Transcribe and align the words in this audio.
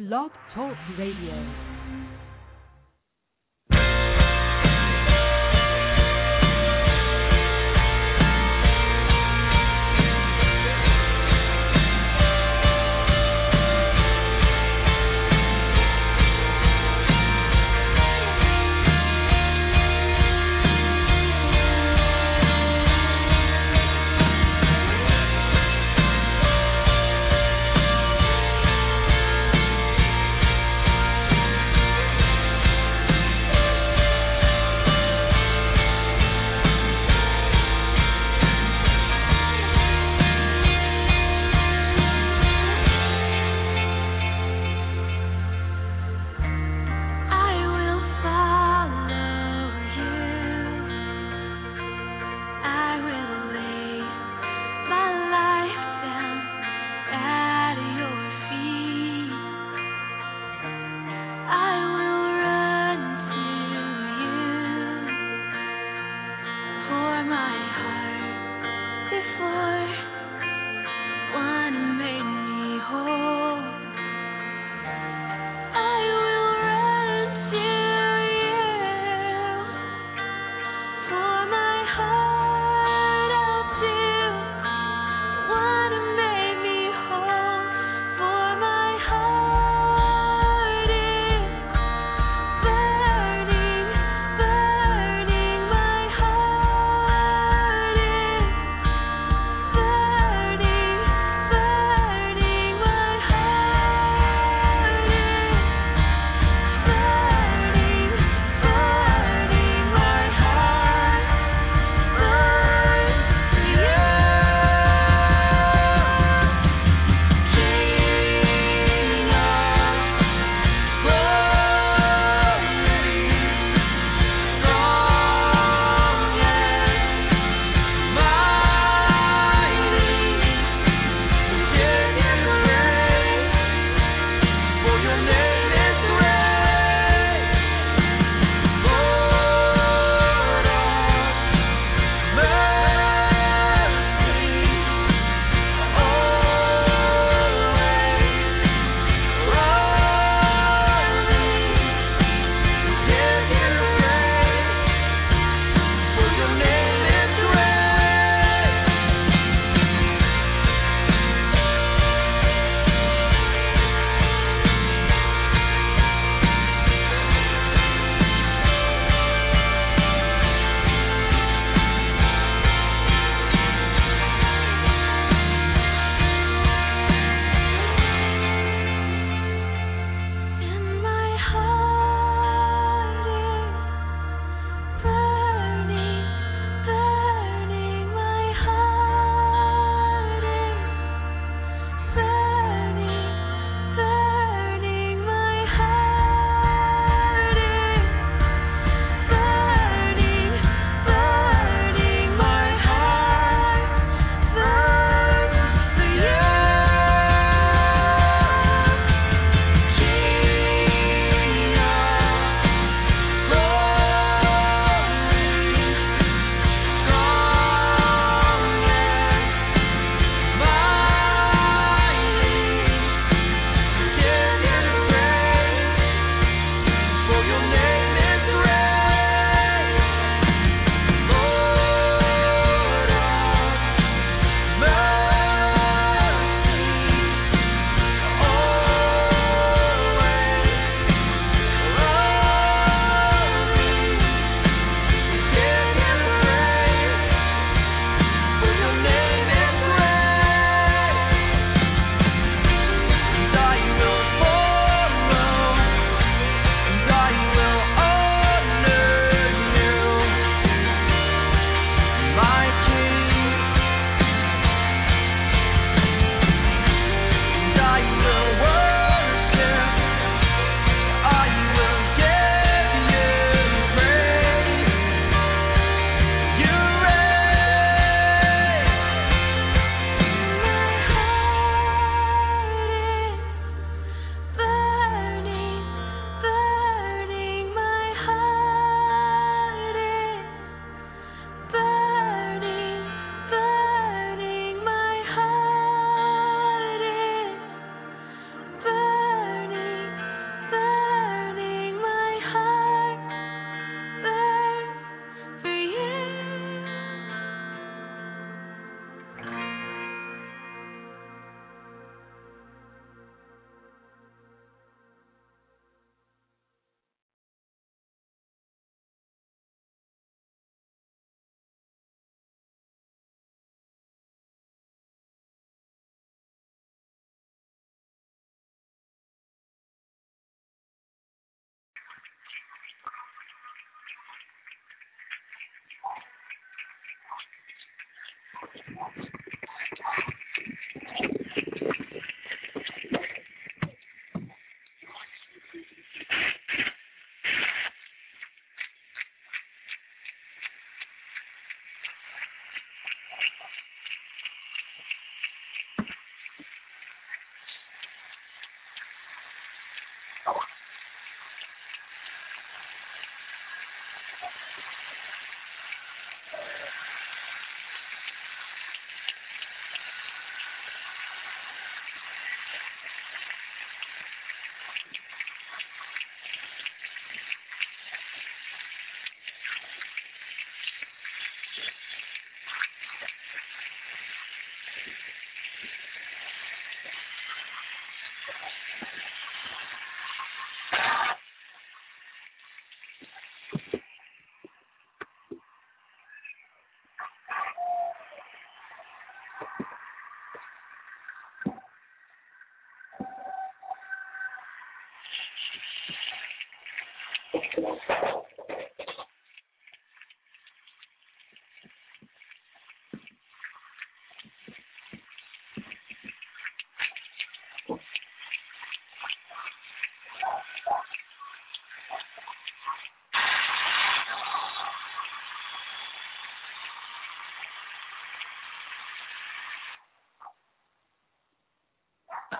Blog 0.00 0.30
Talk 0.54 0.78
Radio. 0.96 1.69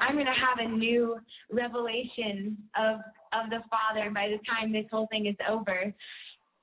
I'm 0.00 0.14
going 0.14 0.26
to 0.26 0.32
have 0.32 0.58
a 0.58 0.68
new 0.68 1.16
revelation 1.52 2.56
of 2.76 3.00
of 3.42 3.50
the 3.50 3.60
Father 3.68 4.10
by 4.10 4.28
the 4.28 4.38
time 4.48 4.72
this 4.72 4.86
whole 4.90 5.06
thing 5.10 5.26
is 5.26 5.36
over, 5.48 5.92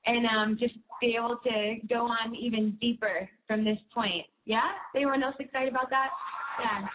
and 0.06 0.26
um, 0.26 0.56
just 0.58 0.74
be 1.00 1.16
able 1.16 1.38
to 1.44 1.76
go 1.88 2.06
on 2.06 2.34
even 2.34 2.76
deeper 2.80 3.28
from 3.46 3.64
this 3.64 3.78
point. 3.94 4.24
Yeah, 4.44 4.60
anyone 4.94 5.22
else 5.22 5.36
excited 5.38 5.68
about 5.68 5.90
that? 5.90 6.08
Yeah. 6.60 6.88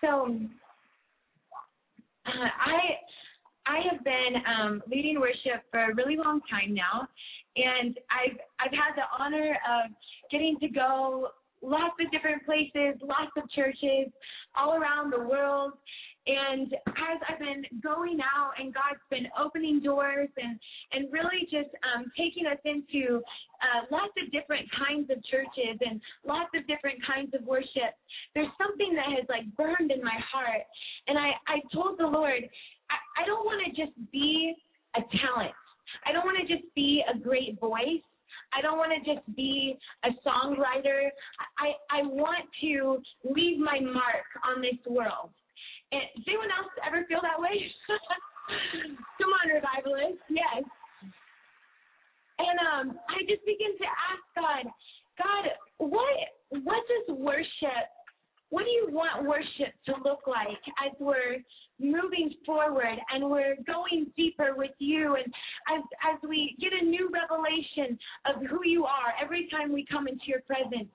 So 0.00 0.36
uh, 2.26 2.48
I 2.66 2.78
I 3.66 3.80
have 3.90 4.02
been 4.04 4.42
um, 4.46 4.82
leading 4.90 5.20
worship 5.20 5.62
for 5.70 5.90
a 5.90 5.94
really 5.94 6.16
long 6.16 6.40
time 6.50 6.74
now, 6.74 7.06
and 7.56 7.98
I've 8.10 8.38
I've 8.58 8.72
had 8.72 8.94
the 8.96 9.04
honor 9.18 9.50
of 9.52 9.90
getting 10.30 10.56
to 10.60 10.68
go 10.68 11.28
lots 11.62 11.94
of 12.00 12.10
different 12.10 12.44
places, 12.44 13.00
lots 13.02 13.32
of 13.36 13.50
churches 13.50 14.12
all 14.56 14.74
around 14.74 15.12
the 15.12 15.20
world. 15.20 15.72
And 16.28 16.74
as 16.74 17.18
I've 17.24 17.40
been 17.40 17.64
going 17.80 18.20
out 18.20 18.52
and 18.60 18.74
God's 18.74 19.00
been 19.08 19.32
opening 19.32 19.80
doors 19.80 20.28
and, 20.36 20.60
and 20.92 21.08
really 21.10 21.48
just 21.48 21.72
um, 21.80 22.12
taking 22.16 22.44
us 22.44 22.60
into 22.68 23.24
uh, 23.64 23.88
lots 23.90 24.12
of 24.20 24.30
different 24.30 24.68
kinds 24.76 25.08
of 25.08 25.24
churches 25.24 25.80
and 25.80 26.00
lots 26.28 26.52
of 26.52 26.68
different 26.68 27.00
kinds 27.00 27.32
of 27.32 27.40
worship, 27.48 27.96
there's 28.34 28.52
something 28.60 28.92
that 28.92 29.08
has 29.16 29.24
like 29.32 29.48
burned 29.56 29.88
in 29.90 30.04
my 30.04 30.20
heart. 30.20 30.68
And 31.08 31.16
I, 31.16 31.32
I 31.48 31.64
told 31.72 31.98
the 31.98 32.06
Lord, 32.06 32.44
I, 32.92 33.24
I 33.24 33.26
don't 33.26 33.48
want 33.48 33.64
to 33.64 33.72
just 33.72 33.96
be 34.12 34.52
a 34.96 35.00
talent. 35.24 35.56
I 36.04 36.12
don't 36.12 36.28
want 36.28 36.36
to 36.36 36.46
just 36.46 36.68
be 36.74 37.02
a 37.08 37.16
great 37.16 37.58
voice. 37.58 38.04
I 38.52 38.60
don't 38.60 38.76
want 38.76 38.92
to 38.92 39.14
just 39.14 39.24
be 39.34 39.78
a 40.04 40.08
songwriter. 40.20 41.08
I, 41.56 41.72
I 41.88 42.02
want 42.02 42.44
to 42.60 43.00
leave 43.24 43.58
my 43.58 43.80
mark 43.80 44.28
on 44.44 44.60
this 44.60 44.78
world. 44.86 45.30
Does 45.92 46.24
anyone 46.28 46.52
else 46.52 46.72
ever 46.84 47.04
feel 47.08 47.20
that 47.22 47.40
way? 47.40 47.56
Come 49.18 49.32
on, 49.32 49.48
revivalists. 49.48 50.24
Yes. 50.28 50.64
And 52.38 52.56
um, 52.60 52.86
I 53.08 53.24
just 53.26 53.44
begin 53.44 53.74
to 53.76 53.88
ask 53.88 54.24
God, 54.36 54.64
God, 55.18 55.44
what 55.78 56.16
what 56.50 56.82
does 56.88 57.16
worship 57.16 57.88
what 58.50 58.64
do 58.64 58.70
you 58.70 58.88
want 58.90 59.28
worship 59.28 59.74
to 59.84 59.92
look 60.04 60.26
like 60.26 60.62
as 60.84 60.92
we're 60.98 61.36
moving 61.78 62.32
forward 62.46 62.96
and 63.12 63.28
we're 63.28 63.56
going 63.66 64.06
deeper 64.16 64.54
with 64.56 64.72
you 64.78 65.16
and 65.16 65.26
as 65.76 65.82
as 66.12 66.18
we 66.28 66.56
get 66.60 66.72
a 66.72 66.84
new 66.84 67.10
revelation 67.12 67.98
of 68.26 68.42
who 68.46 68.60
you 68.64 68.84
are 68.84 69.12
every 69.22 69.48
time 69.50 69.72
we 69.72 69.84
come 69.90 70.08
into 70.08 70.24
your 70.26 70.40
presence 70.40 70.88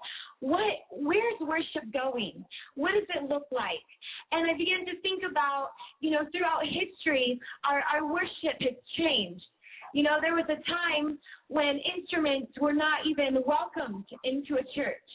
what 0.43 0.83
where's 0.91 1.39
worship 1.39 1.87
going? 1.93 2.43
What 2.75 2.91
does 2.91 3.07
it 3.15 3.29
look 3.29 3.47
like? 3.49 3.87
And 4.33 4.51
i 4.51 4.57
began 4.57 4.85
to 4.85 4.99
think 5.01 5.23
about 5.29 5.69
you 6.01 6.11
know 6.11 6.27
throughout 6.35 6.63
history 6.67 7.39
our 7.63 7.81
our 7.93 8.05
worship 8.05 8.59
has 8.59 8.75
changed. 8.97 9.45
You 9.93 10.03
know 10.03 10.17
there 10.19 10.35
was 10.35 10.49
a 10.49 10.59
time 10.67 11.17
when 11.47 11.79
instruments 11.95 12.51
were 12.59 12.73
not 12.73 13.07
even 13.07 13.41
welcomed 13.47 14.05
into 14.25 14.55
a 14.55 14.65
church 14.75 15.09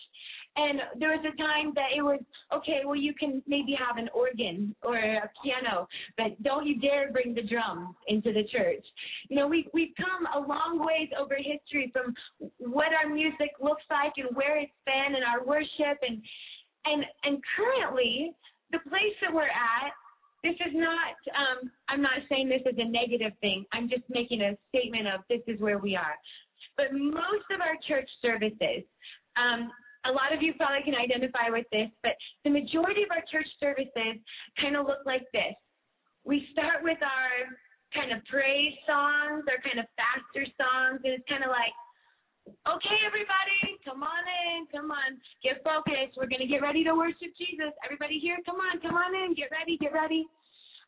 and 0.58 0.80
there 0.98 1.10
was 1.10 1.24
a 1.24 1.36
time 1.36 1.72
that 1.76 1.94
it 1.96 2.02
was 2.02 2.20
okay. 2.52 2.82
Well, 2.84 2.96
you 2.96 3.14
can 3.14 3.42
maybe 3.46 3.78
have 3.78 3.96
an 3.96 4.08
organ 4.12 4.74
or 4.82 4.96
a 4.96 5.30
piano, 5.42 5.86
but 6.16 6.40
don't 6.42 6.66
you 6.66 6.80
dare 6.80 7.12
bring 7.12 7.32
the 7.32 7.42
drums 7.46 7.94
into 8.08 8.32
the 8.32 8.42
church. 8.50 8.84
You 9.28 9.36
know, 9.36 9.46
we 9.46 9.68
we've 9.72 9.94
come 9.96 10.26
a 10.34 10.46
long 10.46 10.80
ways 10.80 11.10
over 11.18 11.36
history 11.36 11.92
from 11.92 12.12
what 12.58 12.88
our 12.92 13.08
music 13.08 13.54
looks 13.62 13.84
like 13.88 14.12
and 14.16 14.34
where 14.34 14.58
it's 14.58 14.72
been 14.84 15.14
and 15.14 15.24
our 15.24 15.46
worship 15.46 16.02
and 16.02 16.20
and 16.86 17.04
and 17.22 17.38
currently 17.56 18.32
the 18.72 18.78
place 18.90 19.14
that 19.22 19.32
we're 19.32 19.44
at 19.44 19.94
this 20.44 20.54
is 20.54 20.74
not 20.74 21.18
um 21.34 21.70
i'm 21.88 22.00
not 22.00 22.22
saying 22.28 22.48
this 22.48 22.62
is 22.62 22.78
a 22.78 22.88
negative 22.88 23.32
thing 23.40 23.64
i'm 23.72 23.88
just 23.88 24.02
making 24.08 24.40
a 24.42 24.56
statement 24.68 25.08
of 25.08 25.20
this 25.28 25.40
is 25.46 25.58
where 25.60 25.78
we 25.78 25.96
are 25.96 26.14
but 26.76 26.86
most 26.92 27.44
of 27.52 27.60
our 27.60 27.74
church 27.88 28.08
services 28.22 28.86
um 29.36 29.70
a 30.06 30.12
lot 30.12 30.30
of 30.30 30.42
you 30.42 30.54
probably 30.54 30.84
can 30.86 30.94
identify 30.94 31.50
with 31.50 31.66
this, 31.72 31.90
but 32.02 32.14
the 32.44 32.50
majority 32.50 33.02
of 33.02 33.10
our 33.10 33.24
church 33.26 33.48
services 33.58 34.22
kind 34.60 34.76
of 34.76 34.86
look 34.86 35.02
like 35.06 35.26
this. 35.32 35.56
We 36.24 36.46
start 36.52 36.84
with 36.86 36.98
our 37.02 37.34
kind 37.90 38.12
of 38.12 38.22
praise 38.28 38.76
songs, 38.86 39.48
our 39.48 39.60
kind 39.64 39.80
of 39.80 39.86
faster 39.96 40.44
songs, 40.54 41.00
and 41.02 41.16
it's 41.18 41.26
kind 41.26 41.42
of 41.42 41.50
like, 41.50 41.72
okay, 42.68 42.98
everybody, 43.04 43.80
come 43.84 44.00
on 44.04 44.24
in, 44.24 44.68
come 44.72 44.88
on, 44.92 45.20
get 45.44 45.60
focused. 45.64 46.16
We're 46.16 46.30
going 46.30 46.44
to 46.44 46.50
get 46.50 46.64
ready 46.64 46.84
to 46.84 46.94
worship 46.94 47.32
Jesus. 47.36 47.72
Everybody 47.84 48.20
here, 48.20 48.38
come 48.44 48.60
on, 48.60 48.80
come 48.80 48.96
on 48.96 49.12
in, 49.12 49.34
get 49.34 49.52
ready, 49.52 49.76
get 49.76 49.92
ready. 49.92 50.24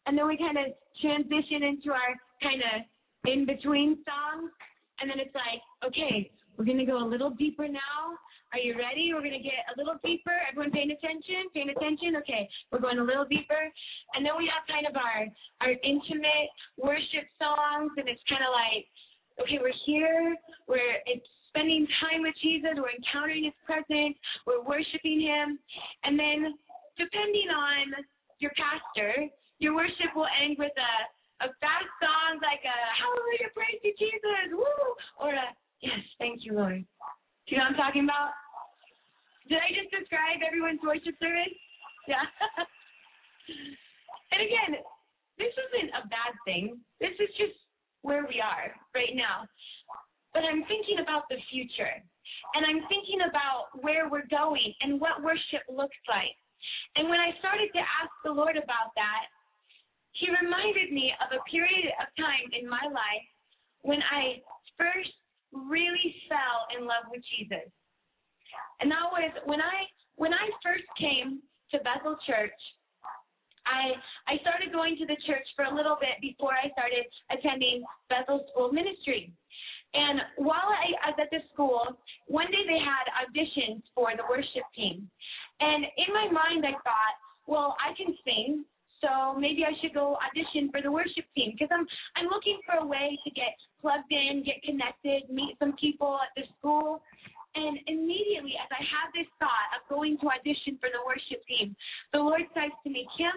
And 0.07 0.17
then 0.17 0.27
we 0.27 0.37
kind 0.41 0.57
of 0.57 0.73
transition 1.01 1.65
into 1.65 1.93
our 1.93 2.17
kind 2.41 2.63
of 2.65 2.77
in 3.29 3.45
between 3.45 4.01
songs. 4.09 4.49
And 5.01 5.09
then 5.09 5.21
it's 5.21 5.35
like, 5.37 5.61
okay, 5.85 6.31
we're 6.57 6.65
going 6.65 6.81
to 6.81 6.89
go 6.89 7.05
a 7.05 7.09
little 7.09 7.31
deeper 7.31 7.69
now. 7.69 8.17
Are 8.51 8.59
you 8.59 8.75
ready? 8.75 9.15
We're 9.15 9.23
going 9.23 9.39
to 9.39 9.47
get 9.47 9.63
a 9.71 9.79
little 9.79 9.95
deeper. 10.03 10.35
Everyone 10.51 10.75
paying 10.75 10.91
attention? 10.91 11.47
Paying 11.55 11.71
attention? 11.71 12.19
Okay, 12.19 12.51
we're 12.75 12.83
going 12.83 12.99
a 12.99 13.07
little 13.07 13.23
deeper. 13.23 13.63
And 14.19 14.27
then 14.27 14.35
we 14.35 14.51
have 14.51 14.67
kind 14.67 14.91
of 14.91 14.99
our, 14.99 15.31
our 15.63 15.73
intimate 15.87 16.51
worship 16.75 17.31
songs, 17.39 17.95
and 17.95 18.11
it's 18.11 18.23
kind 18.27 18.43
of 18.43 18.51
like, 18.51 18.91
okay, 19.39 19.63
we're 19.63 19.77
here. 19.87 20.35
We're 20.67 20.99
spending 21.55 21.87
time 22.03 22.27
with 22.27 22.35
Jesus. 22.43 22.75
We're 22.75 22.91
encountering 22.91 23.47
His 23.47 23.55
presence. 23.63 24.19
We're 24.51 24.67
worshiping 24.67 25.23
Him. 25.23 25.55
And 26.03 26.19
then, 26.19 26.59
depending 26.99 27.55
on 27.55 28.03
your 28.43 28.51
pastor, 28.59 29.31
your 29.63 29.79
worship 29.79 30.11
will 30.19 30.31
end 30.43 30.59
with 30.59 30.75
a 30.75 30.95
a 31.41 31.49
fast 31.57 31.89
song 31.97 32.37
like 32.45 32.61
a 32.69 32.77
Hallelujah, 33.01 33.49
praise 33.57 33.81
you, 33.81 33.97
Jesus, 33.97 34.53
woo, 34.53 34.93
or 35.17 35.33
a 35.33 35.49
Yes, 35.81 36.05
thank 36.19 36.45
you, 36.45 36.53
Lord. 36.53 36.85
You 37.51 37.59
know 37.59 37.67
what 37.67 37.75
I'm 37.75 37.83
talking 37.83 38.07
about? 38.07 38.31
Did 39.51 39.59
I 39.59 39.75
just 39.75 39.91
describe 39.91 40.39
everyone's 40.47 40.79
worship 40.87 41.19
service? 41.19 41.51
Yeah. 42.07 42.23
and 44.31 44.39
again, 44.39 44.79
this 45.35 45.51
isn't 45.51 45.91
a 45.99 46.07
bad 46.07 46.33
thing. 46.47 46.79
This 47.03 47.11
is 47.19 47.27
just 47.35 47.59
where 48.07 48.23
we 48.23 48.39
are 48.39 48.71
right 48.95 49.19
now. 49.19 49.51
But 50.31 50.47
I'm 50.47 50.63
thinking 50.71 51.03
about 51.03 51.27
the 51.27 51.43
future. 51.51 51.91
And 52.55 52.63
I'm 52.63 52.87
thinking 52.87 53.27
about 53.27 53.75
where 53.83 54.07
we're 54.07 54.31
going 54.31 54.71
and 54.87 55.03
what 55.03 55.19
worship 55.19 55.67
looks 55.67 55.99
like. 56.07 56.39
And 56.95 57.11
when 57.11 57.19
I 57.19 57.35
started 57.43 57.75
to 57.75 57.83
ask 57.83 58.15
the 58.23 58.31
Lord 58.31 58.55
about 58.55 58.95
that, 58.95 59.27
He 60.15 60.31
reminded 60.31 60.95
me 60.95 61.11
of 61.19 61.35
a 61.35 61.43
period 61.51 61.91
of 61.99 62.07
time 62.15 62.47
in 62.55 62.71
my 62.71 62.87
life 62.87 63.27
when 63.83 63.99
I 64.07 64.39
first 64.79 65.11
really 65.53 66.15
fell 66.29 66.67
in 66.77 66.87
love 66.87 67.11
with 67.11 67.23
Jesus. 67.37 67.67
And 68.81 68.91
that 68.91 69.07
was 69.13 69.31
when 69.45 69.61
I 69.61 69.87
when 70.17 70.33
I 70.33 70.49
first 70.63 70.87
came 70.99 71.41
to 71.73 71.79
Bethel 71.81 72.17
Church. 72.27 72.57
I 73.67 73.95
I 74.27 74.41
started 74.41 74.73
going 74.73 74.97
to 74.99 75.07
the 75.07 75.19
church 75.27 75.47
for 75.55 75.65
a 75.67 75.75
little 75.75 75.97
bit 76.01 76.19
before 76.21 76.57
I 76.57 76.71
started 76.73 77.07
attending 77.31 77.85
Bethel 78.09 78.47
School 78.51 78.73
Ministry. 78.73 79.33
And 79.93 80.21
while 80.37 80.71
I, 80.71 81.11
was 81.11 81.19
at 81.19 81.31
the 81.35 81.43
school, 81.53 81.83
one 82.29 82.47
day 82.47 82.63
they 82.63 82.79
had 82.79 83.11
auditions 83.27 83.83
for 83.95 84.15
the 84.15 84.23
worship 84.31 84.63
team. 84.75 85.11
And 85.59 85.85
in 85.85 86.15
my 86.15 86.31
mind, 86.31 86.65
I 86.65 86.79
thought, 86.87 87.15
well, 87.47 87.75
I 87.83 87.91
can 87.99 88.15
sing, 88.23 88.65
so 89.01 89.39
maybe 89.39 89.65
I 89.65 89.73
should 89.81 89.95
go 89.95 90.17
audition 90.21 90.71
for 90.71 90.83
the 90.83 90.93
worship 90.93 91.25
team 91.37 91.53
because 91.53 91.69
I'm 91.73 91.87
I'm 92.17 92.27
looking 92.27 92.61
for 92.65 92.77
a 92.77 92.87
way 92.87 93.19
to 93.25 93.31
get 93.31 93.57
plugged 93.81 94.13
in, 94.13 94.45
get 94.45 94.63
connected, 94.63 95.31
meet 95.31 95.57
some 95.59 95.75
people 95.81 96.19
at 96.21 96.31
the 96.37 96.47
school. 96.59 97.03
And 97.55 97.79
immediately, 97.87 98.55
as 98.63 98.71
I 98.71 98.79
had 98.79 99.11
this 99.15 99.27
thought 99.39 99.75
of 99.75 99.83
going 99.91 100.19
to 100.23 100.31
audition 100.31 100.79
for 100.79 100.87
the 100.87 101.03
worship 101.03 101.43
team, 101.51 101.75
the 102.13 102.19
Lord 102.19 102.47
says 102.55 102.71
to 102.85 102.91
me, 102.91 103.07
Kim, 103.19 103.35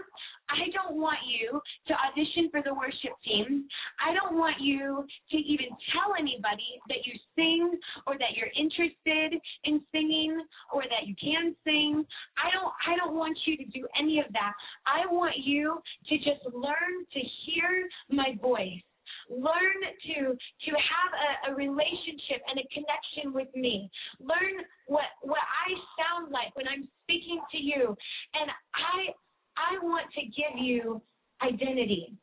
I 0.50 0.70
don't 0.70 1.01
want 1.01 1.17
you 1.25 1.62
to 1.88 1.93
audition 1.98 2.50
for 2.51 2.62
the 2.62 2.74
worship 2.74 3.17
team. 3.25 3.65
I 3.98 4.13
don't 4.13 4.38
want 4.38 4.62
you 4.62 5.05
to 5.32 5.38
even 5.38 5.74
tell 5.89 6.13
anybody 6.13 6.77
that 6.89 7.01
you 7.05 7.13
sing 7.36 7.79
or 8.05 8.17
that 8.22 8.38
you're 8.38 8.53
interested 8.53 9.39
in 9.63 9.82
singing 9.91 10.38
or 10.72 10.84
that 10.84 11.08
you 11.08 11.15
can 11.17 11.55
sing. 11.63 12.05
I 12.38 12.53
don't 12.53 12.74
I 12.86 12.96
don't 12.98 13.15
want 13.15 13.38
you 13.46 13.58
to 13.58 13.65
do 13.65 13.88
any 13.98 14.20
of 14.20 14.32
that. 14.34 14.53
I 14.86 15.10
want 15.12 15.38
you 15.41 15.82
to 16.10 16.17
just 16.17 16.46
learn 16.53 16.93
to 17.13 17.20
hear 17.46 17.88
my 18.10 18.38
voice 18.41 18.84
learn 19.33 19.79
to 20.05 20.37
to 20.37 20.71
have 20.71 21.11
a, 21.13 21.51
a 21.51 21.55
relationship 21.55 22.39
and 22.47 22.61
a 22.61 22.65
connection 22.69 23.33
with 23.33 23.49
me 23.55 23.89
learn 24.21 24.61
what 24.87 25.09
what 25.21 25.41
i 25.41 25.69
sound 25.97 26.31
like 26.31 26.53
when 26.55 26.67
i'm 26.67 26.87
speaking 27.03 27.41
to 27.51 27.57
you 27.57 27.95
and 28.37 28.49
i 28.77 29.09
I 29.57 29.77
want 29.85 30.09
to 30.17 30.21
give 30.33 30.57
you 30.57 31.01
identity. 31.41 32.13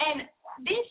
And 0.00 0.26
this, 0.66 0.86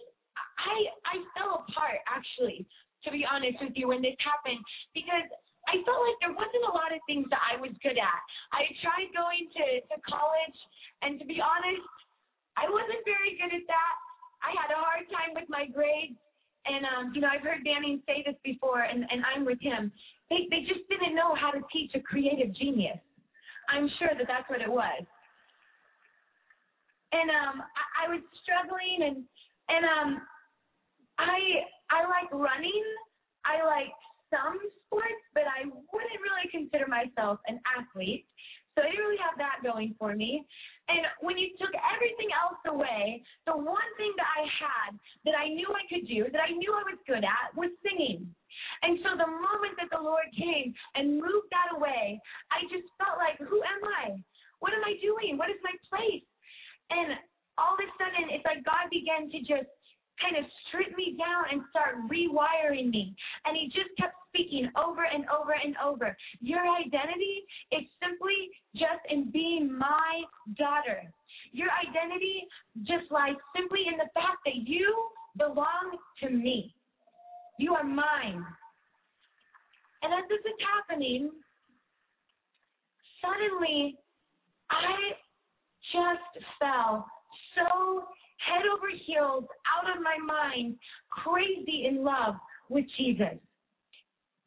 I, 0.59 0.75
I 1.07 1.15
fell 1.35 1.65
apart 1.67 1.99
actually, 2.07 2.63
to 3.03 3.09
be 3.11 3.25
honest 3.27 3.59
with 3.59 3.73
you, 3.75 3.89
when 3.89 4.01
this 4.01 4.15
happened 4.21 4.61
because 4.93 5.27
I 5.69 5.77
felt 5.85 6.01
like 6.01 6.17
there 6.25 6.33
wasn't 6.33 6.65
a 6.67 6.73
lot 6.73 6.89
of 6.89 6.99
things 7.05 7.29
that 7.29 7.41
I 7.41 7.59
was 7.61 7.71
good 7.85 7.97
at. 7.97 8.21
I 8.49 8.65
tried 8.81 9.13
going 9.13 9.45
to, 9.45 9.65
to 9.93 9.97
college, 10.09 10.59
and 11.05 11.21
to 11.21 11.25
be 11.25 11.37
honest, 11.37 11.85
I 12.57 12.65
wasn't 12.65 13.05
very 13.05 13.37
good 13.37 13.53
at 13.53 13.65
that. 13.69 13.95
I 14.41 14.51
had 14.57 14.69
a 14.73 14.79
hard 14.79 15.05
time 15.09 15.33
with 15.33 15.49
my 15.49 15.65
grades. 15.69 16.17
And 16.65 16.85
um, 16.85 17.11
you 17.15 17.21
know, 17.21 17.29
I've 17.31 17.41
heard 17.41 17.65
Danny 17.65 18.01
say 18.05 18.21
this 18.25 18.37
before, 18.45 18.85
and, 18.85 19.01
and 19.09 19.25
I'm 19.25 19.45
with 19.45 19.59
him. 19.61 19.91
They 20.29 20.45
they 20.49 20.61
just 20.61 20.85
didn't 20.89 21.15
know 21.15 21.33
how 21.33 21.49
to 21.49 21.61
teach 21.73 21.91
a 21.95 22.01
creative 22.01 22.53
genius. 22.53 23.01
I'm 23.69 23.89
sure 23.97 24.13
that 24.13 24.27
that's 24.27 24.49
what 24.49 24.61
it 24.61 24.69
was 24.69 25.05
and 27.11 27.29
um 27.29 27.59
I, 27.59 28.07
I 28.07 28.09
was 28.09 28.21
struggling 28.43 28.99
and 29.03 29.17
and 29.69 29.83
um 29.85 30.21
I 31.19 31.37
I 31.91 32.07
like 32.07 32.31
running. 32.31 32.83
I 33.45 33.61
like 33.65 33.93
some 34.31 34.57
sports, 34.87 35.23
but 35.35 35.43
I 35.43 35.67
wouldn't 35.67 36.21
really 36.23 36.47
consider 36.49 36.87
myself 36.87 37.39
an 37.47 37.59
athlete. 37.67 38.25
So 38.73 38.81
I 38.81 38.89
didn't 38.89 39.03
really 39.03 39.19
have 39.19 39.37
that 39.37 39.59
going 39.61 39.93
for 39.99 40.15
me. 40.15 40.47
And 40.91 41.07
when 41.23 41.39
you 41.39 41.55
took 41.55 41.71
everything 41.71 42.35
else 42.35 42.59
away, 42.67 43.23
the 43.47 43.55
one 43.55 43.91
thing 43.95 44.11
that 44.19 44.27
I 44.27 44.43
had 44.43 44.91
that 45.23 45.39
I 45.39 45.47
knew 45.47 45.71
I 45.71 45.87
could 45.87 46.03
do, 46.03 46.27
that 46.27 46.43
I 46.43 46.51
knew 46.51 46.75
I 46.75 46.83
was 46.83 46.99
good 47.07 47.23
at, 47.23 47.55
was 47.55 47.71
singing. 47.79 48.27
And 48.83 48.99
so 48.99 49.15
the 49.15 49.31
moment 49.31 49.79
that 49.79 49.87
the 49.87 50.03
Lord 50.03 50.27
came 50.35 50.75
and 50.99 51.15
moved 51.15 51.47
that 51.55 51.71
away, 51.79 52.19
I 52.51 52.67
just 52.67 52.91
felt 52.99 53.15
like, 53.15 53.39
who 53.39 53.63
am 53.63 53.81
I? 54.03 54.19
What 54.59 54.75
am 54.75 54.83
I 54.83 54.99
doing? 54.99 55.39
What 55.39 55.47
is 55.47 55.63
my 55.63 55.73
place? 55.87 56.27
And 56.91 57.15
all 57.55 57.79
of 57.79 57.81
a 57.81 57.87
sudden, 57.95 58.27
it's 58.35 58.43
like 58.43 58.67
God 58.67 58.91
began 58.91 59.31
to 59.31 59.39
just 59.47 59.71
kind 60.21 60.37
of 60.37 60.45
strip 60.67 60.95
me 60.95 61.17
down 61.17 61.45
and 61.51 61.61
start 61.69 61.95
rewiring 62.07 62.89
me. 62.89 63.15
And 63.45 63.57
he 63.57 63.67
just 63.67 63.89
kept 63.97 64.15
speaking 64.29 64.69
over 64.77 65.03
and 65.03 65.25
over 65.29 65.51
and 65.51 65.75
over. 65.83 66.15
Your 66.39 66.61
identity 66.61 67.43
is 67.71 67.83
simply 67.99 68.49
just 68.75 69.03
in 69.09 69.31
being 69.31 69.77
my 69.77 70.23
daughter. 70.57 71.01
Your 71.51 71.69
identity 71.83 72.47
just 72.83 73.11
lies 73.11 73.35
simply 73.55 73.87
in 73.91 73.97
the 73.97 74.09
fact 74.13 74.39
that 74.45 74.55
you 74.55 74.87
belong 75.37 75.97
to 76.23 76.29
me. 76.29 76.73
You 77.59 77.73
are 77.73 77.83
mine. 77.83 78.45
And 80.01 80.13
as 80.13 80.25
this 80.29 80.39
is 80.39 80.57
happening, 80.65 81.29
suddenly 83.21 83.97
I 84.71 85.13
just 85.91 86.45
fell 86.59 87.05
so 87.55 88.05
head 88.47 88.65
over 88.65 88.87
heels, 89.05 89.45
out 89.69 89.87
of 89.89 90.03
my 90.03 90.17
mind, 90.17 90.75
crazy 91.09 91.85
in 91.87 92.03
love 92.03 92.35
with 92.69 92.85
Jesus. 92.97 93.37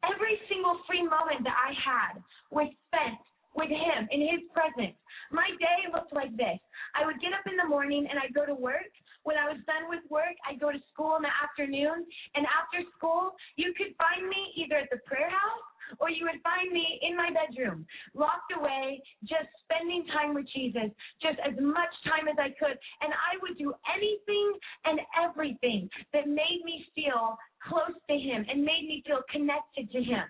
Every 0.03 0.37
single 0.49 0.79
free 0.85 1.01
moment 1.01 1.43
that 1.43 1.55
I 1.57 1.73
had 1.73 2.21
was 2.51 2.69
spent 2.87 3.17
with 3.55 3.69
Him 3.69 4.07
in 4.11 4.21
His 4.21 4.45
presence. 4.53 4.97
My 5.31 5.49
day 5.57 5.89
looked 5.89 6.13
like 6.13 6.35
this. 6.37 6.59
I 6.93 7.05
would 7.05 7.19
get 7.19 7.33
up 7.33 7.47
in 7.49 7.57
the 7.57 7.65
morning 7.65 8.05
and 8.09 8.19
I'd 8.19 8.35
go 8.35 8.45
to 8.45 8.53
work. 8.53 8.91
When 9.23 9.37
I 9.37 9.49
was 9.49 9.57
done 9.65 9.89
with 9.89 10.05
work, 10.11 10.37
I'd 10.45 10.61
go 10.61 10.69
to 10.71 10.77
school 10.93 11.17
in 11.17 11.25
the 11.25 11.33
afternoon. 11.33 12.05
And 12.35 12.45
after 12.45 12.85
school, 12.93 13.33
you 13.57 13.73
could 13.73 13.97
find 13.97 14.29
me 14.29 14.53
either 14.53 14.85
at 14.85 14.89
the 14.93 15.01
prayer 15.07 15.31
house 15.31 15.65
or 15.99 16.09
you 16.09 16.25
would 16.25 16.41
find 16.41 16.71
me 16.71 16.99
in 17.01 17.15
my 17.15 17.29
bedroom, 17.31 17.85
locked 18.13 18.51
away, 18.57 19.01
just 19.23 19.49
spending 19.63 20.05
time 20.11 20.33
with 20.33 20.45
Jesus, 20.53 20.89
just 21.21 21.39
as 21.45 21.53
much 21.59 21.93
time 22.05 22.27
as 22.27 22.37
I 22.39 22.49
could. 22.57 22.77
And 23.01 23.11
I 23.13 23.37
would 23.41 23.57
do 23.57 23.73
anything 23.89 24.47
and 24.85 24.99
everything 25.15 25.89
that 26.13 26.27
made 26.27 26.61
me 26.63 26.85
feel 26.95 27.37
close 27.63 27.95
to 28.09 28.15
Him 28.15 28.45
and 28.49 28.61
made 28.61 28.85
me 28.87 29.03
feel 29.05 29.21
connected 29.31 29.91
to 29.91 30.01
Him. 30.01 30.25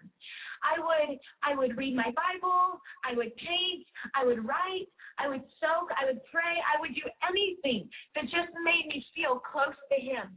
I 0.65 0.81
would 0.81 1.19
I 1.43 1.55
would 1.55 1.77
read 1.77 1.95
my 1.95 2.09
Bible, 2.15 2.81
I 3.05 3.15
would 3.15 3.35
paint, 3.37 3.85
I 4.15 4.25
would 4.25 4.41
write, 4.45 4.89
I 5.19 5.27
would 5.29 5.43
soak, 5.61 5.91
I 5.93 6.05
would 6.05 6.21
pray, 6.31 6.57
I 6.63 6.79
would 6.81 6.95
do 6.95 7.05
anything 7.27 7.87
that 8.15 8.23
just 8.25 8.51
made 8.63 8.87
me 8.89 9.05
feel 9.15 9.39
close 9.39 9.77
to 9.91 9.97
him. 10.01 10.33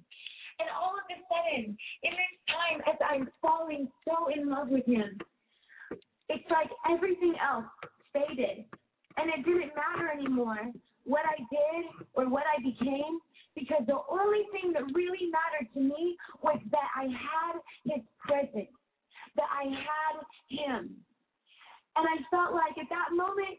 And 0.59 0.69
all 0.75 0.95
of 0.99 1.07
a 1.07 1.19
sudden, 1.31 1.77
in 2.03 2.13
this 2.13 2.35
time, 2.51 2.83
as 2.87 2.99
I'm 2.99 3.29
falling 3.41 3.89
so 4.05 4.29
in 4.29 4.51
love 4.51 4.69
with 4.69 4.87
him, 4.87 5.19
it's 6.29 6.51
like 6.51 6.71
everything 6.91 7.35
else 7.39 7.67
faded. 8.13 8.65
And 9.17 9.31
it 9.31 9.45
didn't 9.45 9.73
matter 9.75 10.11
anymore 10.11 10.71
what 11.05 11.25
I 11.25 11.39
did 11.51 12.07
or 12.15 12.29
what 12.29 12.45
I 12.47 12.61
became 12.63 13.19
because 13.57 13.83
the 13.87 13.99
only 14.07 14.47
thing 14.53 14.73
that 14.75 14.87
really 14.95 15.31
mattered 15.33 15.67
to 15.75 15.81
me 15.81 16.17
was 16.43 16.61
that 16.71 16.89
I 16.95 17.11
had 17.11 17.59
his 17.83 18.05
presence, 18.23 18.71
that 19.35 19.51
I 19.51 19.67
had 19.67 20.15
him. 20.47 20.95
And 21.97 22.05
I 22.07 22.23
felt 22.31 22.55
like 22.55 22.79
at 22.79 22.87
that 22.91 23.11
moment, 23.11 23.59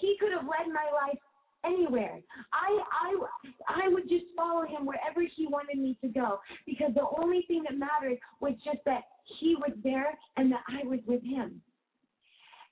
he 0.00 0.16
could 0.18 0.32
have 0.32 0.48
led 0.48 0.66
my 0.72 0.88
life 0.90 1.20
anywhere. 1.64 2.20
I 2.52 2.78
I 2.92 3.84
I 3.84 3.88
would 3.88 4.08
just 4.08 4.26
follow 4.36 4.66
him 4.66 4.86
wherever 4.86 5.22
he 5.36 5.46
wanted 5.46 5.78
me 5.78 5.96
to 6.02 6.08
go 6.08 6.40
because 6.66 6.92
the 6.94 7.06
only 7.20 7.44
thing 7.48 7.62
that 7.68 7.78
mattered 7.78 8.18
was 8.40 8.54
just 8.64 8.78
that 8.86 9.04
he 9.40 9.56
was 9.56 9.72
there 9.82 10.18
and 10.36 10.50
that 10.52 10.62
I 10.68 10.86
was 10.86 11.00
with 11.06 11.22
him. 11.22 11.60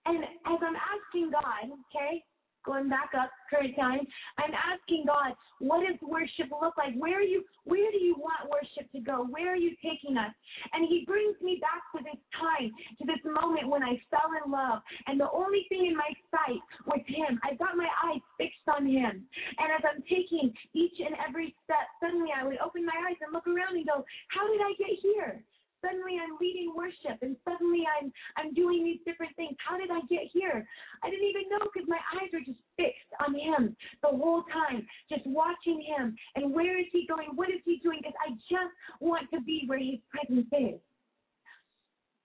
And 0.06 0.24
as 0.24 0.58
I'm 0.62 0.76
asking 0.76 1.30
God, 1.30 1.78
okay, 1.94 2.24
going 2.64 2.88
back 2.88 3.10
up 3.18 3.30
current 3.50 3.74
time, 3.76 4.06
I'm 4.38 4.52
asking 4.54 5.04
God, 5.06 5.34
what 5.58 5.82
does 5.86 5.98
worship 6.02 6.50
look 6.50 6.76
like? 6.76 6.94
Where 6.94 7.18
are 7.18 7.26
you 7.26 7.44
where 7.64 7.90
do 7.92 7.98
you 7.98 8.16
want 8.16 8.48
worship 8.48 8.90
to 8.92 9.00
go? 9.00 9.26
Where 9.28 9.52
are 9.52 9.60
you 9.60 9.76
taking 9.82 10.16
us? 10.16 10.32
And 10.72 10.86
he 10.88 11.04
brings 11.04 11.36
me 11.42 11.60
back 11.60 11.84
to 11.92 12.00
this 12.00 12.20
time, 12.32 12.72
to 12.98 13.04
this 13.04 13.20
moment 13.24 13.68
when 13.68 13.82
I 13.82 14.00
fell 14.08 14.30
in 14.32 14.50
love. 14.50 14.80
And 15.06 15.20
the 15.20 15.30
only 15.30 15.66
thing 15.68 15.84
in 15.84 15.96
my 15.96 16.08
sight 16.32 16.62
was 16.86 17.02
him. 17.06 17.40
I've 17.44 17.58
got 17.58 17.76
my 17.76 17.88
eyes 18.08 18.24
fixed 18.38 18.64
on 18.70 18.86
him. 18.86 19.26
And 19.58 19.68
as 19.74 19.84
I'm 19.84 20.02
taking 20.08 20.54
each 20.72 20.96
and 21.02 21.16
every 21.20 21.54
step, 21.64 21.86
suddenly 22.00 22.30
I 22.32 22.46
would 22.46 22.58
open 22.64 22.86
my 22.86 22.96
eyes 23.08 23.20
and 23.20 23.32
look 23.32 23.46
around 23.46 23.76
and 23.76 23.86
go, 23.86 24.04
How 24.32 24.46
did 24.48 24.60
I 24.64 24.72
get 24.78 24.96
here? 25.02 25.44
Suddenly 25.84 26.18
I'm 26.18 26.36
leading 26.40 26.74
worship 26.74 27.22
and 27.22 27.36
suddenly 27.46 27.84
I'm 27.86 28.12
I'm 28.36 28.52
doing 28.54 28.84
these 28.84 28.98
different 29.06 29.34
things. 29.36 29.54
How 29.62 29.78
did 29.78 29.90
I 29.90 30.00
get 30.10 30.26
here? 30.32 30.66
I 31.02 31.10
didn't 31.10 31.28
even 31.28 31.48
know 31.50 31.62
because 31.72 31.88
my 31.88 32.00
eyes 32.18 32.30
are 32.34 32.42
just 32.42 32.58
fixed 32.76 33.12
on 33.22 33.34
him 33.34 33.76
the 34.02 34.10
whole 34.10 34.42
time, 34.52 34.86
just 35.08 35.26
watching 35.26 35.80
him 35.82 36.16
and 36.34 36.52
where 36.52 36.78
is 36.78 36.86
he 36.92 37.06
going? 37.06 37.30
What 37.34 37.50
is 37.50 37.62
he 37.64 37.78
doing? 37.82 38.00
Because 38.02 38.18
I 38.26 38.32
just 38.50 38.74
want 39.00 39.30
to 39.32 39.40
be 39.40 39.64
where 39.66 39.78
his 39.78 40.02
presence 40.10 40.50
is. 40.50 40.80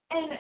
And 0.10 0.34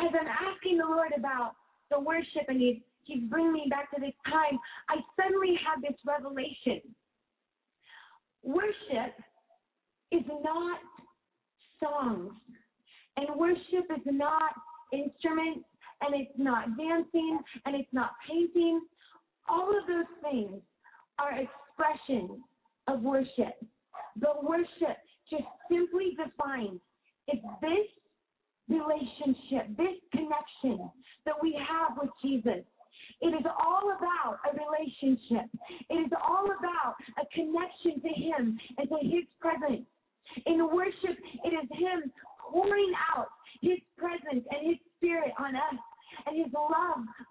as 0.00 0.10
I'm 0.12 0.28
asking 0.28 0.78
the 0.78 0.86
Lord 0.86 1.12
about 1.16 1.52
the 1.90 2.00
worship 2.00 2.48
and 2.48 2.60
he's 2.60 2.80
he's 3.04 3.22
bringing 3.28 3.52
me 3.52 3.66
back 3.68 3.90
to 3.94 4.00
this 4.00 4.16
time, 4.24 4.58
I 4.88 4.96
suddenly 5.20 5.58
have 5.60 5.82
this 5.82 5.98
revelation. 6.06 6.80
Worship 8.42 9.12
is 10.10 10.22
not 10.42 10.78
songs. 11.84 12.32
And 13.16 13.28
worship 13.36 13.86
is 13.94 14.02
not 14.06 14.52
instruments, 14.92 15.66
and 16.00 16.14
it's 16.14 16.32
not 16.36 16.76
dancing, 16.76 17.38
and 17.64 17.76
it's 17.76 17.92
not 17.92 18.12
painting. 18.28 18.80
All 19.48 19.68
of 19.68 19.86
those 19.86 20.10
things 20.22 20.60
are 21.18 21.32
expressions 21.32 22.40
of 22.88 23.02
worship. 23.02 23.54
But 24.16 24.44
worship 24.44 24.98
just 25.30 25.44
simply 25.70 26.16
defines 26.16 26.80
it's 27.28 27.46
this 27.60 27.88
relationship, 28.68 29.76
this 29.76 29.96
connection 30.12 30.90
that 31.26 31.34
we 31.40 31.56
have 31.56 31.96
with 32.00 32.10
Jesus. 32.22 32.64
It 33.20 33.28
is 33.28 33.46
all 33.46 33.96
about 33.96 34.38
a 34.44 34.56
relationship. 34.56 35.48
It 35.88 35.94
is 35.94 36.12
all 36.26 36.46
about 36.46 36.94
a 37.18 37.26
connection 37.34 38.00
to 38.02 38.08
Him 38.08 38.58
and 38.78 38.88
to 38.88 38.96
His 39.02 39.24
presence. 39.40 39.86
In 40.46 40.66
worship, 40.72 41.16
it 41.44 41.48
is 41.48 41.68
Him 41.72 42.10
pouring 42.50 42.92
out 43.14 43.28
His 43.60 43.78
presence 43.96 44.44
and 44.50 44.68
His 44.68 44.78
Spirit 44.96 45.32
on 45.38 45.56
us 45.56 45.80
and 46.26 46.36
His 46.36 46.52
love 46.52 46.70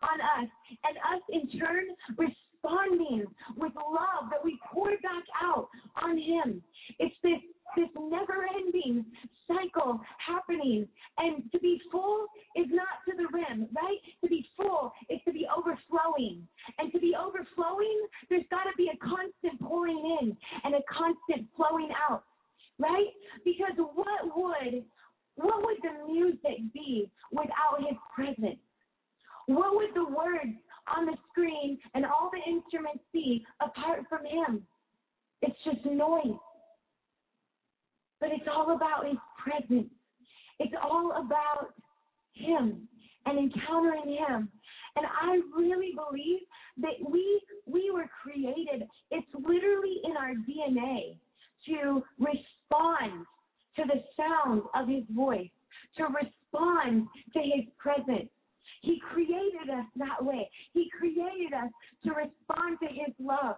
on 0.04 0.20
us, 0.40 0.50
and 0.84 0.98
us 0.98 1.24
in 1.30 1.60
turn 1.60 1.86
responding 2.18 3.26
with 3.58 3.74
love 3.76 4.30
that 4.32 4.44
we 4.44 4.60
pour 4.72 4.92
back 5.02 5.24
out 5.42 5.70
on 6.02 6.18
Him. 6.18 6.62
It's 7.00 7.16
this 7.24 7.40
this 7.76 7.90
never-ending 7.98 9.04
cycle 9.48 10.00
happening. 10.26 10.88
And 11.18 11.52
to 11.52 11.60
be 11.60 11.82
full 11.92 12.28
is 12.56 12.68
not 12.70 13.02
to 13.10 13.18
the 13.18 13.28
rim, 13.34 13.68
right? 13.76 13.98
To 14.24 14.30
be 14.30 14.46
full 14.56 14.94
is 15.10 15.20
to 15.26 15.34
be 15.34 15.48
overflowing. 15.50 16.48
And 16.78 16.92
to 16.92 17.00
be 17.00 17.16
overflowing, 17.20 18.08
there's 18.30 18.46
got 18.52 18.64
to 18.64 18.76
be 18.78 18.92
a 18.94 18.98
constant 18.98 19.60
pouring 19.60 20.20
in 20.22 20.38
and 20.64 20.76
a 20.76 20.82
constant 20.92 21.48
flowing 21.56 21.90
out 22.10 22.24
right? 22.80 23.08
Because 23.44 23.76
what 23.78 24.36
would 24.36 24.84
what 25.36 25.64
would 25.64 25.78
the 25.82 26.12
music 26.12 26.74
be 26.74 27.10
without 27.32 27.80
his 27.80 27.98
presence? 28.14 28.60
What 29.48 29.76
would 29.76 29.90
the 29.96 30.06
words 30.06 30.56
on 30.96 31.06
the 31.06 31.18
screen 31.32 31.80
and 31.96 32.06
all 32.06 32.30
the 32.32 32.52
instruments 32.52 33.04
be 33.12 33.46
apart 33.62 34.04
from 34.10 34.26
him? 34.26 34.64
It's 35.42 35.58
just 35.66 35.86
noise. 35.86 36.38
But 38.20 38.30
it's 38.32 38.48
all 38.50 38.76
about 38.76 39.08
his 39.08 39.18
presence. 39.44 39.90
It's 40.60 40.74
all 40.82 41.12
about 41.12 41.74
him 42.34 42.88
and 43.26 43.38
encountering 43.38 44.18
him. 44.18 44.50
And 44.96 45.06
I 45.22 45.42
really 45.58 45.94
believe 45.96 46.40
that 46.78 47.10
we 47.10 47.42
we 47.66 47.92
were 47.92 48.10
created. 48.22 48.88
It's 49.12 49.28
literally 49.34 49.98
in 50.04 50.16
our 50.16 50.34
DNA 50.48 51.18
to 51.68 52.04
receive 52.20 52.46
respond 52.74 53.26
to 53.76 53.84
the 53.86 54.04
sound 54.18 54.64
of 54.76 54.88
His 54.88 55.04
voice, 55.16 55.50
to 55.98 56.04
respond 56.04 57.08
to 57.34 57.40
His 57.40 57.66
presence. 57.78 58.30
He 58.82 59.00
created 59.12 59.70
us 59.72 59.86
that 59.98 60.24
way. 60.24 60.50
He 60.74 60.90
created 60.98 61.54
us 61.54 61.72
to 62.06 62.12
respond 62.12 62.78
to 62.82 62.88
His 62.88 63.14
love. 63.20 63.56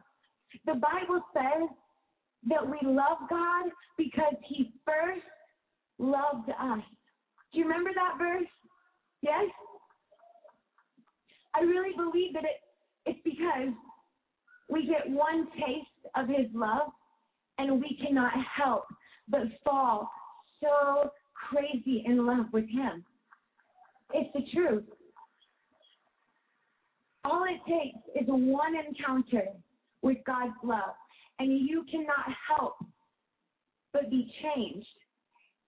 The 0.66 0.74
Bible 0.76 1.22
says 1.34 1.70
that 2.50 2.66
we 2.66 2.78
love 2.84 3.18
God 3.30 3.72
because 3.98 4.36
He 4.48 4.72
first 4.86 5.26
loved 6.00 6.50
us. 6.50 6.84
Do 7.52 7.60
you 7.60 7.66
remember 7.66 7.92
that 7.94 8.18
verse? 8.18 8.48
Yes? 9.22 9.46
I 11.56 11.62
really 11.62 11.96
believe 11.96 12.34
that 12.34 12.44
it, 12.44 12.62
it's 13.06 13.20
because 13.24 13.74
we 14.70 14.86
get 14.86 15.10
one 15.10 15.48
taste 15.54 15.88
of 16.16 16.28
His 16.28 16.48
love 16.54 16.92
and 17.58 17.80
we 17.80 17.98
cannot 18.02 18.34
help 18.56 18.86
but 19.28 19.42
fall 19.64 20.10
so 20.62 21.10
crazy 21.34 22.04
in 22.06 22.26
love 22.26 22.46
with 22.52 22.70
Him. 22.70 23.04
It's 24.14 24.32
the 24.34 24.42
truth. 24.54 24.84
All 27.24 27.44
it 27.46 27.60
takes 27.68 27.98
is 28.16 28.28
one 28.28 28.74
encounter 28.76 29.48
with 30.02 30.18
God's 30.26 30.54
love, 30.64 30.94
and 31.40 31.68
you 31.68 31.84
cannot 31.90 32.26
help 32.48 32.76
but 33.94 34.10
be 34.12 34.32
changed. 34.44 34.88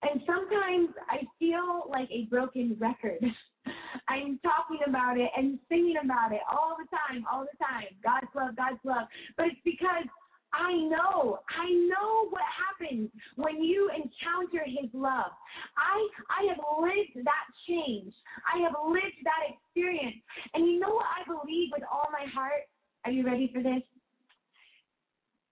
And 0.04 0.22
sometimes 0.28 0.90
I 1.10 1.26
feel 1.40 1.90
like 1.90 2.10
a 2.12 2.26
broken 2.30 2.78
record. 2.80 3.18
I'm 4.08 4.40
talking 4.44 4.80
about 4.88 5.18
it 5.18 5.30
and 5.36 5.58
singing 5.68 5.96
about 6.04 6.32
it 6.32 6.42
all 6.52 6.78
the 6.78 6.88
time, 6.96 7.26
all 7.32 7.46
the 7.46 7.58
time. 7.66 7.88
God's 8.04 8.32
love, 8.36 8.56
God's 8.56 8.80
love. 8.84 9.08
But 9.36 9.48
it's 9.48 9.62
because 9.66 10.06
I 10.54 10.74
know, 10.74 11.40
I 11.50 11.70
know 11.70 12.30
what 12.30 12.44
happens 12.56 13.10
when 13.36 13.62
you 13.62 13.90
encounter 13.90 14.64
his 14.66 14.90
love. 14.94 15.32
I 15.76 15.98
I 16.30 16.48
have 16.50 16.60
lived 16.82 17.26
that 17.26 17.48
change. 17.68 18.14
I 18.54 18.60
have 18.60 18.74
lived 18.88 19.22
that 19.24 19.54
experience. 19.54 20.16
And 20.54 20.66
you 20.66 20.80
know 20.80 20.94
what 20.94 21.06
I 21.06 21.28
believe 21.28 21.70
with 21.74 21.84
all 21.92 22.08
my 22.12 22.26
heart? 22.32 22.64
Are 23.06 23.12
you 23.12 23.26
ready 23.26 23.52
for 23.54 23.62
this? 23.62 23.84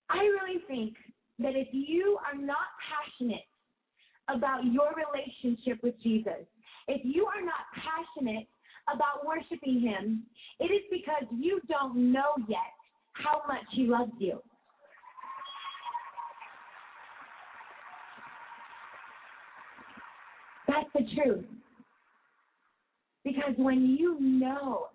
I 0.09 0.19
really 0.19 0.61
think 0.67 0.95
that 1.39 1.55
if 1.55 1.67
you 1.71 2.17
are 2.25 2.39
not 2.39 2.71
passionate 2.87 3.47
about 4.29 4.65
your 4.65 4.93
relationship 4.95 5.83
with 5.83 5.95
Jesus, 6.01 6.47
if 6.87 7.01
you 7.03 7.25
are 7.25 7.41
not 7.41 7.67
passionate 7.75 8.47
about 8.93 9.25
worshiping 9.25 9.81
him, 9.81 10.23
it 10.59 10.71
is 10.71 10.83
because 10.91 11.23
you 11.31 11.59
don't 11.67 12.11
know 12.11 12.33
yet 12.47 12.73
how 13.13 13.41
much 13.47 13.65
he 13.71 13.83
loves 13.83 14.11
you. 14.19 14.39
That's 20.67 20.89
the 20.93 21.05
truth. 21.15 21.45
Because 23.23 23.53
when 23.57 23.95
you 23.97 24.19
know, 24.19 24.87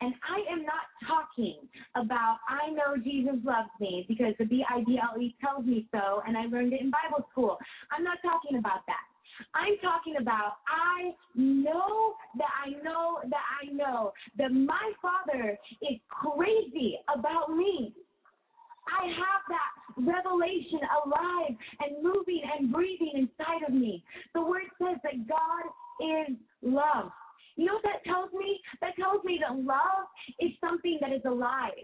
and 0.00 0.14
I 0.26 0.52
am 0.52 0.62
not 0.64 0.90
talking 1.06 1.56
about 1.94 2.38
I 2.48 2.70
know 2.70 2.96
Jesus 3.02 3.38
loves 3.44 3.70
me 3.80 4.04
because 4.08 4.34
the 4.38 4.44
B 4.44 4.64
I 4.68 4.82
B 4.84 4.98
L 5.00 5.20
E 5.20 5.34
tells 5.40 5.64
me 5.64 5.86
so 5.92 6.22
and 6.26 6.36
I 6.36 6.46
learned 6.46 6.72
it 6.72 6.80
in 6.80 6.90
Bible 6.90 7.26
school. 7.30 7.56
I'm 7.96 8.02
not 8.02 8.18
talking 8.22 8.58
about 8.58 8.82
that. 8.86 9.06
I'm 9.54 9.78
talking 9.78 10.16
about 10.20 10.58
I 10.66 11.14
know 11.36 12.14
that 12.36 12.50
I 12.66 12.82
know 12.82 13.20
that 13.30 13.46
I 13.62 13.72
know 13.72 14.12
that 14.38 14.50
my 14.50 14.92
Father 15.00 15.56
is 15.82 15.98
crazy 16.08 16.98
about 17.14 17.54
me. 17.54 17.94
I 18.88 19.06
have 19.06 19.42
that 19.48 19.70
revelation 19.96 20.80
alive 21.04 21.54
and 21.80 22.02
moving 22.02 22.42
and 22.58 22.72
breathing 22.72 23.12
inside 23.14 23.62
of 23.66 23.74
me. 23.74 24.04
The 24.34 24.42
word 24.42 24.68
says 24.78 24.98
that 25.02 25.28
God 25.28 25.64
is 26.00 26.36
love. 26.62 27.10
You 27.56 27.66
know 27.66 27.74
what 27.74 27.84
that 27.84 28.04
tells 28.04 28.32
me? 28.32 28.60
That 28.80 28.96
tells 28.96 29.24
me 29.24 29.40
that 29.40 29.54
love 29.56 30.08
is 30.40 30.52
something 30.60 30.98
that 31.00 31.12
is 31.12 31.22
alive. 31.26 31.76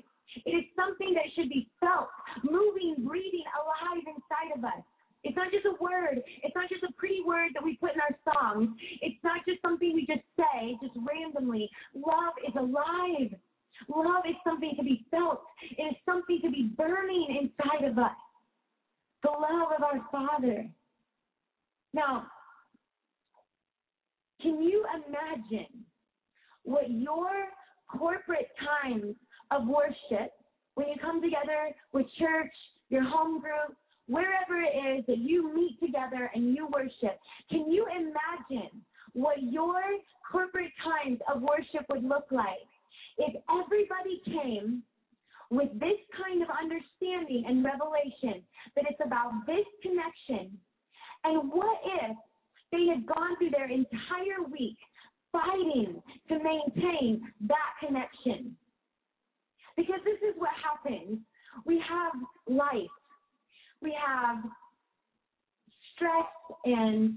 It 0.44 0.51
is 0.51 0.64
something 0.77 1.14
that 1.14 1.29
should 1.35 1.49
be 1.49 1.68
felt, 1.81 2.09
moving, 2.44 2.97
breathing, 3.07 3.44
alive 3.57 4.05
inside 4.05 4.57
of 4.57 4.64
us. 4.64 4.85
It's 5.25 5.37
not 5.37 5.51
just 5.51 5.66
a 5.66 5.75
word. 5.83 6.23
It's 6.42 6.55
not 6.55 6.68
just 6.68 6.85
a 6.85 6.92
pretty 6.92 7.23
word 7.27 7.51
that 7.55 7.64
we 7.64 7.77
put 7.77 7.90
in 7.92 8.01
our 8.01 8.16
songs. 8.33 8.71
It's 9.03 9.18
not 9.25 9.44
just 9.47 9.61
something 9.62 9.92
we 9.94 10.07
just 10.07 10.25
say, 10.38 10.79
just 10.81 10.94
randomly. 10.97 11.68
Love 11.94 12.35
is 12.47 12.55
alive. 12.55 13.35
Love 13.88 14.25
is 14.29 14.37
something 14.45 14.73
to 14.77 14.83
be 14.83 15.05
felt. 15.11 15.43
It 15.77 15.83
is 15.83 15.97
something 16.05 16.41
to 16.43 16.51
be 16.51 16.71
burning 16.77 17.38
inside 17.41 17.88
of 17.88 17.99
us. 17.99 18.11
The 19.23 19.31
love 19.31 19.69
of 19.77 19.83
our 19.83 20.07
Father. 20.11 20.69
Now, 21.93 22.27
can 24.41 24.62
you 24.62 24.85
imagine 24.95 25.85
what 26.62 26.91
your 26.91 27.31
corporate 27.88 28.51
times 28.61 29.17
of 29.51 29.67
worship, 29.67 30.33
when 30.75 30.88
you 30.88 30.95
come 31.01 31.21
together 31.23 31.75
with 31.93 32.07
church, 32.19 32.53
your 32.91 33.03
home 33.03 33.41
group, 33.41 33.77
wherever 34.07 34.61
it 34.61 34.99
is 34.99 35.05
that 35.07 35.19
you 35.19 35.55
meet 35.55 35.81
together 35.81 36.31
and 36.35 36.55
you 36.55 36.69
worship, 36.73 37.19
can 37.51 37.71
you 37.71 37.87
imagine 37.87 38.71
what 39.14 39.43
your 39.43 39.81
corporate 40.31 40.73
times 40.85 41.19
of 41.33 41.43
worship 41.43 41.87
would 41.88 42.05
look 42.05 42.27
like 42.31 42.69
if 43.18 43.35
everybody 43.50 44.22
came 44.24 44.83
with 45.50 45.68
this 45.81 45.98
kind 46.16 46.42
of 46.42 46.48
understanding 46.50 47.44
and 47.46 47.64
revelation 47.64 48.42
that 48.76 48.85
it's 48.88 49.00
about 49.04 49.33
this 49.46 49.66
connection? 49.83 50.59
And 51.24 51.50
what 51.50 51.78
if 51.85 52.16
they 52.70 52.87
had 52.87 53.07
gone 53.07 53.37
through 53.38 53.50
their 53.50 53.70
entire 53.70 54.44
week 54.50 54.76
fighting 55.33 56.00
to 56.28 56.35
maintain 56.38 57.22
that 57.48 57.72
connection? 57.81 58.57
Because 59.76 60.00
this 60.04 60.18
is 60.28 60.35
what 60.37 60.50
happens. 60.62 61.18
We 61.64 61.83
have 61.88 62.12
life 62.46 62.90
we 63.81 63.96
have 64.07 64.38
stress 65.94 66.26
and 66.64 67.14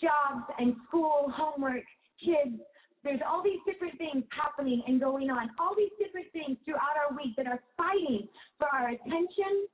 jobs 0.00 0.44
and 0.58 0.74
school, 0.88 1.32
homework, 1.34 1.84
kids. 2.24 2.60
There's 3.02 3.20
all 3.26 3.42
these 3.42 3.60
different 3.66 3.96
things 3.96 4.24
happening 4.30 4.82
and 4.86 5.00
going 5.00 5.30
on, 5.30 5.50
all 5.58 5.74
these 5.76 5.92
different 5.98 6.26
things 6.32 6.58
throughout 6.64 6.96
our 7.00 7.16
week 7.16 7.34
that 7.36 7.46
are 7.46 7.60
fighting 7.76 8.28
for 8.58 8.68
our 8.68 8.90
attention, 8.90 9.66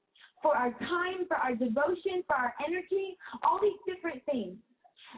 for 0.43 0.57
our 0.57 0.71
time, 0.79 1.27
for 1.27 1.37
our 1.37 1.55
devotion, 1.55 2.23
for 2.27 2.37
our 2.37 2.55
energy, 2.67 3.17
all 3.43 3.59
these 3.61 3.79
different 3.87 4.25
things. 4.27 4.57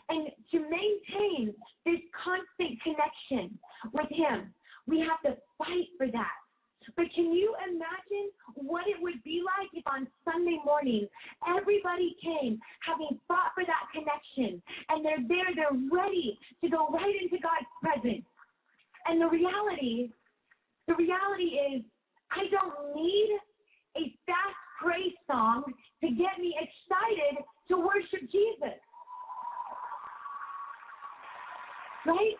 And 0.08 0.28
to 0.52 0.58
maintain 0.60 1.54
this 1.84 2.00
constant 2.24 2.80
connection 2.82 3.58
with 3.92 4.08
Him, 4.10 4.54
we 4.86 5.00
have 5.00 5.20
to 5.22 5.36
fight 5.58 5.88
for 5.98 6.06
that. 6.06 6.36
But 6.96 7.06
can 7.14 7.32
you 7.32 7.54
imagine 7.68 8.30
what 8.54 8.88
it 8.88 8.96
would 9.00 9.22
be 9.24 9.42
like 9.44 9.70
if 9.72 9.86
on 9.86 10.06
Sunday 10.24 10.58
morning 10.64 11.08
everybody 11.46 12.16
came 12.22 12.58
having 12.80 13.18
fought 13.26 13.52
for 13.54 13.64
that 13.64 13.88
connection 13.92 14.62
and 14.88 15.04
they're 15.04 15.24
there, 15.28 15.50
they're 15.54 15.80
ready 15.92 16.38
to 16.62 16.70
go 16.70 16.88
right 16.88 17.14
into 17.20 17.38
God's 17.42 17.68
presence. 17.82 18.24
And 19.06 19.20
the 19.20 19.28
reality, 19.28 20.10
the 20.86 20.94
reality 20.94 21.56
is 21.74 21.82
I 22.30 22.44
don't 22.50 22.94
need 22.94 23.38
a 23.96 24.14
fast 24.26 24.58
praise 24.80 25.16
song 25.26 25.64
to 26.02 26.08
get 26.08 26.38
me 26.40 26.54
excited 26.56 27.44
to 27.68 27.76
worship 27.76 28.30
Jesus. 28.30 28.78
Right? 32.06 32.36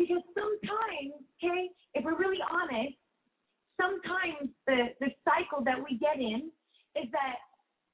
Because 0.00 0.24
sometimes, 0.32 1.20
okay, 1.36 1.68
if 1.92 2.00
we're 2.08 2.16
really 2.16 2.40
honest, 2.48 2.96
sometimes 3.76 4.48
the, 4.64 4.96
the 4.96 5.12
cycle 5.28 5.60
that 5.68 5.76
we 5.76 6.00
get 6.00 6.16
in 6.16 6.48
is 6.96 7.04
that 7.12 7.36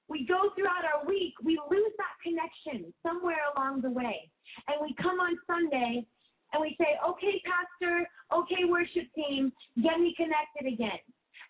we 0.06 0.22
go 0.22 0.54
throughout 0.54 0.86
our 0.86 1.02
week, 1.02 1.34
we 1.42 1.58
lose 1.66 1.94
that 1.98 2.14
connection 2.22 2.94
somewhere 3.02 3.42
along 3.58 3.82
the 3.82 3.90
way. 3.90 4.30
And 4.70 4.78
we 4.78 4.94
come 5.02 5.18
on 5.18 5.34
Sunday 5.50 6.06
and 6.54 6.62
we 6.62 6.78
say, 6.78 6.94
okay, 7.02 7.42
pastor, 7.42 8.06
okay, 8.30 8.70
worship 8.70 9.10
team, 9.18 9.50
get 9.82 9.98
me 9.98 10.14
connected 10.14 10.70
again. 10.70 11.02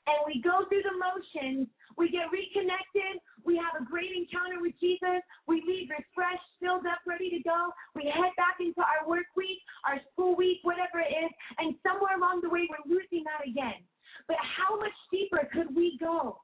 And 0.09 0.25
we 0.25 0.41
go 0.41 0.65
through 0.73 0.89
the 0.89 0.97
motions, 0.97 1.69
we 1.97 2.13
get 2.13 2.29
reconnected. 2.29 3.21
We 3.45 3.57
have 3.57 3.81
a 3.81 3.85
great 3.85 4.13
encounter 4.13 4.61
with 4.61 4.77
Jesus. 4.81 5.25
We 5.49 5.65
leave 5.65 5.89
refreshed, 5.89 6.49
filled 6.61 6.85
up, 6.85 7.01
ready 7.07 7.31
to 7.31 7.41
go. 7.43 7.73
We 7.95 8.05
head 8.09 8.37
back 8.37 8.61
into 8.61 8.81
our 8.85 9.09
work 9.09 9.33
week, 9.37 9.61
our 9.89 10.01
school 10.13 10.37
week, 10.37 10.61
whatever 10.63 11.01
it 11.01 11.13
is. 11.13 11.33
And 11.59 11.75
somewhere 11.83 12.17
along 12.17 12.43
the 12.43 12.51
way, 12.51 12.69
we're 12.69 12.85
losing 12.85 13.25
that 13.25 13.47
again. 13.49 13.81
But 14.29 14.37
how 14.41 14.79
much 14.79 14.97
deeper 15.11 15.49
could 15.53 15.75
we 15.75 15.97
go? 16.01 16.41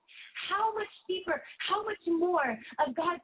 How 0.49 0.75
much 0.75 0.91
deeper, 1.09 1.43
how 1.69 1.85
much 1.85 2.01
more 2.07 2.59
of 2.85 2.95
God's 2.95 3.22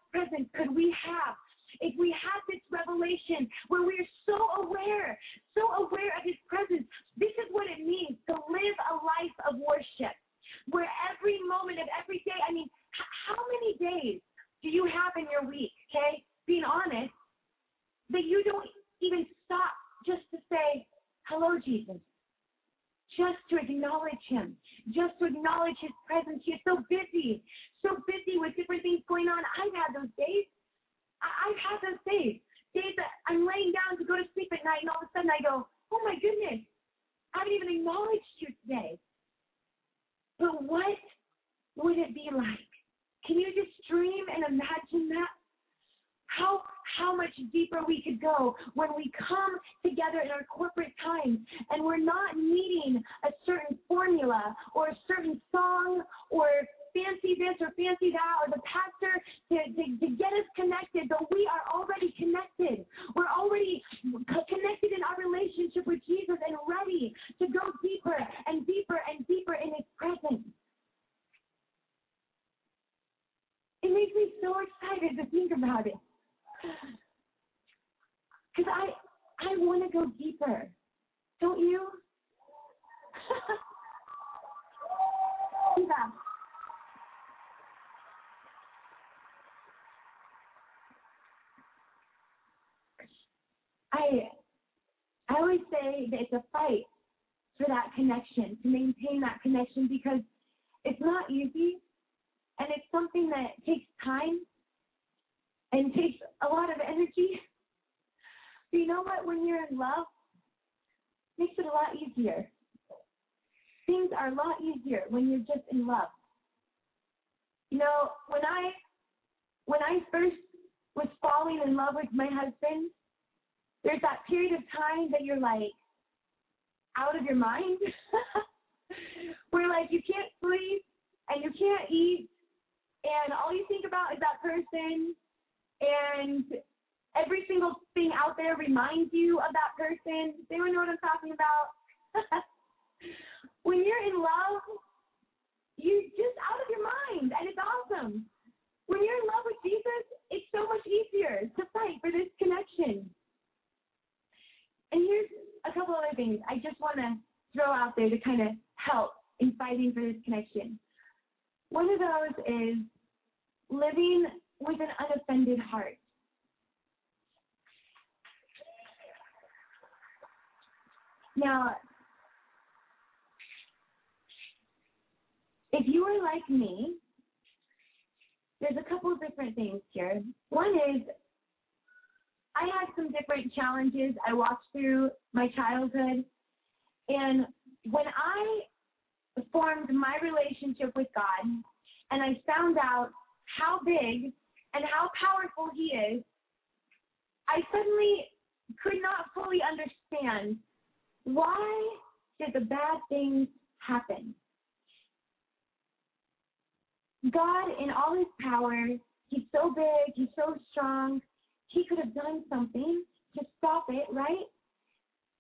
it, 213.89 214.07
right? 214.13 214.47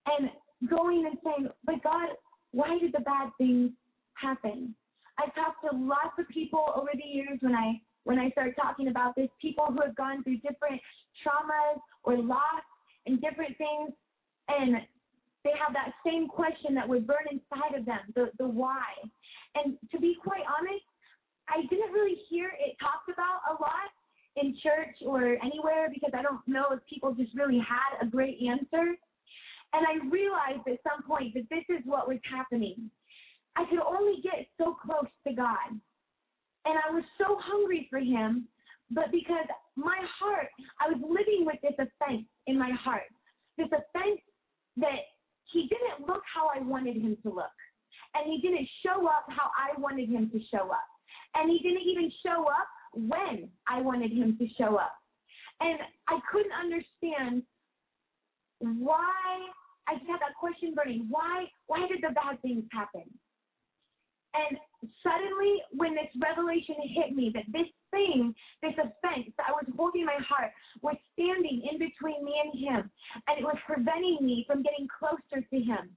And 0.07 0.31
going 0.69 1.07
and 1.07 1.19
saying, 1.25 1.49
but 1.65 1.83
God, 1.83 2.09
why 2.53 2.79
did 2.79 2.93
the 2.93 3.01
bad 3.01 3.31
things 3.39 3.71
happen? 4.15 4.75
I've 5.19 5.35
talked 5.35 5.65
to 5.69 5.77
lots 5.77 6.15
of 6.19 6.29
people 6.29 6.65
over 6.75 6.91
the 6.95 7.07
years 7.07 7.39
when 7.41 7.55
I 7.55 7.81
when 8.05 8.19
I 8.19 8.31
start 8.31 8.57
talking 8.57 8.89
about 8.89 9.15
this, 9.17 9.29
people 9.43 9.67
who 9.67 9.83
have 9.85 9.95
gone 9.95 10.25
through 10.25 10.39
different 10.39 10.81
traumas 11.21 11.77
or 12.05 12.17
loss 12.17 12.65
and 13.05 13.21
different 13.21 13.59
things, 13.59 13.93
and 14.49 14.77
they 15.45 15.53
have 15.53 15.75
that 15.75 15.93
same 16.07 16.27
question 16.27 16.75
that 16.75 16.89
would 16.89 17.07
burn 17.07 17.29
inside 17.31 17.79
of 17.79 17.85
them, 17.85 18.01
the 18.15 18.31
the 18.39 18.49
why. 18.49 18.87
And 19.57 19.77
to 19.93 19.99
be 19.99 20.17
quite 20.23 20.47
honest, 20.49 20.87
I 21.49 21.63
didn't 21.69 21.93
really 21.93 22.17
hear 22.31 22.49
it 22.49 22.77
talked 22.81 23.11
about 23.13 23.45
a 23.51 23.61
lot 23.61 23.91
in 24.41 24.57
church 24.63 24.97
or 25.07 25.37
anywhere 25.45 25.89
because 25.93 26.13
I 26.15 26.23
don't 26.23 26.47
know 26.47 26.67
if 26.73 26.81
people 26.89 27.15
just 27.15 27.35
really 27.35 27.59
had 27.59 28.07
a 28.07 28.11
great 28.11 28.39
answer. 28.43 28.97
And 29.73 29.85
I 29.85 30.05
realized 30.09 30.67
at 30.67 30.79
some 30.83 31.03
point 31.07 31.35
that 31.35 31.49
this 31.51 31.65
is 31.69 31.85
what 31.85 32.09
was 32.09 32.19
happening. 32.31 32.91
I 33.57 33.65
could 33.69 33.81
only 33.81 34.21
get 34.23 34.47
so 34.57 34.75
close 34.75 35.11
to 35.27 35.35
God. 35.35 35.69
And 36.65 36.75
I 36.77 36.93
was 36.93 37.05
so 37.19 37.37
hungry 37.41 37.87
for 37.91 37.99
Him, 37.99 38.47
but 38.91 39.11
because 39.11 39.47
my 39.77 39.99
heart, 40.19 40.49
I 40.81 40.89
was 40.89 41.01
living 41.03 41.45
with 41.45 41.61
this 41.63 41.77
offense 41.79 42.27
in 42.47 42.59
my 42.59 42.71
heart, 42.73 43.09
this 43.57 43.69
offense 43.69 44.21
that 44.77 45.11
He 45.53 45.69
didn't 45.69 46.07
look 46.07 46.23
how 46.33 46.49
I 46.55 46.63
wanted 46.63 46.97
Him 46.97 47.17
to 47.23 47.29
look. 47.29 47.57
And 48.15 48.31
He 48.31 48.41
didn't 48.41 48.69
show 48.85 49.07
up 49.07 49.27
how 49.29 49.51
I 49.57 49.79
wanted 49.81 50.09
Him 50.09 50.31
to 50.31 50.41
show 50.51 50.71
up. 50.71 50.89
And 51.35 51.51
He 51.51 51.59
didn't 51.59 51.87
even 51.87 52.11
show 52.25 52.45
up 52.45 52.69
when 52.95 53.49
I 53.69 53.81
wanted 53.81 54.13
him 54.13 54.37
to 54.39 54.47
show 54.57 54.77
up. 54.77 54.95
And 55.61 55.79
I 56.09 56.19
couldn't 56.31 56.53
understand 56.53 57.43
why 58.61 59.13
I 59.89 59.95
just 59.95 60.07
had 60.07 60.21
that 60.21 60.35
question 60.39 60.75
burning. 60.75 61.07
Why 61.09 61.47
why 61.67 61.87
did 61.89 62.03
the 62.03 62.15
bad 62.15 62.41
things 62.43 62.65
happen? 62.73 63.05
And 64.35 64.59
suddenly 65.03 65.63
when 65.73 65.95
this 65.95 66.13
revelation 66.21 66.77
hit 66.95 67.17
me 67.17 67.33
that 67.35 67.49
this 67.51 67.67
thing, 67.91 68.35
this 68.63 68.77
offense 68.77 69.33
that 69.39 69.49
I 69.49 69.53
was 69.53 69.65
holding 69.75 70.03
in 70.03 70.07
my 70.07 70.21
heart 70.23 70.53
was 70.83 70.97
standing 71.15 71.65
in 71.65 71.79
between 71.79 72.23
me 72.25 72.35
and 72.45 72.53
him 72.53 72.91
and 73.27 73.39
it 73.39 73.45
was 73.45 73.57
preventing 73.67 74.19
me 74.21 74.45
from 74.47 74.63
getting 74.63 74.87
closer 74.87 75.43
to 75.43 75.57
him. 75.57 75.91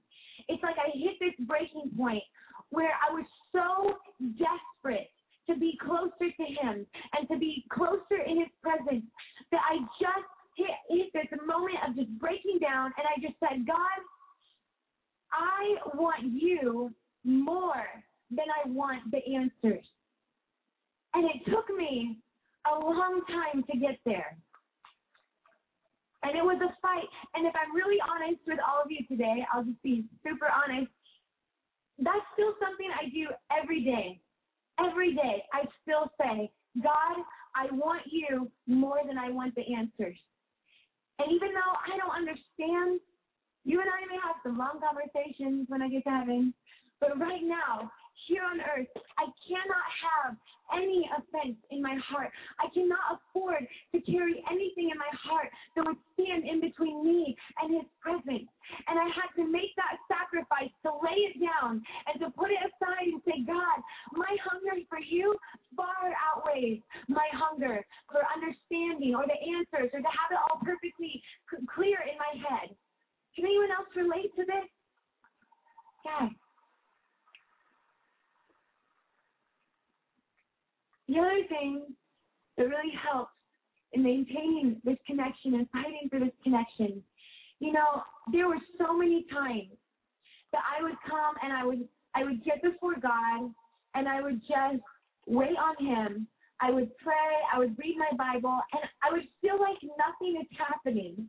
It's 0.48 0.62
like 0.62 0.76
I 0.80 0.90
hit 0.96 1.20
this 1.20 1.36
breaking 1.46 1.92
point 1.96 2.24
where 2.70 2.96
I 2.98 3.12
was 3.12 3.26
so 3.52 4.00
desperate 4.40 5.12
to 5.52 5.58
be 5.58 5.78
closer 5.80 6.30
to 6.30 6.44
Him 6.44 6.86
and 7.12 7.28
to 7.30 7.38
be 7.38 7.64
closer 7.70 8.22
in 8.26 8.40
His 8.40 8.52
presence 8.62 9.04
that 9.50 9.60
I 9.68 9.78
just 10.00 10.30
hit, 10.56 10.70
hit 10.88 11.12
this 11.12 11.38
moment 11.46 11.76
of 11.86 11.96
just 11.96 12.10
breaking 12.18 12.58
down, 12.60 12.92
and 12.96 13.06
I 13.06 13.20
just 13.20 13.38
said, 13.40 13.66
God, 13.66 14.00
I 15.32 15.96
want 15.96 16.24
you 16.24 16.92
more 17.24 17.86
than 18.30 18.46
I 18.48 18.68
want 18.68 19.10
the 19.10 19.20
answers. 19.34 19.84
And 21.14 21.24
it 21.24 21.50
took 21.50 21.68
me 21.76 22.18
a 22.70 22.78
long 22.78 23.22
time 23.28 23.64
to 23.70 23.78
get 23.78 23.98
there. 24.04 24.36
And 26.22 26.36
it 26.36 26.42
was 26.42 26.60
a 26.62 26.72
fight. 26.80 27.08
And 27.34 27.46
if 27.46 27.54
I'm 27.56 27.74
really 27.74 27.98
honest 28.00 28.40
with 28.46 28.58
all 28.62 28.82
of 28.82 28.90
you 28.90 29.04
today, 29.08 29.44
I'll 29.52 29.64
just 29.64 29.82
be 29.82 30.04
super 30.24 30.46
honest. 30.46 30.90
That's 31.98 32.24
still 32.32 32.54
something 32.62 32.88
I 32.94 33.10
do 33.10 33.28
every 33.50 33.84
day. 33.84 34.21
Every 34.78 35.14
day, 35.14 35.44
I 35.52 35.64
still 35.82 36.10
say, 36.20 36.50
God, 36.82 37.16
I 37.54 37.66
want 37.72 38.02
you 38.10 38.50
more 38.66 39.00
than 39.06 39.18
I 39.18 39.30
want 39.30 39.54
the 39.54 39.74
answers. 39.74 40.16
And 41.18 41.30
even 41.30 41.48
though 41.52 41.74
I 41.84 41.96
don't 41.98 42.16
understand, 42.16 43.00
you 43.64 43.80
and 43.80 43.90
I 43.90 44.00
may 44.08 44.18
have 44.24 44.36
some 44.42 44.58
long 44.58 44.80
conversations 44.80 45.66
when 45.68 45.82
I 45.82 45.88
get 45.88 46.04
to 46.04 46.10
heaven, 46.10 46.54
but 47.00 47.18
right 47.18 47.42
now, 47.44 47.90
here 48.26 48.42
on 48.42 48.60
earth, 48.60 48.88
I 49.18 49.26
cannot 49.46 49.88
have 50.02 50.36
any 50.74 51.08
offense 51.12 51.56
in 51.70 51.82
my 51.82 51.96
heart. 52.08 52.30
I 52.60 52.68
cannot 52.72 53.20
afford 53.20 53.66
to 53.92 53.98
carry 54.00 54.42
anything 54.50 54.90
in 54.90 54.98
my 54.98 55.12
heart 55.22 55.48
that 55.76 55.86
would 55.86 56.00
stand 56.14 56.44
in 56.48 56.60
between 56.60 57.04
me 57.04 57.36
and 57.62 57.74
His 57.74 57.88
presence. 58.00 58.48
And 58.88 58.96
I 58.98 59.08
had 59.12 59.30
to 59.36 59.44
make 59.44 59.74
that 59.76 60.00
sacrifice 60.08 60.72
to 60.86 60.90
lay 61.02 61.18
it 61.30 61.36
down 61.40 61.82
and 62.08 62.16
to 62.20 62.30
put 62.32 62.50
it 62.50 62.62
aside 62.62 63.08
and 63.10 63.20
say, 63.26 63.44
God, 63.46 63.78
my 64.12 64.30
hunger 64.44 64.80
for 64.88 65.00
you 65.00 65.36
far 65.76 66.12
outweighs 66.16 66.80
my 67.08 67.26
hunger 67.32 67.84
for 68.10 68.20
understanding 68.28 69.14
or 69.14 69.24
the 69.26 69.38
answers 69.38 69.90
or 69.92 70.00
to 70.00 70.12
have 70.12 70.30
it 70.30 70.40
all 70.40 70.60
perfectly 70.62 71.22
clear 71.74 71.98
in 72.04 72.16
my 72.18 72.32
head. 72.48 72.74
Can 73.34 73.46
anyone 73.46 73.72
else 73.72 73.88
relate 73.96 74.34
to 74.36 74.44
this? 74.44 74.68
Yes. 76.04 76.32
The 81.12 81.18
other 81.18 81.44
thing 81.46 81.82
that 82.56 82.64
really 82.64 82.94
helps 82.96 83.32
in 83.92 84.02
maintaining 84.02 84.80
this 84.82 84.96
connection 85.06 85.54
and 85.54 85.68
fighting 85.68 86.08
for 86.08 86.18
this 86.18 86.32
connection, 86.42 87.02
you 87.60 87.70
know, 87.70 88.02
there 88.32 88.48
were 88.48 88.60
so 88.78 88.96
many 88.96 89.26
times 89.30 89.76
that 90.52 90.62
I 90.64 90.82
would 90.82 90.96
come 91.06 91.34
and 91.42 91.52
I 91.52 91.66
would 91.66 91.86
I 92.14 92.24
would 92.24 92.42
get 92.44 92.62
before 92.62 92.94
God 92.94 93.52
and 93.94 94.08
I 94.08 94.22
would 94.22 94.40
just 94.40 94.82
wait 95.26 95.56
on 95.58 95.84
him. 95.84 96.26
I 96.62 96.70
would 96.70 96.96
pray, 96.96 97.14
I 97.52 97.58
would 97.58 97.76
read 97.78 97.96
my 97.98 98.16
Bible, 98.16 98.60
and 98.72 98.82
I 99.02 99.12
would 99.12 99.28
feel 99.42 99.60
like 99.60 99.78
nothing 99.82 100.40
is 100.40 100.46
happening. 100.56 101.28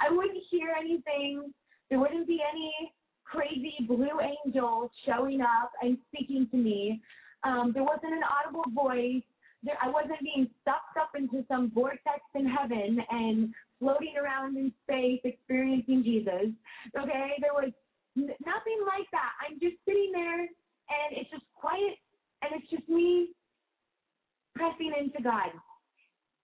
I 0.00 0.10
wouldn't 0.10 0.42
hear 0.50 0.74
anything. 0.78 1.54
There 1.88 1.98
wouldn't 2.00 2.26
be 2.26 2.40
any 2.52 2.92
crazy 3.24 3.74
blue 3.86 4.20
angel 4.20 4.90
showing 5.06 5.40
up 5.40 5.70
and 5.80 5.96
speaking 6.08 6.46
to 6.50 6.56
me. 6.58 7.00
Um, 7.44 7.72
there 7.72 7.84
wasn't 7.84 8.14
an 8.14 8.22
audible 8.24 8.64
voice. 8.74 9.22
There, 9.62 9.76
I 9.82 9.88
wasn't 9.88 10.20
being 10.20 10.48
sucked 10.64 10.96
up 11.00 11.12
into 11.16 11.44
some 11.48 11.70
vortex 11.74 12.20
in 12.34 12.46
heaven 12.46 12.98
and 13.10 13.54
floating 13.78 14.14
around 14.20 14.56
in 14.56 14.72
space 14.84 15.20
experiencing 15.24 16.02
Jesus. 16.04 16.52
Okay, 16.96 17.32
there 17.40 17.52
was 17.52 17.72
n- 18.16 18.36
nothing 18.44 18.80
like 18.86 19.08
that. 19.12 19.32
I'm 19.44 19.60
just 19.60 19.76
sitting 19.84 20.10
there 20.12 20.40
and 20.40 21.08
it's 21.12 21.30
just 21.30 21.44
quiet 21.54 21.96
and 22.42 22.60
it's 22.60 22.70
just 22.70 22.88
me 22.88 23.30
pressing 24.54 24.92
into 24.98 25.22
God. 25.22 25.50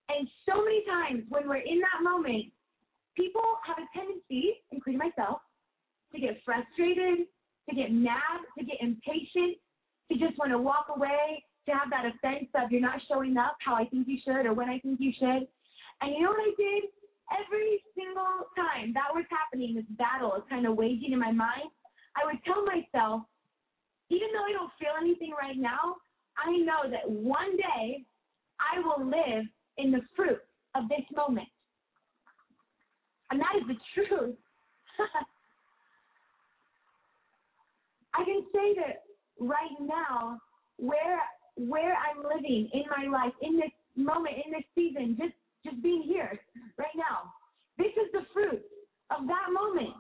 And 0.08 0.28
so 0.48 0.64
many 0.64 0.84
times 0.84 1.24
when 1.28 1.48
we're 1.48 1.62
in 1.62 1.80
that 1.80 2.02
moment, 2.02 2.46
people 3.16 3.42
have 3.66 3.78
a 3.78 3.86
tendency, 3.96 4.58
including 4.72 4.98
myself, 4.98 5.40
to 6.12 6.20
get 6.20 6.40
frustrated, 6.44 7.26
to 7.68 7.76
get 7.76 7.92
mad, 7.92 8.42
to 8.58 8.64
get 8.64 8.76
impatient, 8.80 9.56
to 10.10 10.18
just 10.18 10.38
want 10.38 10.50
to 10.50 10.58
walk 10.58 10.86
away, 10.94 11.44
to 11.66 11.72
have 11.72 11.90
that 11.90 12.06
offense 12.06 12.48
of 12.54 12.70
you're 12.70 12.80
not 12.80 13.00
showing 13.08 13.36
up 13.36 13.56
how 13.64 13.74
I 13.74 13.84
think 13.86 14.08
you 14.08 14.18
should 14.24 14.46
or 14.46 14.54
when 14.54 14.68
I 14.68 14.78
think 14.80 14.98
you 15.00 15.12
should. 15.18 15.46
And 16.00 16.14
you 16.14 16.22
know 16.22 16.30
what 16.30 16.40
I 16.40 16.54
did? 16.56 16.90
Every 17.30 17.82
single 17.94 18.50
time 18.56 18.92
that 18.94 19.14
was 19.14 19.24
happening, 19.30 19.76
this 19.76 19.84
battle 19.96 20.34
is 20.34 20.42
kind 20.50 20.66
of 20.66 20.76
waging 20.76 21.12
in 21.12 21.18
my 21.18 21.30
mind, 21.30 21.70
I 22.16 22.26
would 22.26 22.42
tell 22.44 22.64
myself, 22.64 23.22
even 24.08 24.28
though 24.34 24.42
I 24.42 24.52
don't 24.52 24.72
feel 24.80 24.98
anything 25.00 25.30
right 25.30 25.56
now, 25.56 25.96
I 26.36 26.56
know 26.58 26.90
that 26.90 27.08
one 27.08 27.56
day 27.56 28.04
I 28.58 28.80
will 28.80 29.06
live 29.06 29.46
in 29.78 29.92
the 29.92 30.00
fruit 30.16 30.40
of 30.74 30.88
this 30.88 31.04
moment. 31.14 31.48
And 33.30 33.40
that 33.40 33.54
is 33.60 33.68
the 33.68 33.76
truth. 33.94 34.34
I 38.14 38.24
can 38.24 38.42
say 38.52 38.74
that 38.74 39.04
right 39.40 39.80
now 39.80 40.38
where 40.76 41.20
where 41.56 41.92
I'm 41.96 42.22
living 42.22 42.70
in 42.72 42.84
my 42.88 43.10
life, 43.10 43.32
in 43.42 43.56
this 43.56 43.72
moment, 43.96 44.36
in 44.44 44.52
this 44.52 44.64
season, 44.74 45.16
just 45.18 45.34
just 45.64 45.82
being 45.82 46.02
here 46.02 46.38
right 46.78 46.94
now. 46.96 47.32
This 47.76 47.92
is 47.96 48.12
the 48.12 48.24
fruit 48.32 48.62
of 49.10 49.26
that 49.26 49.48
moment. 49.52 49.96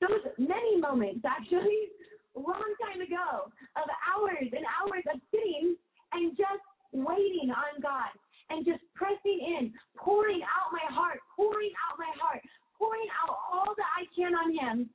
Those 0.00 0.24
many 0.38 0.78
moments 0.78 1.24
actually, 1.24 1.92
a 2.36 2.40
long 2.40 2.68
time 2.80 3.00
ago, 3.00 3.48
of 3.76 3.88
hours 4.04 4.48
and 4.52 4.64
hours 4.68 5.04
of 5.12 5.20
sitting 5.30 5.76
and 6.12 6.36
just 6.36 6.64
waiting 6.92 7.50
on 7.50 7.80
God 7.82 8.12
and 8.48 8.64
just 8.64 8.80
pressing 8.94 9.40
in, 9.40 9.72
pouring 9.96 10.40
out 10.44 10.72
my 10.72 10.84
heart, 10.92 11.18
pouring 11.34 11.72
out 11.88 11.98
my 11.98 12.12
heart, 12.20 12.40
pouring 12.78 13.08
out 13.24 13.36
all 13.52 13.74
that 13.76 13.90
I 13.96 14.04
can 14.14 14.32
on 14.34 14.52
Him 14.52 14.88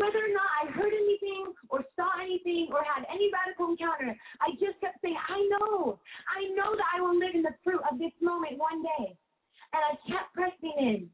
whether 0.00 0.16
or 0.16 0.32
not 0.32 0.48
I 0.64 0.72
heard 0.72 0.96
anything 0.96 1.52
or 1.68 1.84
saw 1.92 2.08
anything 2.24 2.72
or 2.72 2.80
had 2.80 3.04
any 3.12 3.28
radical 3.28 3.68
encounter, 3.68 4.16
I 4.40 4.56
just 4.56 4.80
kept 4.80 4.96
saying, 5.04 5.20
I 5.28 5.44
know, 5.52 6.00
I 6.24 6.48
know 6.56 6.72
that 6.72 6.88
I 6.96 7.04
will 7.04 7.12
live 7.12 7.36
in 7.36 7.44
the 7.44 7.52
fruit 7.62 7.84
of 7.84 8.00
this 8.00 8.16
moment 8.24 8.56
one 8.56 8.80
day. 8.80 9.12
And 9.76 9.82
I 9.84 9.92
kept 10.08 10.32
pressing 10.32 10.72
in. 10.80 11.10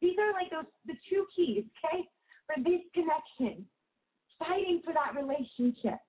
These 0.00 0.16
are 0.16 0.32
like 0.32 0.48
those 0.48 0.64
the 0.88 0.96
two 1.12 1.28
keys, 1.36 1.68
okay, 1.76 2.08
for 2.48 2.56
this 2.64 2.80
connection. 2.96 3.68
Fighting 4.40 4.80
for 4.82 4.96
that 4.96 5.12
relationship. 5.12 6.00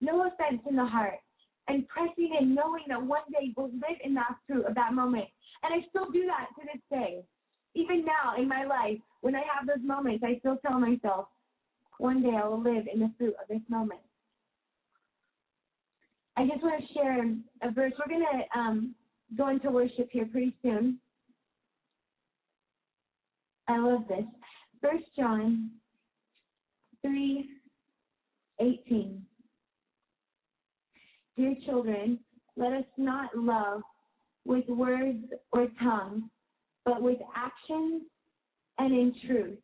No 0.00 0.30
offense 0.30 0.62
in 0.70 0.76
the 0.76 0.86
heart. 0.86 1.18
And 1.66 1.88
pressing 1.88 2.38
in, 2.38 2.54
knowing 2.54 2.86
that 2.88 3.02
one 3.02 3.26
day 3.32 3.52
we'll 3.56 3.74
live 3.74 3.98
in 4.04 4.14
that 4.14 4.38
fruit 4.46 4.64
of 4.64 4.76
that 4.76 4.94
moment. 4.94 5.26
And 5.62 5.74
I 5.74 5.84
still 5.90 6.10
do 6.10 6.24
that 6.30 6.54
to 6.54 6.62
this 6.70 6.82
day. 6.88 7.22
Even 7.74 8.04
now 8.04 8.40
in 8.40 8.48
my 8.48 8.64
life, 8.64 8.98
when 9.20 9.34
I 9.34 9.42
have 9.54 9.66
those 9.66 9.86
moments, 9.86 10.24
I 10.26 10.38
still 10.40 10.58
tell 10.66 10.78
myself, 10.78 11.26
one 11.98 12.22
day 12.22 12.32
I 12.36 12.46
will 12.46 12.62
live 12.62 12.86
in 12.92 13.00
the 13.00 13.12
fruit 13.18 13.34
of 13.40 13.48
this 13.48 13.60
moment. 13.68 14.00
I 16.36 16.46
just 16.46 16.62
want 16.62 16.82
to 16.82 16.94
share 16.94 17.22
a 17.62 17.70
verse. 17.70 17.92
We're 17.98 18.14
going 18.14 18.24
to 18.24 18.58
um, 18.58 18.94
go 19.36 19.48
into 19.48 19.70
worship 19.70 20.08
here 20.10 20.26
pretty 20.26 20.56
soon. 20.62 20.98
I 23.68 23.78
love 23.78 24.02
this. 24.08 24.24
First 24.80 25.04
John 25.16 25.70
3 27.02 27.48
18. 28.60 29.22
Dear 31.36 31.54
children, 31.64 32.18
let 32.56 32.72
us 32.72 32.84
not 32.96 33.36
love 33.36 33.82
with 34.44 34.68
words 34.68 35.24
or 35.52 35.68
tongue, 35.82 36.28
but 36.90 37.02
with 37.02 37.18
actions 37.36 38.02
and 38.78 38.92
in 38.92 39.14
truth. 39.24 39.58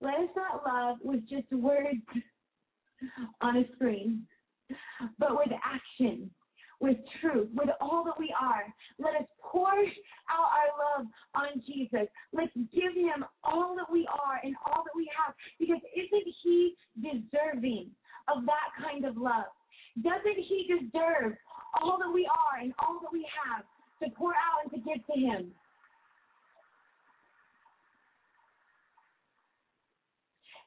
Let 0.00 0.14
us 0.14 0.28
not 0.36 0.62
love 0.64 0.98
with 1.02 1.28
just 1.28 1.50
words 1.52 1.98
on 3.40 3.56
a 3.56 3.64
screen, 3.74 4.22
but 5.18 5.30
with 5.32 5.48
action, 5.64 6.30
with 6.78 6.96
truth, 7.20 7.48
with 7.54 7.70
all 7.80 8.04
that 8.04 8.14
we 8.20 8.32
are. 8.40 8.62
Let 9.00 9.20
us 9.20 9.26
pour 9.40 9.66
out 9.66 10.48
our 10.54 10.70
love 10.78 11.06
on 11.34 11.60
Jesus. 11.66 12.06
Let's 12.32 12.54
give 12.54 12.94
him 12.94 13.24
all 13.42 13.74
that 13.76 13.90
we 13.90 14.06
are 14.06 14.38
and 14.44 14.54
all 14.66 14.84
that 14.84 14.94
we 14.94 15.10
have, 15.18 15.34
because 15.58 15.82
isn't 15.96 16.34
he 16.44 16.74
deserving 17.02 17.90
of 18.32 18.46
that 18.46 18.70
kind 18.80 19.04
of 19.04 19.16
love? 19.16 19.50
Doesn't 20.00 20.38
he 20.38 20.70
deserve 20.70 21.34
all 21.82 21.98
that 21.98 22.12
we 22.14 22.28
are 22.30 22.62
and 22.62 22.72
all 22.78 23.00
that 23.02 23.12
we 23.12 23.26
have 23.42 23.64
to 24.02 24.14
pour 24.16 24.34
out 24.34 24.62
and 24.62 24.70
to 24.70 24.78
give 24.78 25.04
to 25.06 25.18
him? 25.18 25.52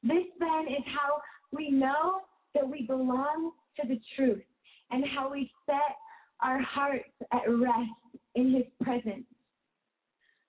This 0.02 0.24
then 0.38 0.66
is 0.68 0.84
how 0.86 1.20
we 1.52 1.70
know 1.70 2.20
that 2.54 2.68
we 2.68 2.82
belong 2.82 3.52
to 3.80 3.88
the 3.88 4.00
truth 4.16 4.42
and 4.90 5.04
how 5.14 5.30
we 5.30 5.50
set 5.66 5.96
our 6.42 6.60
hearts 6.62 7.10
at 7.32 7.48
rest 7.48 7.90
in 8.34 8.52
His 8.52 8.64
presence 8.82 9.26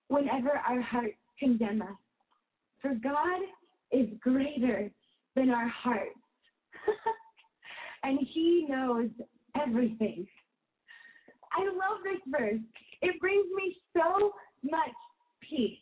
whenever 0.07 0.51
our 0.67 0.81
hearts 0.81 1.17
condemn 1.39 1.81
us. 1.81 1.87
For 2.81 2.93
God 2.95 3.41
is 3.91 4.07
greater 4.21 4.91
than 5.35 5.49
our 5.49 5.67
hearts, 5.67 6.15
and 8.03 8.19
He 8.33 8.67
knows 8.69 9.09
everything. 9.59 10.27
I 11.51 11.63
love 11.65 12.03
this 12.03 12.21
verse. 12.27 12.61
It 13.01 13.19
brings 13.19 13.47
me 13.55 13.75
so 13.95 14.31
much 14.63 14.93
peace 15.49 15.79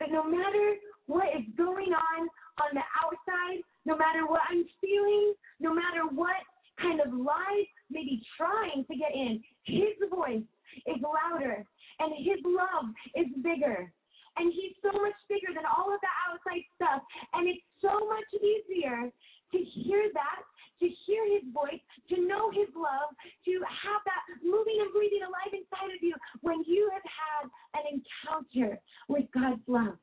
that 0.00 0.10
no 0.10 0.24
matter 0.24 0.74
what 1.06 1.28
is 1.28 1.44
going 1.56 1.92
on 1.92 2.28
on 2.60 2.74
the 2.74 2.86
outside, 3.02 3.62
no 3.86 3.96
matter 3.96 4.26
what 4.26 4.42
I'm 4.50 4.64
feeling, 4.80 5.34
no 5.60 5.74
matter 5.74 6.06
what 6.10 6.42
kind 6.80 7.00
of 7.00 7.12
lies 7.12 7.68
may 7.90 8.04
be 8.04 8.22
trying 8.36 8.84
to 8.86 8.94
get 8.94 9.14
in, 9.14 9.42
His 9.64 9.96
voice 10.10 10.46
is 10.86 10.98
louder 11.02 11.64
and 11.98 12.10
His 12.18 12.38
love 12.44 12.90
is 13.14 13.26
bigger. 13.42 13.90
And 14.36 14.52
He's 14.54 14.78
so 14.82 14.94
much 14.94 15.18
bigger 15.28 15.50
than 15.54 15.66
all 15.66 15.90
of 15.90 15.98
the 15.98 16.12
outside 16.30 16.62
stuff. 16.78 17.02
And 17.34 17.48
it's 17.48 17.64
so 17.82 18.06
much 18.06 18.28
easier 18.38 19.10
to 19.10 19.58
hear 19.58 20.10
that, 20.14 20.42
to 20.78 20.86
hear 21.06 21.26
His 21.26 21.42
voice, 21.50 21.82
to 22.14 22.22
know 22.22 22.50
His 22.54 22.70
love, 22.76 23.10
to 23.46 23.52
have 23.66 24.02
that 24.06 24.22
moving 24.44 24.78
and 24.78 24.94
breathing 24.94 25.26
alive 25.26 25.50
inside 25.50 25.90
of 25.90 26.00
you 26.02 26.14
when 26.42 26.62
you 26.66 26.86
have 26.94 27.02
had 27.02 27.44
an 27.82 27.98
encounter 27.98 28.78
with 29.08 29.26
God's 29.34 29.64
love. 29.66 29.98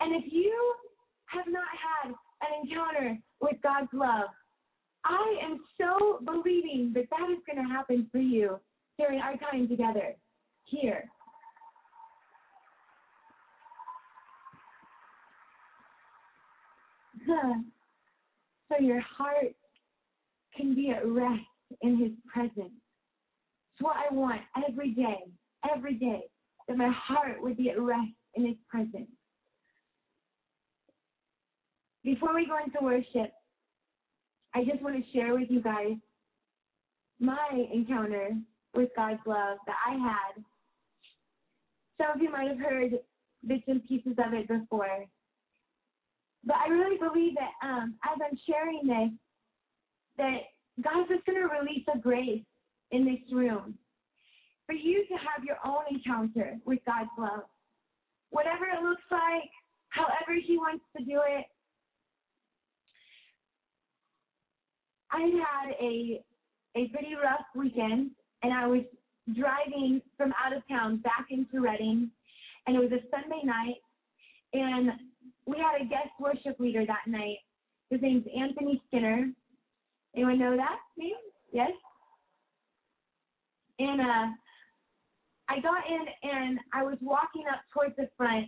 And 0.00 0.14
if 0.14 0.30
you 0.30 0.52
have 1.32 1.46
not 1.48 1.64
had 1.72 2.10
an 2.42 2.62
encounter 2.62 3.18
with 3.40 3.56
God's 3.62 3.92
love, 3.92 4.28
I 5.04 5.36
am 5.42 5.58
so 5.80 6.18
believing 6.24 6.92
that 6.94 7.08
that 7.10 7.30
is 7.30 7.38
going 7.46 7.64
to 7.64 7.72
happen 7.72 8.08
for 8.10 8.18
you 8.18 8.58
during 8.98 9.20
our 9.20 9.36
time 9.36 9.68
together 9.68 10.14
here. 10.64 11.10
So 17.26 18.78
your 18.80 19.00
heart 19.00 19.54
can 20.56 20.74
be 20.74 20.90
at 20.90 21.06
rest 21.06 21.42
in 21.82 21.98
His 21.98 22.12
presence. 22.32 22.72
It's 23.72 23.80
what 23.80 23.96
I 23.96 24.12
want 24.14 24.40
every 24.68 24.90
day, 24.92 25.24
every 25.74 25.94
day, 25.94 26.22
that 26.68 26.76
my 26.76 26.90
heart 26.94 27.42
would 27.42 27.56
be 27.56 27.70
at 27.70 27.80
rest 27.80 28.12
in 28.34 28.46
His 28.46 28.56
presence. 28.68 29.10
Before 32.08 32.34
we 32.34 32.46
go 32.46 32.56
into 32.64 32.78
worship, 32.80 33.34
I 34.54 34.64
just 34.64 34.80
want 34.80 34.96
to 34.96 35.12
share 35.12 35.34
with 35.34 35.50
you 35.50 35.60
guys 35.60 35.92
my 37.20 37.66
encounter 37.70 38.30
with 38.74 38.88
God's 38.96 39.20
love 39.26 39.58
that 39.66 39.76
I 39.86 39.92
had. 39.92 40.42
Some 41.98 42.16
of 42.16 42.22
you 42.22 42.32
might 42.32 42.48
have 42.48 42.58
heard 42.58 42.92
bits 43.46 43.64
and 43.66 43.86
pieces 43.86 44.14
of 44.24 44.32
it 44.32 44.48
before. 44.48 45.04
But 46.46 46.56
I 46.56 46.70
really 46.70 46.96
believe 46.96 47.34
that 47.34 47.52
um, 47.62 47.96
as 48.02 48.18
I'm 48.24 48.38
sharing 48.48 48.86
this, 48.86 49.10
that 50.16 50.38
God's 50.82 51.10
just 51.10 51.26
going 51.26 51.36
to 51.36 51.60
release 51.60 51.84
a 51.94 51.98
grace 51.98 52.40
in 52.90 53.04
this 53.04 53.20
room 53.30 53.74
for 54.64 54.72
you 54.72 55.04
to 55.08 55.14
have 55.14 55.44
your 55.44 55.58
own 55.62 55.82
encounter 55.90 56.56
with 56.64 56.78
God's 56.86 57.10
love. 57.18 57.44
Whatever 58.30 58.64
it 58.64 58.82
looks 58.82 59.04
like, 59.10 59.50
however 59.90 60.40
He 60.42 60.56
wants 60.56 60.84
to 60.96 61.04
do 61.04 61.20
it, 61.28 61.44
I 65.10 65.20
had 65.20 65.74
a 65.80 66.22
a 66.76 66.88
pretty 66.88 67.14
rough 67.14 67.46
weekend, 67.54 68.10
and 68.42 68.52
I 68.52 68.66
was 68.66 68.82
driving 69.34 70.00
from 70.16 70.32
out 70.42 70.56
of 70.56 70.62
town 70.68 70.98
back 70.98 71.26
into 71.30 71.60
Redding, 71.60 72.10
and 72.66 72.76
it 72.76 72.78
was 72.78 72.92
a 72.92 73.02
Sunday 73.10 73.42
night, 73.44 73.76
and 74.52 74.90
we 75.46 75.56
had 75.58 75.80
a 75.80 75.88
guest 75.88 76.10
worship 76.20 76.58
leader 76.60 76.84
that 76.86 77.10
night. 77.10 77.38
His 77.90 78.02
name's 78.02 78.26
Anthony 78.38 78.82
Skinner. 78.86 79.30
Anyone 80.14 80.38
know 80.38 80.56
that 80.56 80.78
name? 80.96 81.14
Yes. 81.52 81.72
And 83.78 84.00
uh, 84.00 84.26
I 85.48 85.60
got 85.60 85.82
in, 85.88 86.30
and 86.30 86.58
I 86.72 86.82
was 86.82 86.98
walking 87.00 87.44
up 87.50 87.60
towards 87.72 87.96
the 87.96 88.08
front, 88.16 88.46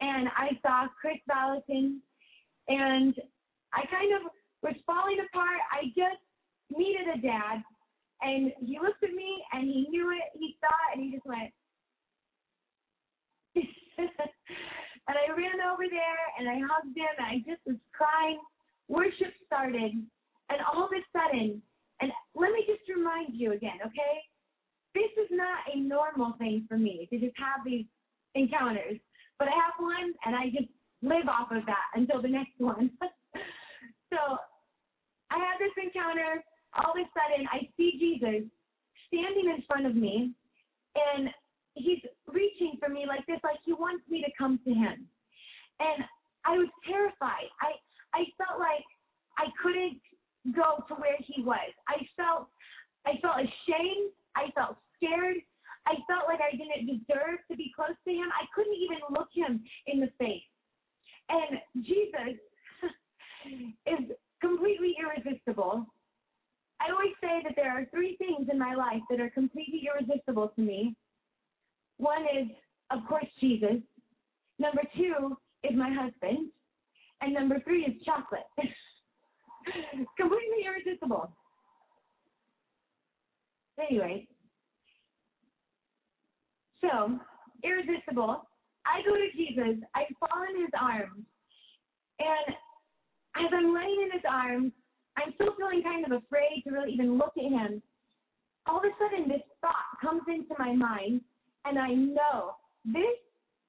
and 0.00 0.28
I 0.28 0.58
saw 0.62 0.86
Chris 1.00 1.18
Vallotton, 1.28 2.00
and 2.68 3.14
I 3.72 3.84
kind 3.86 4.14
of 4.14 4.30
was 4.62 4.74
falling 4.86 5.18
apart. 5.20 5.60
I 5.72 5.88
just 5.96 6.20
needed 6.70 7.08
a 7.14 7.20
dad. 7.20 7.62
And 8.22 8.52
he 8.60 8.78
looked 8.78 9.02
at 9.02 9.14
me 9.14 9.42
and 9.52 9.64
he 9.64 9.88
knew 9.88 10.12
it, 10.12 10.28
he 10.38 10.56
saw 10.60 10.68
it, 10.68 10.98
and 10.98 11.04
he 11.04 11.16
just 11.16 11.26
went. 11.26 11.52
and 15.08 15.16
I 15.16 15.32
ran 15.32 15.64
over 15.64 15.84
there 15.88 16.22
and 16.38 16.48
I 16.48 16.60
hugged 16.60 16.96
him 16.96 17.08
and 17.16 17.26
I 17.26 17.38
just 17.48 17.64
was 17.66 17.76
crying. 17.92 18.38
Worship 18.88 19.32
started, 19.46 19.92
and 20.50 20.58
all 20.66 20.84
of 20.84 20.90
a 20.90 21.00
sudden, 21.14 21.62
and 22.00 22.10
let 22.34 22.50
me 22.50 22.64
just 22.66 22.82
remind 22.88 23.38
you 23.38 23.52
again, 23.52 23.78
okay? 23.86 24.14
This 24.94 25.10
is 25.22 25.30
not 25.30 25.62
a 25.72 25.78
normal 25.78 26.34
thing 26.38 26.66
for 26.68 26.76
me 26.76 27.06
to 27.10 27.18
just 27.20 27.36
have 27.38 27.64
these 27.64 27.86
encounters, 28.34 28.98
but 29.38 29.48
I 29.48 29.52
have 29.52 29.78
one 29.78 30.12
and 30.26 30.34
I 30.34 30.50
just 30.50 30.68
live 31.02 31.28
off 31.28 31.52
of 31.52 31.64
that 31.66 31.86
until 31.94 32.20
the 32.20 32.28
next 32.28 32.58
one. 32.58 32.90
so 34.12 34.38
I 35.30 35.38
had 35.38 35.56
this 35.58 35.74
encounter. 35.78 36.42
All 36.74 36.92
of 36.92 36.98
a 36.98 37.06
sudden, 37.14 37.46
I 37.50 37.66
see 37.76 37.98
Jesus 37.98 38.46
standing 39.08 39.50
in 39.50 39.62
front 39.66 39.86
of 39.86 39.96
me, 39.96 40.32
and 40.94 41.30
he's 41.74 41.98
reaching 42.26 42.78
for 42.78 42.88
me 42.88 43.06
like 43.06 43.26
this, 43.26 43.40
like 43.42 43.58
he 43.64 43.72
wants 43.72 44.04
me 44.08 44.22
to 44.22 44.30
come 44.38 44.60
to 44.64 44.70
him. 44.70 45.06
And 45.80 46.04
I 46.44 46.56
was 46.58 46.68
terrified. 46.86 47.50
I 47.60 47.78
I 48.14 48.26
felt 48.38 48.58
like 48.58 48.86
I 49.38 49.46
couldn't 49.62 50.00
go 50.54 50.82
to 50.88 50.94
where 50.94 51.18
he 51.18 51.42
was. 51.42 51.70
I 51.88 52.06
felt 52.16 52.48
I 53.06 53.18
felt 53.22 53.38
ashamed. 53.38 54.12
I 54.36 54.50
felt 54.54 54.76
scared. 54.96 55.36
I 55.86 55.94
felt 56.06 56.28
like 56.28 56.40
I 56.40 56.54
didn't 56.54 56.86
deserve 56.86 57.40
to 57.50 57.56
be 57.56 57.72
close 57.74 57.96
to 58.06 58.12
him. 58.12 58.28
I 58.30 58.46
couldn't 58.54 58.76
even 58.76 58.98
look 59.10 59.28
him 59.32 59.64
in 59.86 60.00
the 60.00 60.10
face. 60.18 60.44
And 61.28 61.58
Jesus 61.84 62.36
is 63.86 64.04
completely 64.40 64.94
irresistible. 65.00 65.86
I 66.80 66.90
always 66.92 67.14
say 67.20 67.42
that 67.44 67.54
there 67.56 67.70
are 67.70 67.84
three 67.92 68.16
things 68.16 68.48
in 68.50 68.58
my 68.58 68.74
life 68.74 69.02
that 69.10 69.20
are 69.20 69.30
completely 69.30 69.82
irresistible 69.86 70.52
to 70.56 70.60
me. 70.60 70.96
One 71.98 72.22
is, 72.22 72.48
of 72.90 73.06
course, 73.06 73.26
Jesus. 73.38 73.82
Number 74.58 74.82
two 74.96 75.36
is 75.62 75.76
my 75.76 75.92
husband. 75.92 76.50
And 77.20 77.34
number 77.34 77.60
three 77.60 77.84
is 77.84 78.02
chocolate. 78.04 78.46
completely 80.18 80.64
irresistible. 80.64 81.30
Anyway, 83.78 84.26
so 86.80 87.18
irresistible. 87.62 88.48
I 88.86 89.02
go 89.06 89.14
to 89.14 89.28
Jesus. 89.36 89.82
I 89.94 90.04
fall 90.18 90.44
in 90.48 90.62
his 90.62 90.70
arms. 90.80 91.24
And 92.18 92.56
as 93.36 93.50
I'm 93.52 93.74
laying 93.74 94.02
in 94.04 94.12
his 94.12 94.26
arms, 94.28 94.72
I'm 95.16 95.32
still 95.34 95.54
feeling 95.56 95.82
kind 95.82 96.04
of 96.04 96.22
afraid 96.22 96.62
to 96.64 96.70
really 96.70 96.92
even 96.92 97.18
look 97.18 97.32
at 97.36 97.44
him. 97.44 97.82
All 98.66 98.78
of 98.78 98.84
a 98.84 98.90
sudden, 98.98 99.28
this 99.28 99.42
thought 99.60 100.00
comes 100.00 100.22
into 100.28 100.54
my 100.58 100.74
mind, 100.74 101.20
and 101.64 101.78
I 101.78 101.92
know 101.92 102.56
this 102.84 103.18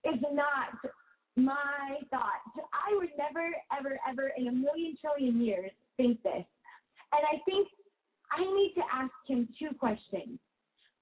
is 0.05 0.20
not 0.32 0.91
my 1.36 1.99
thought. 2.09 2.41
I 2.74 2.95
would 2.95 3.09
never, 3.18 3.47
ever, 3.78 3.99
ever 4.09 4.32
in 4.38 4.47
a 4.47 4.51
million 4.51 4.97
trillion 4.99 5.41
years 5.41 5.72
think 5.97 6.22
this. 6.24 6.45
And 7.14 7.24
I 7.28 7.39
think 7.45 7.68
I 8.32 8.41
need 8.41 8.74
to 8.76 8.82
ask 8.93 9.12
him 9.28 9.47
two 9.59 9.76
questions. 9.78 10.39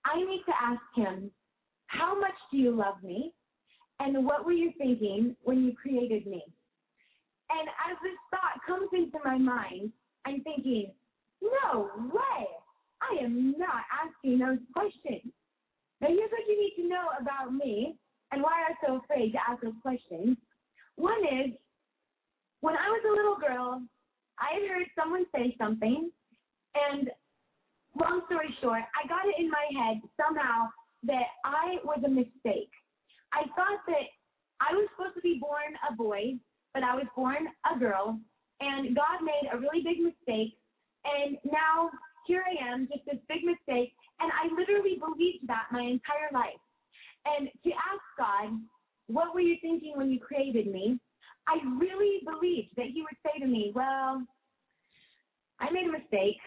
I 0.06 0.18
need 0.18 0.44
to 0.46 0.54
ask 0.62 0.82
him, 0.96 1.32
How 1.88 2.20
much 2.20 2.34
do 2.52 2.58
you 2.58 2.76
love 2.76 3.04
me? 3.04 3.34
And 4.00 4.26
what 4.26 4.46
were 4.46 4.54
you 4.54 4.72
thinking 4.78 5.36
when 5.44 5.64
you 5.64 5.74
created 5.74 6.26
me? 6.26 6.44
And 7.50 7.68
as 7.90 7.98
this 8.04 8.18
thought 8.30 8.62
comes 8.66 8.90
into 8.94 9.18
my 9.26 9.38
mind, 9.38 9.92
I'm 10.26 10.42
thinking, 10.42 10.92
no 11.42 11.90
way. 12.14 12.48
I 13.02 13.24
am 13.24 13.56
not 13.58 13.84
asking 13.90 14.40
those 14.40 14.60
questions. 14.74 15.32
Now, 16.02 16.08
here's 16.08 16.32
what 16.32 16.48
you 16.48 16.60
need 16.60 16.84
to 16.84 16.90
know 16.90 17.10
about 17.20 17.54
me 17.54 17.96
and 18.32 18.42
why 18.42 18.66
I'm 18.68 18.76
so 18.86 18.98
afraid 18.98 19.32
to 19.32 19.40
ask 19.48 19.62
those 19.62 19.74
questions. 19.82 20.38
One 20.96 21.24
is, 21.24 21.52
when 22.62 22.76
I 22.76 22.88
was 22.90 23.04
a 23.08 23.16
little 23.16 23.38
girl, 23.38 23.82
I 24.38 24.60
had 24.60 24.70
heard 24.70 24.88
someone 24.96 25.26
say 25.34 25.56
something, 25.58 26.12
and 26.76 27.10
long 28.00 28.22
story 28.28 28.54
short, 28.62 28.84
I 28.96 29.08
got 29.08 29.26
it 29.26 29.36
in 29.40 29.50
my 29.50 29.66
head 29.76 30.02
somehow 30.16 30.70
that 31.04 31.28
I 31.44 31.78
was 31.84 32.00
a 32.06 32.10
mistake. 32.10 32.72
I 33.32 33.44
thought 33.56 33.84
that 33.88 34.08
I 34.60 34.74
was 34.74 34.88
supposed 34.96 35.16
to 35.16 35.22
be 35.22 35.40
born 35.40 35.76
a 35.90 35.96
boy 35.96 36.36
but 36.74 36.84
I 36.84 36.96
was 36.96 37.06
born 37.16 37.48
a 37.74 37.80
girl, 37.80 38.20
and 38.60 38.96
God 38.96 39.24
made 39.24 39.50
a 39.52 39.58
really 39.58 39.82
big 39.84 40.00
mistake, 40.00 40.54
and 41.06 41.38
now 41.46 41.90
done 42.80 42.88
just 42.92 43.06
this 43.06 43.22
big 43.28 43.44
mistake. 43.44 43.94
And 44.20 44.32
I 44.32 44.54
literally 44.54 45.00
believed 45.00 45.48
that 45.48 45.68
my 45.72 45.82
entire 45.82 46.30
life. 46.34 46.60
And 47.26 47.50
to 47.64 47.70
ask 47.72 48.04
God, 48.18 48.60
what 49.08 49.34
were 49.34 49.42
you 49.42 49.58
thinking 49.62 49.94
when 49.96 50.12
you 50.12 50.20
created 50.20 50.68
me? 50.68 51.00
I 51.48 51.58
really 51.78 52.22
believed 52.26 52.70
that 52.78 52.88
He 52.94 53.02
would 53.02 53.18
say 53.24 53.40
to 53.40 53.48
me, 53.48 53.72
well, 53.74 54.24
I 55.60 55.72
made 55.72 55.88
a 55.88 55.92
mistake. 55.92 56.38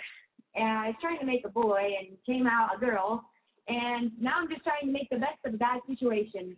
And 0.54 0.68
I 0.68 0.86
was 0.88 0.96
trying 1.00 1.18
to 1.18 1.26
make 1.26 1.44
a 1.44 1.48
boy 1.48 1.94
and 1.98 2.16
came 2.26 2.46
out 2.46 2.76
a 2.76 2.78
girl. 2.78 3.24
And 3.68 4.12
now 4.20 4.34
I'm 4.36 4.48
just 4.48 4.64
trying 4.64 4.86
to 4.86 4.92
make 4.92 5.08
the 5.10 5.16
best 5.16 5.38
of 5.46 5.54
a 5.54 5.56
bad 5.56 5.80
situation. 5.88 6.56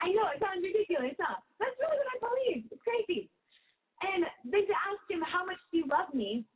I 0.00 0.14
know 0.14 0.30
it 0.30 0.38
sounds 0.38 0.62
ridiculous, 0.62 1.18
huh? 1.18 1.38
That's 1.58 1.74
really 1.82 1.98
what 1.98 2.14
I 2.14 2.18
believe. 2.22 2.70
It's 2.70 2.82
crazy. 2.86 3.30
And 4.02 4.22
then 4.46 4.62
to 4.62 4.76
ask 4.86 5.02
him, 5.10 5.22
how 5.26 5.42
much 5.42 5.58
do 5.74 5.82
you 5.82 5.86
love 5.90 6.14
me? 6.14 6.46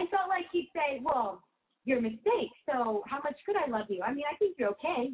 I 0.00 0.08
felt 0.08 0.32
like 0.32 0.48
he'd 0.52 0.72
say, 0.72 1.04
well, 1.04 1.44
you're 1.84 2.00
a 2.00 2.08
mistake. 2.08 2.52
So 2.64 3.04
how 3.04 3.20
much 3.20 3.36
could 3.44 3.56
I 3.56 3.68
love 3.68 3.92
you? 3.92 4.00
I 4.00 4.16
mean, 4.16 4.24
I 4.24 4.36
think 4.40 4.56
you're 4.56 4.72
okay. 4.80 5.12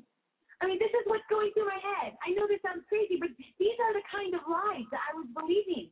I 0.62 0.70
mean, 0.70 0.78
this 0.78 0.95
is 0.95 1.05
what's 1.11 1.26
going 1.26 1.51
through 1.59 1.66
my 1.66 1.83
head. 1.83 2.14
I 2.22 2.30
know 2.39 2.47
this 2.47 2.62
sounds 2.62 2.87
crazy, 2.87 3.18
but 3.18 3.35
these 3.59 3.78
are 3.83 3.95
the 3.99 4.07
kind 4.07 4.30
of 4.39 4.47
lies 4.47 4.87
that 4.95 5.03
I 5.11 5.18
was 5.18 5.26
believing. 5.35 5.91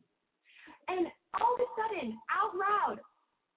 And 0.86 1.10
all 1.42 1.58
of 1.58 1.60
a 1.62 1.70
sudden, 1.74 2.14
out 2.30 2.54
loud, 2.54 3.02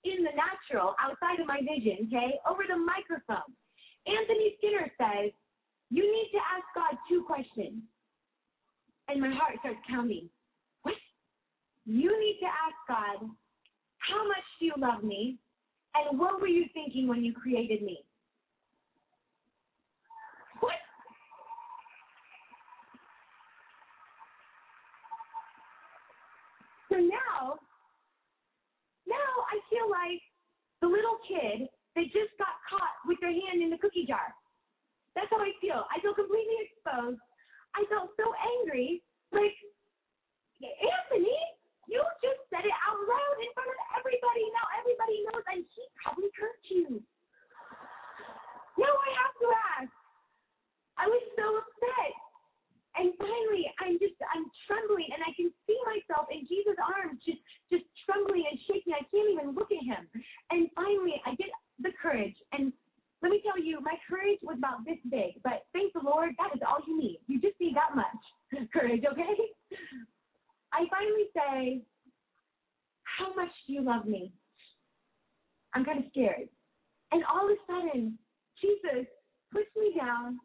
in 0.03 0.25
the 0.25 0.35
natural, 0.35 0.97
outside 0.99 1.39
of 1.39 1.47
my 1.47 1.63
vision, 1.63 2.09
okay, 2.11 2.35
over 2.49 2.67
the 2.67 2.75
microphone, 2.75 3.47
Anthony 4.03 4.57
Skinner 4.59 4.91
says, 4.99 5.31
you 5.93 6.03
need 6.03 6.29
to 6.33 6.41
ask 6.43 6.65
God 6.75 6.97
two 7.07 7.23
questions 7.23 7.85
and 9.07 9.19
my 9.19 9.29
heart 9.29 9.55
starts 9.59 9.79
counting. 9.89 10.29
What? 10.83 10.95
You 11.85 12.09
need 12.19 12.39
to 12.41 12.47
ask 12.47 12.75
God, 12.87 13.29
how 13.99 14.27
much 14.27 14.45
do 14.59 14.65
you 14.65 14.73
love 14.77 15.03
me? 15.03 15.37
And 15.95 16.19
what 16.19 16.41
were 16.41 16.47
you 16.47 16.65
thinking 16.73 17.07
when 17.07 17.23
you 17.23 17.33
created 17.33 17.83
me? 17.83 17.99
What? 20.59 20.73
So 26.89 26.95
now, 26.97 27.59
now 29.07 29.29
I 29.51 29.59
feel 29.69 29.89
like 29.89 30.21
the 30.81 30.87
little 30.87 31.17
kid 31.27 31.67
that 31.95 32.05
just 32.05 32.33
got 32.39 32.57
caught 32.69 32.97
with 33.05 33.19
their 33.21 33.31
hand 33.31 33.61
in 33.61 33.69
the 33.69 33.77
cookie 33.77 34.05
jar. 34.07 34.33
That's 35.15 35.27
how 35.29 35.37
I 35.37 35.51
feel. 35.61 35.85
I 35.93 36.01
feel 36.01 36.15
completely 36.15 36.57
exposed 36.65 37.21
I 37.75 37.81
felt 37.89 38.13
so 38.15 38.25
angry. 38.59 39.01
Like, 39.33 39.57
Anthony, 40.61 41.37
you 41.89 41.99
just 42.21 42.41
said 42.53 42.63
it 42.63 42.77
out 42.85 42.99
loud 43.01 43.37
in 43.41 43.49
front 43.57 43.69
of 43.69 43.79
everybody. 43.99 44.45
Now 44.53 44.65
everybody 44.77 45.17
knows, 45.27 45.45
and 45.51 45.61
he 45.67 45.83
probably 45.99 46.29
hurt 46.37 46.61
you. 46.69 47.01
Now 48.77 48.93
I 48.93 49.09
have 49.19 49.35
to 49.41 49.47
ask. 49.77 49.93
I 50.97 51.05
was 51.09 51.23
so 51.35 51.45
upset. 51.59 52.13
And 52.93 53.09
finally, 53.17 53.65
I'm 53.81 53.97
just, 53.97 54.13
I'm 54.21 54.45
trembling, 54.69 55.09
and 55.09 55.25
I 55.25 55.33
can 55.33 55.49
see 55.65 55.79
myself 55.81 56.29
in 56.29 56.45
Jesus' 56.45 56.77
arms, 56.77 57.17
just, 57.25 57.41
just 57.73 57.89
trembling 58.05 58.45
and 58.45 58.57
shaking. 58.69 58.93
I 58.93 59.01
can't 59.09 59.33
even 59.33 59.57
look 59.57 59.73
at 59.73 59.81
him. 59.81 60.05
And 60.53 60.69
finally, 60.77 61.17
I 61.25 61.33
get 61.33 61.49
the 61.81 61.89
courage, 61.97 62.37
and 62.53 62.69
let 63.23 63.31
me 63.31 63.41
tell 63.41 63.57
you, 63.57 63.79
my 63.79 63.95
courage 64.07 64.39
was 64.43 64.57
about 64.57 64.83
this 64.85 64.99
big, 65.09 65.41
but 65.43 65.63
thank 65.71 65.93
the 65.93 66.03
Lord, 66.03 66.31
that 66.37 66.51
is 66.53 66.61
all 66.67 66.83
you 66.85 66.99
need. 66.99 67.19
You 67.27 67.39
just 67.39 67.55
need 67.59 67.73
that 67.73 67.95
much 67.95 68.67
courage, 68.73 69.03
okay? 69.09 69.35
I 70.73 70.83
finally 70.91 71.31
say, 71.31 71.81
How 73.03 73.33
much 73.33 73.51
do 73.65 73.71
you 73.71 73.81
love 73.81 74.05
me? 74.05 74.33
I'm 75.73 75.85
kind 75.85 75.99
of 75.99 76.05
scared. 76.11 76.49
And 77.13 77.23
all 77.23 77.45
of 77.45 77.55
a 77.55 77.59
sudden, 77.65 78.19
Jesus 78.59 79.07
puts 79.53 79.71
me 79.77 79.95
down 79.97 80.37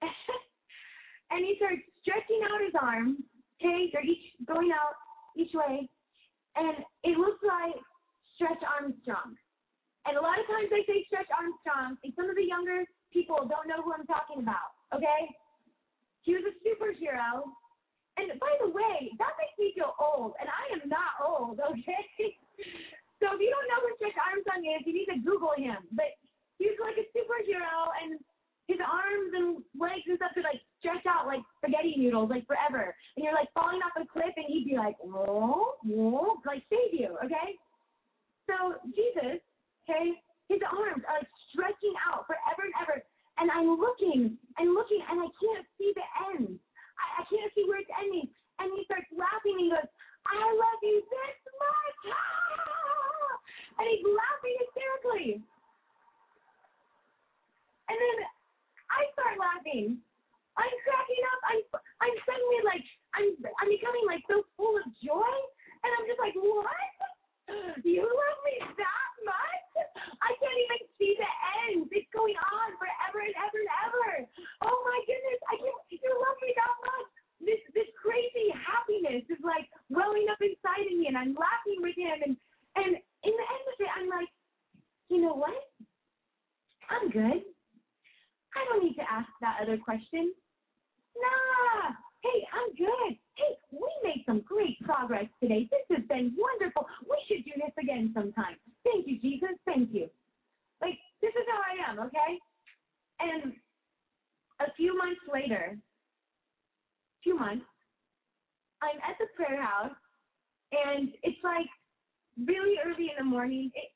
and 1.30 1.44
he 1.44 1.54
starts 1.58 1.82
stretching 2.00 2.40
out 2.48 2.64
his 2.64 2.74
arms, 2.80 3.18
okay? 3.60 3.90
They're 3.92 4.04
each 4.06 4.32
going 4.46 4.70
out 4.72 4.96
each 5.36 5.52
way. 5.52 5.86
And 6.56 6.78
it 7.04 7.18
looks 7.18 7.44
like 7.44 7.76
Stretch 8.36 8.62
Armstrong. 8.64 9.36
And 10.06 10.18
a 10.18 10.22
lot 10.22 10.38
of 10.38 10.46
times 10.50 10.66
they 10.70 10.82
say 10.86 11.06
Stretch 11.06 11.30
Armstrong, 11.30 11.94
and 12.02 12.10
some 12.18 12.26
of 12.26 12.34
the 12.34 12.42
younger 12.42 12.82
people 13.14 13.46
don't 13.46 13.70
know 13.70 13.78
who 13.84 13.94
I'm 13.94 14.06
talking 14.08 14.42
about, 14.42 14.74
okay? 14.90 15.30
He 16.26 16.34
was 16.34 16.42
a 16.42 16.54
superhero. 16.66 17.46
And 18.18 18.34
by 18.42 18.52
the 18.60 18.68
way, 18.68 19.14
that 19.16 19.32
makes 19.38 19.56
me 19.56 19.72
feel 19.78 19.94
old, 19.96 20.34
and 20.42 20.50
I 20.50 20.64
am 20.74 20.82
not 20.90 21.16
old, 21.22 21.62
okay? 21.62 22.04
so 23.22 23.30
if 23.30 23.38
you 23.38 23.48
don't 23.48 23.68
know 23.70 23.80
who 23.86 23.94
Stretch 23.96 24.18
Armstrong 24.18 24.66
is, 24.66 24.82
you 24.84 24.92
need 24.92 25.10
to 25.14 25.22
Google 25.22 25.54
him. 25.54 25.78
But 25.94 26.18
he 26.58 26.66
was 26.66 26.78
like 26.82 26.98
a 26.98 27.06
superhero, 27.14 27.94
and 28.02 28.18
his 28.66 28.82
arms 28.82 29.30
and 29.38 29.46
legs 29.78 30.06
and 30.06 30.18
stuff 30.18 30.34
could 30.34 30.46
like 30.46 30.62
stretch 30.78 31.06
out 31.06 31.26
like 31.26 31.42
spaghetti 31.62 31.94
noodles, 31.96 32.30
like 32.30 32.46
forever. 32.46 32.94
And 33.16 33.22
you're 33.22 33.34
like 33.34 33.50
falling 33.54 33.80
off 33.86 33.94
a 33.96 34.06
cliff, 34.06 34.34
and 34.34 34.46
he'd 34.50 34.66
be 34.66 34.76
like, 34.76 34.98
whoa, 34.98 35.78
whoa, 35.86 36.42
like 36.42 36.66
save 36.66 36.90
you, 36.90 37.14
okay? 37.22 37.54
So 38.50 38.82
Jesus 38.90 39.38
Okay? 39.82 40.16
His 40.48 40.62
arms 40.62 41.02
are 41.08 41.18
like 41.22 41.32
stretching 41.50 41.94
out 42.06 42.26
forever 42.26 42.66
and 42.68 42.76
ever. 42.82 42.96
And 43.40 43.48
I'm 43.50 43.80
looking 43.80 44.36
and 44.58 44.66
looking 44.76 45.00
and 45.08 45.18
I 45.20 45.28
can't 45.40 45.66
see 45.80 45.90
the 45.96 46.06
end. 46.30 46.60
I, 47.00 47.04
I 47.20 47.22
can't 47.26 47.50
see 47.56 47.64
where 47.66 47.80
it's 47.80 47.90
ending. 47.96 48.28
And 48.60 48.68
he 48.76 48.84
starts 48.84 49.08
laughing 49.10 49.56
and 49.56 49.64
he 49.66 49.70
goes, 49.72 49.88
I 50.28 50.38
love 50.38 50.80
you 50.84 51.02
this 51.02 51.38
much. 51.58 52.00
Ah! 52.12 52.60
And 53.80 53.88
he's 53.88 54.04
laughing 54.04 54.54
hysterically. 54.60 55.30
And 57.88 57.96
then 57.96 58.16
I 58.92 59.00
start 59.16 59.40
laughing. 59.40 59.96
I'm 60.60 60.76
cracking 60.84 61.24
up. 61.32 61.40
I'm 61.48 61.60
I'm 62.04 62.16
suddenly 62.28 62.60
like 62.68 62.84
I'm 63.16 63.32
I'm 63.58 63.70
becoming 63.72 64.04
like 64.04 64.22
so 64.28 64.44
full 64.60 64.76
of 64.76 64.84
joy. 65.00 65.34
And 65.82 65.90
I'm 65.90 66.04
just 66.06 66.20
like, 66.20 66.36
what? 66.36 67.01
You 67.84 68.04
love 68.06 68.38
me 68.46 68.56
that 68.62 69.12
much? 69.26 69.70
I 70.22 70.30
can't 70.38 70.60
even 70.66 70.80
see 70.98 71.12
the 71.18 71.32
end. 71.68 71.90
It's 71.90 72.08
going 72.14 72.36
on 72.38 72.76
forever 72.78 73.24
and 73.24 73.34
ever 73.36 73.58
and 73.58 73.72
ever. 73.86 74.10
Oh 74.64 74.78
my 74.86 74.98
goodness, 75.04 75.40
I 75.50 75.56
can't 75.58 75.82
you 75.90 76.12
love 76.14 76.38
me 76.40 76.50
that 76.56 76.76
much. 76.86 77.08
This 77.42 77.62
this 77.74 77.90
crazy 77.98 78.54
happiness 78.54 79.26
is 79.28 79.42
like 79.42 79.66
welling 79.90 80.30
up 80.30 80.38
inside 80.40 80.86
of 80.86 80.94
me 80.94 81.10
and 81.10 81.18
I'm 81.18 81.34
laughing 81.34 81.82
with 81.82 81.98
him 81.98 82.18
and 82.22 82.34
and 82.78 82.92
in 82.96 83.34
the 83.34 83.46
end 83.46 83.64
of 83.68 83.76
it 83.78 83.92
I'm 83.92 84.08
like, 84.08 84.30
you 85.10 85.20
know 85.20 85.34
what? 85.34 85.58
I'm 86.90 87.10
good. 87.10 87.42
I 88.54 88.60
don't 88.68 88.84
need 88.84 88.96
to 89.00 89.06
ask 89.10 89.28
that 89.40 89.58
other 89.62 89.76
question. 89.78 90.32
Nah, 91.16 91.96
Hey, 92.22 92.46
I'm 92.54 92.74
good. 92.76 93.18
Hey, 93.34 93.58
we 93.72 93.88
made 94.04 94.22
some 94.26 94.42
great 94.42 94.78
progress 94.82 95.26
today. 95.42 95.68
This 95.70 95.98
has 95.98 96.06
been 96.08 96.34
wonderful. 96.38 96.86
We 97.08 97.18
should 97.26 97.44
do 97.44 97.52
this 97.56 97.74
again 97.82 98.12
sometime. 98.14 98.56
Thank 98.84 99.06
you, 99.08 99.18
Jesus. 99.18 99.58
Thank 99.66 99.92
you. 99.92 100.08
Like, 100.80 100.98
this 101.20 101.30
is 101.30 101.46
how 101.50 101.60
I 101.66 101.90
am, 101.90 101.98
okay? 102.06 102.38
And 103.20 103.52
a 104.60 104.72
few 104.76 104.96
months 104.96 105.20
later, 105.32 105.76
few 107.22 107.38
months, 107.38 107.64
I'm 108.82 108.98
at 108.98 109.16
the 109.18 109.26
prayer 109.36 109.62
house, 109.62 109.94
and 110.72 111.10
it's 111.22 111.38
like 111.44 111.66
really 112.46 112.76
early 112.84 113.10
in 113.10 113.16
the 113.18 113.24
morning. 113.24 113.70
It, 113.74 113.90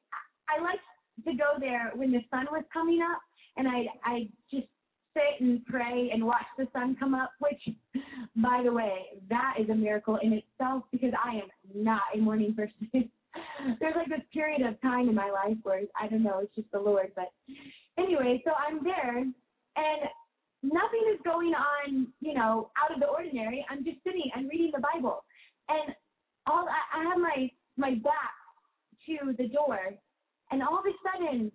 I 0.48 0.62
like 0.62 0.80
to 1.24 1.34
go 1.34 1.58
there 1.58 1.90
when 1.94 2.12
the 2.12 2.20
sun 2.30 2.46
was 2.50 2.62
coming 2.72 3.00
up, 3.02 3.20
and 3.56 3.66
I 3.66 3.86
I 4.04 4.28
just 4.50 4.68
sit 5.16 5.40
and 5.40 5.64
pray 5.64 6.10
and 6.12 6.24
watch 6.24 6.44
the 6.58 6.68
sun 6.72 6.96
come 7.00 7.14
up, 7.14 7.32
which, 7.40 7.74
by 8.36 8.62
the 8.64 8.72
way, 8.72 9.06
that 9.30 9.54
is 9.58 9.70
a 9.70 9.74
miracle 9.74 10.18
in 10.22 10.34
itself 10.34 10.84
because 10.92 11.12
I 11.24 11.36
am 11.36 11.48
not 11.74 12.02
a 12.14 12.18
morning 12.18 12.54
person. 12.54 12.88
There's 13.80 13.96
like 13.96 14.08
this 14.08 14.26
period 14.32 14.62
of 14.62 14.80
time 14.82 15.08
in 15.08 15.14
my 15.14 15.30
life 15.30 15.56
where 15.62 15.82
I 16.00 16.08
don't 16.08 16.22
know, 16.22 16.40
it's 16.40 16.54
just 16.54 16.70
the 16.72 16.78
Lord. 16.78 17.12
But 17.16 17.32
anyway, 17.98 18.42
so 18.44 18.52
I'm 18.52 18.84
there 18.84 19.18
and 19.18 20.00
nothing 20.62 21.04
is 21.12 21.20
going 21.24 21.52
on, 21.54 22.08
you 22.20 22.34
know, 22.34 22.70
out 22.80 22.94
of 22.94 23.00
the 23.00 23.06
ordinary. 23.06 23.64
I'm 23.70 23.84
just 23.84 23.98
sitting 24.04 24.30
and 24.34 24.48
reading 24.48 24.70
the 24.74 24.82
Bible. 24.94 25.24
And 25.68 25.94
all 26.46 26.66
I, 26.68 27.00
I 27.00 27.04
have 27.04 27.18
my 27.18 27.50
my 27.76 27.94
back 27.96 28.32
to 29.06 29.34
the 29.36 29.48
door 29.48 29.78
and 30.50 30.62
all 30.62 30.78
of 30.78 30.84
a 30.86 30.94
sudden 31.04 31.52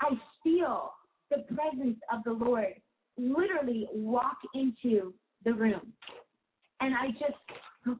I 0.00 0.10
feel 0.42 0.92
the 1.30 1.44
presence 1.54 1.98
of 2.12 2.24
the 2.24 2.32
Lord 2.32 2.74
literally 3.18 3.88
walk 3.92 4.38
into 4.54 5.14
the 5.44 5.52
room. 5.52 5.92
And 6.80 6.94
I 6.94 7.08
just, 7.12 7.98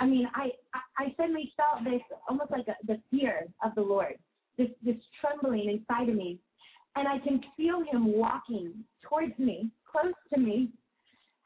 I 0.00 0.06
mean, 0.06 0.28
I, 0.34 0.50
I 0.98 1.14
suddenly 1.16 1.52
felt 1.56 1.84
this 1.84 2.00
almost 2.28 2.50
like 2.50 2.66
a, 2.68 2.74
the 2.86 3.00
fear 3.10 3.46
of 3.64 3.74
the 3.74 3.82
Lord, 3.82 4.14
this, 4.56 4.68
this 4.84 4.96
trembling 5.20 5.68
inside 5.70 6.08
of 6.08 6.14
me. 6.14 6.38
And 6.96 7.06
I 7.06 7.18
can 7.18 7.40
feel 7.56 7.84
him 7.90 8.12
walking 8.12 8.72
towards 9.02 9.38
me, 9.38 9.70
close 9.90 10.14
to 10.32 10.40
me. 10.40 10.70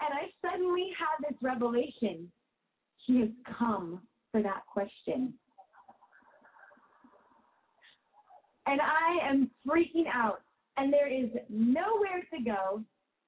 And 0.00 0.10
I 0.12 0.30
suddenly 0.48 0.90
have 0.98 1.30
this 1.30 1.38
revelation. 1.42 2.30
He 3.06 3.20
has 3.20 3.28
come 3.58 4.00
for 4.30 4.42
that 4.42 4.62
question. 4.72 5.34
and 8.66 8.80
I 8.80 9.28
am 9.28 9.50
freaking 9.66 10.06
out. 10.12 10.42
And 10.76 10.92
there 10.92 11.08
is 11.12 11.28
nowhere 11.48 12.22
to 12.32 12.42
go. 12.42 12.82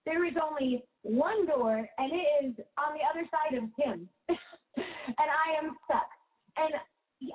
There 0.06 0.24
is 0.26 0.34
only 0.42 0.84
one 1.02 1.46
door, 1.46 1.88
and 1.98 2.12
it 2.12 2.44
is 2.44 2.54
on 2.78 2.94
the 2.94 3.04
other 3.08 3.28
side 3.30 3.56
of 3.56 3.64
him. 3.78 4.08
and 4.28 4.36
I 5.18 5.58
am 5.62 5.76
stuck. 5.84 6.08
And 6.56 6.74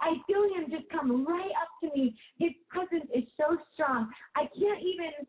I 0.02 0.16
feel 0.28 0.44
him 0.56 0.70
just 0.70 0.90
come 0.90 1.26
right 1.26 1.52
up 1.62 1.70
to 1.84 1.98
me. 1.98 2.16
His 2.38 2.52
presence 2.70 3.10
is 3.14 3.24
so 3.38 3.58
strong. 3.74 4.10
I 4.36 4.42
can't 4.58 4.82
even 4.82 5.26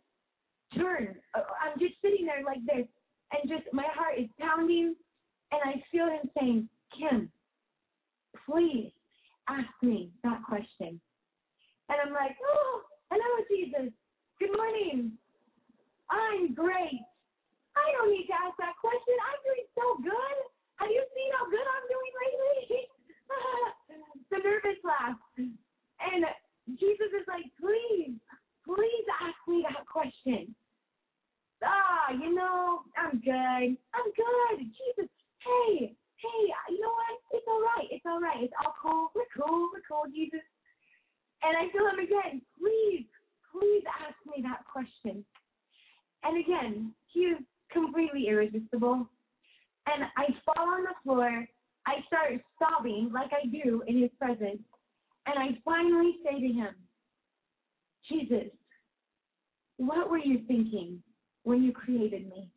turn. 0.76 1.16
I'm 1.34 1.78
just 1.78 1.94
sitting 2.02 2.26
there 2.26 2.44
like 2.44 2.64
this, 2.66 2.86
and 3.32 3.48
just 3.48 3.72
my 3.72 3.86
heart 3.94 4.18
is 4.18 4.28
pounding, 4.38 4.94
and 5.52 5.60
I 5.64 5.82
feel 5.90 6.06
him 6.06 6.30
saying, 6.38 6.68
Kim, 6.98 7.30
please 8.46 8.92
ask 9.48 9.68
me 9.82 10.10
that 10.22 10.42
question. 10.46 11.00
And 11.88 11.98
I'm 12.04 12.12
like, 12.12 12.36
oh, 12.44 12.82
hello, 13.10 13.44
Jesus. 13.50 13.92
Good 14.40 14.56
morning. 14.56 15.12
I'm 16.08 16.56
great. 16.56 17.04
I 17.76 17.86
don't 17.92 18.08
need 18.08 18.24
to 18.32 18.36
ask 18.40 18.56
that 18.56 18.72
question. 18.80 19.12
I'm 19.20 19.40
doing 19.44 19.68
so 19.76 19.84
good. 20.00 20.38
Have 20.80 20.88
you 20.88 21.04
seen 21.12 21.28
how 21.36 21.44
good 21.44 21.60
I'm 21.60 21.86
doing 21.92 22.12
lately? 22.24 22.88
the 24.32 24.40
nervous 24.40 24.80
laugh. 24.80 25.20
And 25.36 26.24
Jesus 26.80 27.12
is 27.12 27.28
like, 27.28 27.52
please, 27.60 28.16
please 28.64 29.06
ask 29.20 29.36
me 29.44 29.60
that 29.68 29.84
question. 29.84 30.56
Ah, 31.60 32.16
you 32.16 32.32
know, 32.32 32.88
I'm 32.96 33.20
good. 33.20 33.76
I'm 33.76 34.08
good. 34.16 34.56
Jesus, 34.72 35.12
hey, 35.44 35.92
hey, 35.92 36.42
you 36.72 36.80
know 36.80 36.96
what? 36.96 37.16
It's 37.36 37.44
all 37.44 37.60
right. 37.60 37.88
It's 37.92 38.08
all 38.08 38.24
right. 38.24 38.40
It's 38.40 38.56
all 38.56 38.72
cool. 38.80 39.12
We're 39.12 39.28
cool. 39.36 39.68
We're 39.68 39.84
cool, 39.84 40.08
Jesus. 40.08 40.40
And 41.44 41.60
I 41.60 41.68
feel 41.76 41.84
him 41.92 42.00
again. 42.00 42.40
Please, 42.56 43.04
please 43.52 43.82
ask 44.06 44.16
me 44.26 44.42
that 44.42 44.64
question. 44.70 45.24
And 46.22 46.38
again, 46.38 46.92
he 47.08 47.20
is 47.20 47.38
completely 47.72 48.28
irresistible. 48.28 49.08
And 49.86 50.04
I 50.16 50.26
fall 50.44 50.68
on 50.68 50.82
the 50.82 50.94
floor. 51.02 51.46
I 51.86 51.94
start 52.06 52.40
sobbing 52.58 53.10
like 53.12 53.30
I 53.32 53.46
do 53.46 53.82
in 53.86 54.00
his 54.00 54.10
presence. 54.18 54.62
And 55.26 55.38
I 55.38 55.58
finally 55.64 56.16
say 56.24 56.40
to 56.40 56.52
him, 56.52 56.74
Jesus, 58.08 58.50
what 59.76 60.10
were 60.10 60.18
you 60.18 60.40
thinking 60.46 61.02
when 61.44 61.62
you 61.62 61.72
created 61.72 62.28
me? 62.28 62.50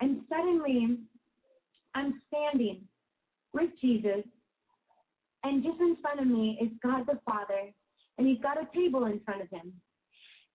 And 0.00 0.22
suddenly, 0.28 0.98
I'm 1.94 2.20
standing 2.28 2.82
with 3.52 3.70
Jesus, 3.80 4.24
and 5.44 5.62
just 5.62 5.80
in 5.80 5.96
front 6.02 6.20
of 6.20 6.26
me 6.26 6.58
is 6.60 6.68
God 6.82 7.04
the 7.06 7.20
Father, 7.24 7.72
and 8.18 8.26
he's 8.26 8.40
got 8.40 8.60
a 8.60 8.68
table 8.74 9.06
in 9.06 9.20
front 9.24 9.42
of 9.42 9.50
him. 9.50 9.72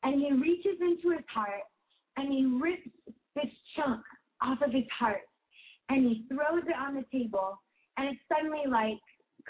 And 0.03 0.21
he 0.21 0.31
reaches 0.31 0.79
into 0.79 1.15
his 1.15 1.25
heart 1.33 1.67
and 2.17 2.31
he 2.31 2.45
rips 2.45 2.87
this 3.35 3.51
chunk 3.75 4.01
off 4.41 4.59
of 4.65 4.71
his 4.71 4.87
heart 4.97 5.21
and 5.89 6.05
he 6.05 6.25
throws 6.29 6.63
it 6.67 6.75
on 6.75 6.95
the 6.95 7.05
table 7.11 7.59
and 7.97 8.07
it's 8.07 8.21
suddenly 8.31 8.63
like 8.69 8.99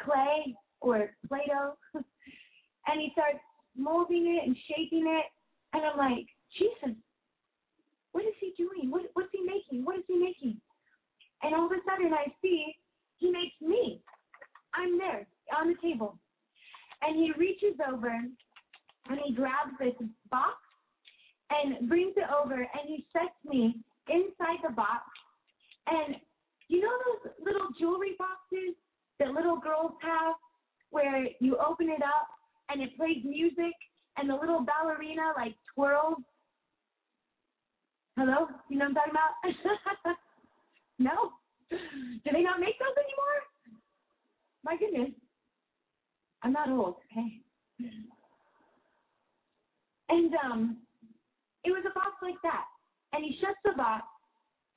clay 0.04 0.56
or 0.82 1.12
Play-Doh. 1.28 1.74
and 1.94 3.00
he 3.00 3.10
starts 3.14 3.40
molding 3.78 4.26
it 4.26 4.48
and 4.48 4.58
shaping 4.68 5.06
it 5.08 5.26
and 5.74 5.86
I'm 5.86 5.98
like, 5.98 6.26
Jesus, 6.58 6.98
what 8.12 8.26
is 8.26 8.34
he 8.40 8.54
doing? 8.58 8.90
What 8.90 9.04
what's 9.14 9.30
he 9.32 9.46
making? 9.46 9.86
What 9.86 9.98
is 9.98 10.06
he 10.08 10.18
making? 10.18 10.60
And 11.44 11.54
all 11.54 11.68
of 11.68 11.72
a 11.72 11.82
sudden 11.88 12.12
I 12.12 12.34
see 12.42 12.74
he 13.18 13.30
makes 13.30 13.56
me. 13.62 14.02
I'm 14.74 14.98
there 14.98 15.28
on 15.56 15.68
the 15.68 15.76
table. 15.82 16.18
And 17.02 17.16
he 17.16 17.32
reaches 17.38 17.80
over 17.88 18.10
and 18.10 19.20
he 19.26 19.34
grabs 19.34 19.72
this 19.80 19.94
box 20.30 20.58
and 21.50 21.90
brings 21.90 22.14
it 22.18 22.30
over 22.30 22.56
and 22.56 22.84
he 22.86 23.06
sets 23.12 23.36
me 23.46 23.76
inside 24.08 24.60
the 24.64 24.74
box. 24.74 25.04
And 25.88 26.16
you 26.68 26.82
know 26.82 26.92
those 27.06 27.34
little 27.44 27.68
jewelry 27.80 28.16
boxes 28.18 28.76
that 29.20 29.32
little 29.32 29.58
girls 29.58 29.94
have 30.02 30.36
where 30.92 31.28
you 31.40 31.58
open 31.58 31.90
it 31.90 32.02
up 32.04 32.28
and 32.70 32.82
it 32.82 32.96
plays 32.98 33.24
music 33.24 33.74
and 34.18 34.30
the 34.30 34.36
little 34.36 34.66
ballerina 34.66 35.34
like 35.36 35.56
twirls? 35.74 36.18
Hello? 38.18 38.48
You 38.70 38.78
know 38.78 38.90
what 38.90 38.98
I'm 39.06 39.14
talking 39.14 39.14
about? 39.16 40.16
no? 41.00 41.32
Do 41.70 42.30
they 42.32 42.42
not 42.42 42.60
make 42.60 42.78
those 42.80 42.98
anymore? 42.98 43.40
My 44.64 44.76
goodness. 44.78 45.16
I'm 46.44 46.54
not 46.54 46.70
old, 46.70 46.96
okay? 47.12 47.42
And 50.10 50.34
um 50.44 50.78
it 51.64 51.72
was 51.72 51.84
a 51.86 51.94
box 51.94 52.12
like 52.22 52.42
that. 52.44 52.66
And 53.14 53.24
he 53.24 53.38
shuts 53.42 53.60
the 53.66 53.74
box 53.76 54.06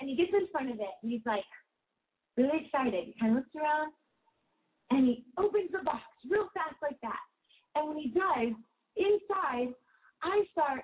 and 0.00 0.08
he 0.08 0.16
gets 0.16 0.32
in 0.32 0.48
front 0.50 0.70
of 0.70 0.80
it 0.80 0.94
and 1.02 1.12
he's 1.12 1.24
like 1.24 1.44
really 2.36 2.64
excited. 2.64 3.04
He 3.06 3.14
kind 3.20 3.32
of 3.32 3.44
looks 3.44 3.54
around 3.54 3.92
and 4.90 5.06
he 5.06 5.24
opens 5.38 5.70
the 5.72 5.84
box 5.84 6.02
real 6.28 6.48
fast 6.54 6.76
like 6.82 7.00
that. 7.02 7.20
And 7.74 7.88
when 7.88 7.98
he 7.98 8.08
does, 8.08 8.52
inside, 8.96 9.72
I 10.22 10.44
start 10.52 10.82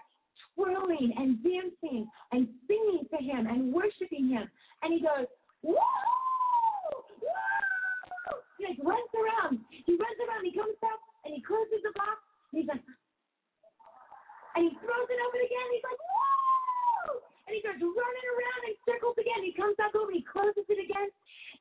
twirling 0.55 1.13
and 1.17 1.43
dancing 1.43 2.09
and 2.33 2.49
singing 2.67 3.05
to 3.11 3.23
him 3.23 3.47
and 3.47 3.73
worshiping 3.73 4.29
him. 4.29 4.49
And 4.83 4.95
he 4.95 5.01
goes, 5.01 5.27
woo! 5.63 5.77
He 8.59 8.67
like 8.67 8.81
runs 8.83 9.13
around. 9.15 9.63
He 9.71 9.95
runs 9.95 10.19
around. 10.19 10.43
He 10.43 10.53
comes 10.53 10.75
back 10.83 10.99
and 11.23 11.31
he 11.31 11.41
closes 11.41 11.79
the 11.87 11.95
box. 11.95 12.19
And 12.51 12.59
he's 12.59 12.69
like, 12.69 12.83
and 14.59 14.67
he 14.67 14.75
throws 14.83 15.07
it 15.07 15.19
open 15.23 15.41
again. 15.47 15.67
He's 15.71 15.87
like, 15.87 16.01
woo! 16.03 17.23
And 17.47 17.55
he 17.55 17.63
starts 17.63 17.79
running 17.79 18.27
around 18.35 18.61
in 18.67 18.75
circles 18.83 19.15
again. 19.15 19.47
He 19.47 19.55
comes 19.55 19.79
back 19.79 19.95
over 19.95 20.11
he 20.11 20.27
closes 20.27 20.67
it 20.67 20.81
again. 20.83 21.09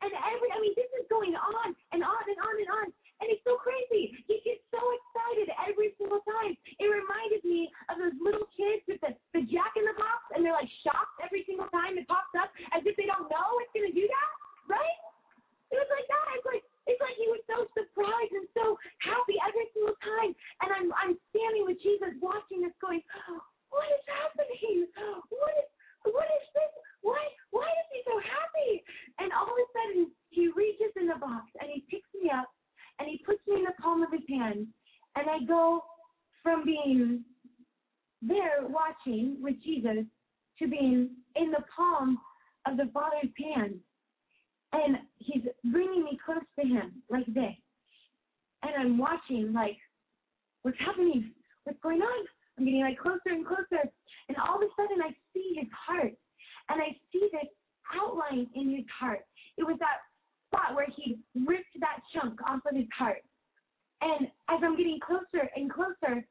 And 0.02 0.10
every, 0.14 0.50
I 0.50 0.58
mean, 0.58 0.74
this 0.74 0.90
is 0.98 1.06
going 1.10 1.38
on 1.38 1.74
and 1.94 2.02
on 2.02 2.24
and 2.26 2.40
on 2.42 2.56
and 2.58 2.70
on. 2.74 2.88
And 3.22 3.34
it's 3.34 3.42
so 3.46 3.58
crazy. 3.58 4.14
He 4.30 4.42
gets 4.46 4.62
so 4.70 4.78
excited 4.78 5.50
every 5.66 5.94
single 5.98 6.22
time. 6.26 6.54
It 6.54 6.86
reminded 6.86 7.42
me 7.46 7.70
of 7.90 7.98
those 7.98 8.18
little 8.22 8.46
kids 8.54 8.86
with 8.86 9.02
the, 9.02 9.14
the 9.34 9.42
jack 9.50 9.74
in 9.74 9.86
the 9.90 9.98
box 9.98 10.22
and 10.38 10.46
they're 10.46 10.54
like 10.54 10.70
shocked 10.86 11.18
every 11.22 11.42
single 11.50 11.66
time 11.74 11.98
it 11.98 12.06
pops 12.06 12.34
up 12.38 12.54
as 12.78 12.86
if 12.86 12.94
they 12.94 13.10
don't 13.10 13.26
know 13.26 13.50
it's 13.62 13.74
going 13.74 13.90
to 13.90 13.96
do 13.96 14.06
that, 14.06 14.32
right? 14.70 14.98
It 15.74 15.82
was 15.82 15.90
like 15.90 16.06
that. 16.06 16.26
It's 16.38 16.46
like 16.46 16.66
it's 16.88 17.02
like 17.04 17.20
he 17.20 17.28
was 17.28 17.44
so 17.46 17.68
surprised 17.76 18.34
and 18.34 18.48
so 18.56 18.80
happy 19.04 19.36
every 19.44 19.68
single 19.76 19.98
time. 20.02 20.32
And 20.64 20.70
I'm 20.72 20.90
I'm 20.96 21.16
standing 21.30 21.68
with 21.68 21.80
Jesus 21.84 22.16
watching 22.24 22.64
this 22.64 22.76
going, 22.80 23.04
What 23.70 23.88
is 23.92 24.04
happening? 24.08 24.88
What 25.30 25.54
is 25.60 25.70
what 26.08 26.30
is 26.32 26.46
this? 26.56 26.74
Why 27.04 27.20
why 27.52 27.68
is 27.68 27.88
he 27.92 28.00
so 28.08 28.16
happy? 28.24 28.84
And 29.20 29.32
all 29.36 29.52
of 29.52 29.60
a 29.60 29.68
sudden 29.76 30.12
he 30.32 30.48
reaches 30.56 30.96
in 30.96 31.08
the 31.08 31.20
box 31.20 31.52
and 31.60 31.70
he 31.70 31.84
picks 31.92 32.10
me 32.16 32.32
up 32.32 32.48
and 33.00 33.08
he 33.08 33.20
puts 33.26 33.44
me 33.48 33.60
in 33.60 33.68
the 33.68 33.76
palm 33.82 34.02
of 34.04 34.12
his 34.12 34.26
hand 34.30 34.68
and 35.16 35.30
I 35.30 35.44
go 35.46 35.84
from 36.44 36.64
being 36.64 37.24
there 38.22 38.64
watching 38.68 39.38
with 39.42 39.56
Jesus 39.64 40.06
to 40.60 40.68
being 40.68 41.10
in 41.36 41.52
the 41.52 41.64
palm 41.76 42.18
of 42.66 42.78
the 42.78 42.90
Father's 42.94 43.32
hand 43.38 43.80
and 44.74 44.98
he's 45.18 45.44
bringing 45.72 46.04
me 46.04 46.20
close 46.24 46.44
to 46.60 46.68
him 46.68 47.02
like 47.10 47.26
this. 47.28 47.56
And 48.64 48.72
I'm 48.78 48.98
watching, 48.98 49.54
like, 49.54 49.78
what's 50.64 50.78
happening? 50.80 51.32
What's 51.64 51.80
going 51.82 52.02
on? 52.02 52.26
I'm 52.58 52.66
getting 52.66 52.82
like 52.82 52.98
closer 52.98 53.30
and 53.30 53.46
closer. 53.46 53.84
And 54.28 54.38
all 54.38 54.56
of 54.56 54.62
a 54.62 54.70
sudden, 54.76 55.02
I 55.02 55.12
see 55.34 55.56
his 55.56 55.70
heart. 55.72 56.14
And 56.70 56.82
I 56.82 56.98
see 57.12 57.30
this 57.32 57.50
outline 57.96 58.48
in 58.56 58.76
his 58.76 58.86
heart. 59.00 59.22
It 59.58 59.64
was 59.64 59.78
that 59.80 60.04
spot 60.48 60.76
where 60.76 60.88
he 60.96 61.20
ripped 61.36 61.80
that 61.80 62.00
chunk 62.14 62.40
off 62.48 62.62
of 62.70 62.76
his 62.76 62.90
heart. 62.98 63.24
And 64.02 64.28
as 64.50 64.60
I'm 64.64 64.78
getting 64.78 65.00
closer 65.00 65.50
and 65.56 65.72
closer, 65.72 66.26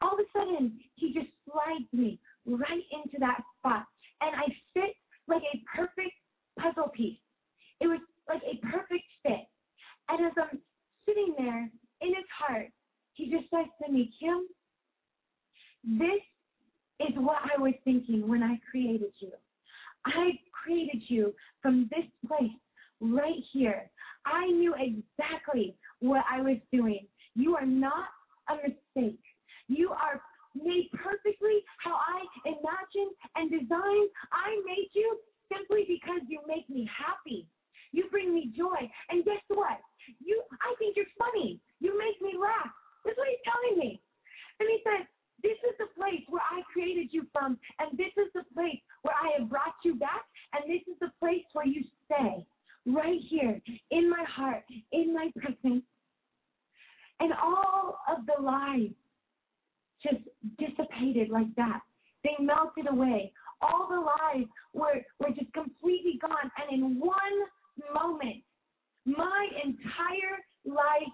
all 0.00 0.14
of 0.14 0.20
a 0.20 0.38
sudden, 0.38 0.80
he 0.96 1.12
just 1.12 1.30
slides 1.44 1.86
me 1.92 2.18
right 2.46 2.84
into 2.92 3.18
that 3.20 3.42
spot. 3.58 3.84
And 4.20 4.34
I 4.34 4.46
fit 4.74 4.96
like 5.28 5.42
a 5.42 5.62
perfect 5.76 6.16
puzzle 6.58 6.90
piece. 6.94 7.18
It 7.82 7.88
was 7.88 7.98
like 8.28 8.42
a 8.46 8.64
perfect 8.64 9.04
fit. 9.24 9.48
And 10.08 10.26
as 10.26 10.32
I'm 10.38 10.60
sitting 11.04 11.34
there 11.36 11.68
in 12.00 12.08
his 12.08 12.28
heart, 12.38 12.68
he 13.14 13.28
just 13.28 13.50
says 13.50 13.66
to 13.84 13.92
me, 13.92 14.12
Kim, 14.20 14.46
this 15.98 16.22
is 17.00 17.14
what 17.16 17.38
I 17.42 17.60
was 17.60 17.74
thinking 17.84 18.28
when 18.28 18.42
I 18.42 18.60
created 18.70 19.12
you. 19.18 19.32
I 20.06 20.38
created 20.52 21.02
you 21.08 21.34
from 21.60 21.90
this 21.90 22.06
place 22.26 22.50
right 23.00 23.42
here. 23.52 23.90
I 24.24 24.46
knew 24.46 24.74
exactly 24.78 25.74
what 25.98 26.24
I 26.30 26.40
was 26.40 26.58
doing. 26.72 27.06
You 27.34 27.56
are 27.56 27.66
not 27.66 28.06
a 28.48 28.54
mistake. 28.54 29.18
You 29.66 29.90
are 29.90 30.22
made 30.54 30.88
perfectly 30.92 31.64
how 31.78 31.94
I 31.94 32.24
imagined 32.46 33.16
and 33.34 33.50
designed. 33.50 34.08
I 34.30 34.60
made 34.66 34.90
you 34.92 35.18
simply 35.52 35.84
because 35.88 36.20
you 36.28 36.40
make 36.46 36.68
me 36.70 36.88
happy. 36.96 37.48
You 37.92 38.08
bring 38.10 38.34
me 38.34 38.52
joy. 38.56 38.90
And 39.10 39.24
guess 39.24 39.42
what? 39.48 39.78
You 40.18 40.42
I 40.50 40.74
think 40.78 40.96
you're 40.96 41.14
funny. 41.18 41.60
You 41.80 41.96
make 41.98 42.20
me 42.20 42.38
laugh. 42.38 42.72
That's 43.04 43.16
what 43.16 43.28
he's 43.28 43.44
telling 43.44 43.78
me. 43.78 44.00
And 44.60 44.68
he 44.68 44.78
says, 44.84 45.06
this 45.42 45.58
is 45.68 45.74
the 45.78 45.90
place 45.98 46.22
where 46.28 46.42
I 46.42 46.62
created 46.72 47.08
you 47.10 47.26
from, 47.32 47.58
and 47.80 47.98
this 47.98 48.14
is 48.16 48.30
the 48.32 48.44
place 48.54 48.78
where 49.02 49.14
I 49.14 49.40
have 49.40 49.50
brought 49.50 49.74
you 49.84 49.96
back, 49.96 50.22
and 50.52 50.70
this 50.70 50.82
is 50.86 50.98
the 51.00 51.10
place 51.18 51.42
where 51.52 51.66
you 51.66 51.82
stay, 52.06 52.46
right 52.86 53.20
here, 53.28 53.60
in 53.90 54.08
my 54.08 54.24
heart, 54.28 54.62
in 54.92 55.12
my 55.12 55.32
presence. 55.36 55.82
And 57.18 57.32
all 57.42 57.98
of 58.08 58.24
the 58.26 58.40
lies 58.40 58.90
just 60.02 60.22
dissipated 60.58 61.28
like 61.28 61.52
that. 61.56 61.80
They 62.22 62.36
melted 62.38 62.88
away. 62.88 63.32
All 63.60 63.88
the 63.88 63.98
lies 63.98 64.46
were, 64.72 65.02
were 65.18 65.34
just 65.34 65.52
completely 65.52 66.18
gone. 66.20 66.50
And 66.56 66.72
in 66.72 67.00
one 67.00 67.12
moment, 67.92 68.42
my 69.04 69.48
entire 69.64 70.38
life 70.64 71.12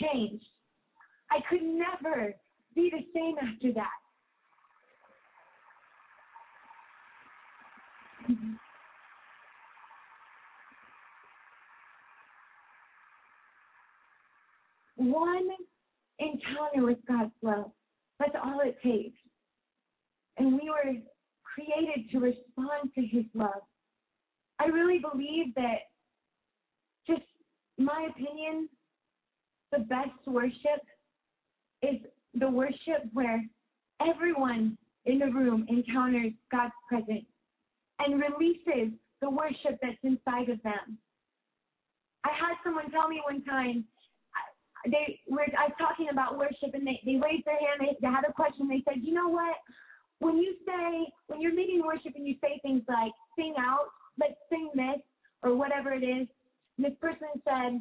changed. 0.00 0.44
I 1.30 1.38
could 1.50 1.62
never 1.62 2.34
be 2.74 2.90
the 2.90 3.04
same 3.14 3.36
after 3.38 3.72
that. 3.72 3.90
Mm-hmm. 8.30 8.52
One 14.96 15.48
encounter 16.18 16.86
with 16.86 16.98
God's 17.06 17.32
love. 17.42 17.70
That's 18.18 18.34
all 18.42 18.60
it 18.64 18.78
takes. 18.82 19.18
And 20.38 20.54
we 20.54 20.70
were 20.70 20.94
created 21.42 22.10
to 22.12 22.18
respond 22.18 22.90
to 22.94 23.02
his 23.02 23.24
love. 23.34 23.62
I 24.58 24.66
really 24.66 24.98
believe 24.98 25.54
that, 25.54 25.85
my 27.86 28.08
opinion, 28.10 28.68
the 29.70 29.78
best 29.78 30.18
worship 30.26 30.82
is 31.82 31.96
the 32.34 32.50
worship 32.50 33.06
where 33.12 33.44
everyone 34.06 34.76
in 35.06 35.20
the 35.20 35.26
room 35.26 35.64
encounters 35.68 36.32
God's 36.50 36.74
presence 36.88 37.24
and 38.00 38.20
releases 38.20 38.92
the 39.22 39.30
worship 39.30 39.78
that's 39.80 40.02
inside 40.02 40.50
of 40.50 40.60
them. 40.62 40.98
I 42.24 42.30
had 42.34 42.58
someone 42.64 42.90
tell 42.90 43.08
me 43.08 43.22
one 43.24 43.42
time, 43.44 43.84
they 44.84 45.20
were 45.28 45.46
I 45.56 45.70
was 45.70 45.78
talking 45.78 46.08
about 46.10 46.38
worship 46.38 46.74
and 46.74 46.86
they, 46.86 47.00
they 47.06 47.16
raised 47.22 47.46
their 47.46 47.58
hand, 47.58 47.80
they, 47.80 47.96
they 48.02 48.08
had 48.08 48.26
a 48.28 48.32
question, 48.32 48.68
they 48.68 48.82
said, 48.86 49.02
You 49.02 49.14
know 49.14 49.28
what? 49.28 49.56
When 50.18 50.38
you 50.38 50.54
say 50.66 51.06
when 51.28 51.40
you're 51.40 51.54
leading 51.54 51.82
worship 51.86 52.12
and 52.16 52.26
you 52.26 52.34
say 52.42 52.58
things 52.62 52.82
like 52.88 53.12
sing 53.38 53.54
out, 53.58 53.86
let's 54.18 54.34
sing 54.50 54.70
this 54.74 55.00
or 55.42 55.54
whatever 55.54 55.92
it 55.92 56.02
is, 56.02 56.26
this 56.78 56.92
person 57.00 57.28
said, 57.44 57.80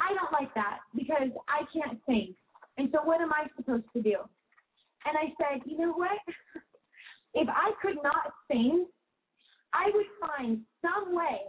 I 0.00 0.12
don't 0.14 0.32
like 0.32 0.52
that 0.54 0.80
because 0.94 1.30
I 1.48 1.64
can't 1.72 1.98
sing. 2.06 2.34
And 2.78 2.88
so 2.92 3.02
what 3.02 3.20
am 3.20 3.32
I 3.32 3.48
supposed 3.56 3.86
to 3.94 4.02
do? 4.02 4.16
And 5.06 5.16
I 5.16 5.32
said, 5.40 5.62
you 5.64 5.78
know 5.78 5.92
what? 5.92 6.18
if 7.34 7.48
I 7.48 7.72
could 7.80 7.96
not 8.02 8.32
sing, 8.50 8.86
I 9.72 9.90
would 9.94 10.06
find 10.20 10.60
some 10.82 11.14
way 11.14 11.40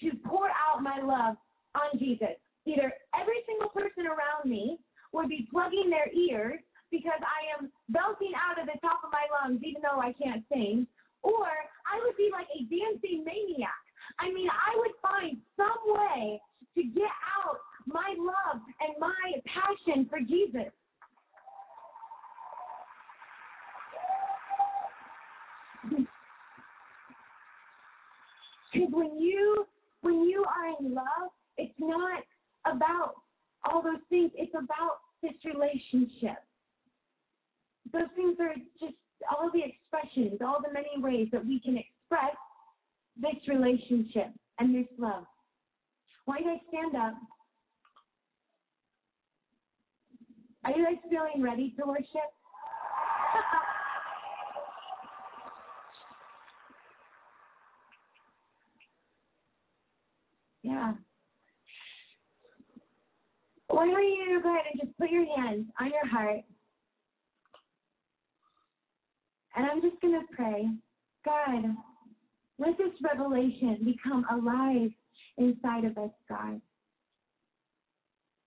to 0.00 0.10
pour 0.24 0.48
out 0.48 0.82
my 0.82 0.98
love 0.98 1.36
on 1.74 1.98
Jesus. 1.98 2.38
Either 2.66 2.92
every 3.18 3.40
single 3.46 3.68
person 3.70 4.06
around 4.06 4.48
me 4.48 4.78
would 5.12 5.28
be 5.28 5.48
plugging 5.50 5.90
their 5.90 6.10
ears 6.12 6.60
because 6.90 7.20
I 7.22 7.58
am 7.58 7.70
belting 7.88 8.32
out 8.34 8.60
of 8.60 8.66
the 8.66 8.78
top 8.80 9.02
of 9.04 9.10
my 9.12 9.26
lungs 9.30 9.62
even 9.62 9.82
though 9.82 10.00
I 10.00 10.12
can't 10.12 10.44
sing, 10.52 10.86
or 11.22 11.46
I 11.86 12.00
would 12.02 12.16
be 12.16 12.30
like 12.32 12.48
a 12.54 12.66
dancing 12.66 13.24
maniac. 13.24 13.82
I 14.20 14.32
mean, 14.32 14.48
I 14.48 14.76
would 14.76 14.92
find 15.00 15.36
some 15.56 15.94
way 15.94 16.40
to 16.76 16.82
get 16.82 17.10
out 17.42 17.58
my 17.86 18.14
love 18.18 18.60
and 18.80 18.94
my 18.98 19.40
passion 19.46 20.06
for 20.08 20.20
Jesus. 20.20 20.72
Because 28.72 28.92
when 28.92 29.18
you 29.18 29.66
when 30.02 30.24
you 30.24 30.44
are 30.44 30.76
in 30.78 30.94
love, 30.94 31.30
it's 31.56 31.74
not 31.78 32.22
about 32.66 33.14
all 33.64 33.82
those 33.82 34.00
things. 34.08 34.30
It's 34.34 34.54
about 34.54 34.98
this 35.22 35.32
relationship. 35.44 36.38
Those 37.92 38.08
things 38.14 38.36
are 38.40 38.54
just 38.78 38.94
all 39.30 39.50
the 39.52 39.62
expressions, 39.64 40.40
all 40.40 40.60
the 40.62 40.72
many 40.72 40.96
ways 40.96 41.28
that 41.32 41.44
we 41.44 41.60
can 41.60 41.76
express 41.76 42.36
this 43.20 43.36
relationship 43.48 44.28
and 44.58 44.74
this 44.74 44.88
love. 44.98 45.24
Why 46.24 46.38
do 46.38 46.48
I 46.48 46.58
stand 46.68 46.96
up? 46.96 47.14
Are 50.64 50.72
you 50.72 50.84
guys 50.84 50.96
feeling 51.08 51.40
ready 51.42 51.72
to 51.78 51.86
worship? 51.86 52.06
yeah. 60.62 60.92
Why 63.68 63.86
don't 63.86 64.02
you 64.02 64.40
go 64.42 64.50
ahead 64.50 64.64
and 64.72 64.80
just 64.82 64.98
put 64.98 65.10
your 65.10 65.24
hands 65.36 65.66
on 65.80 65.86
your 65.88 66.06
heart? 66.06 66.40
And 69.56 69.66
I'm 69.66 69.80
just 69.80 70.00
going 70.00 70.14
to 70.14 70.26
pray. 70.34 70.68
God, 71.24 71.64
let 72.60 72.76
this 72.76 72.92
revelation 73.02 73.78
become 73.84 74.26
alive 74.30 74.90
inside 75.38 75.84
of 75.86 75.96
us, 75.96 76.10
God. 76.28 76.60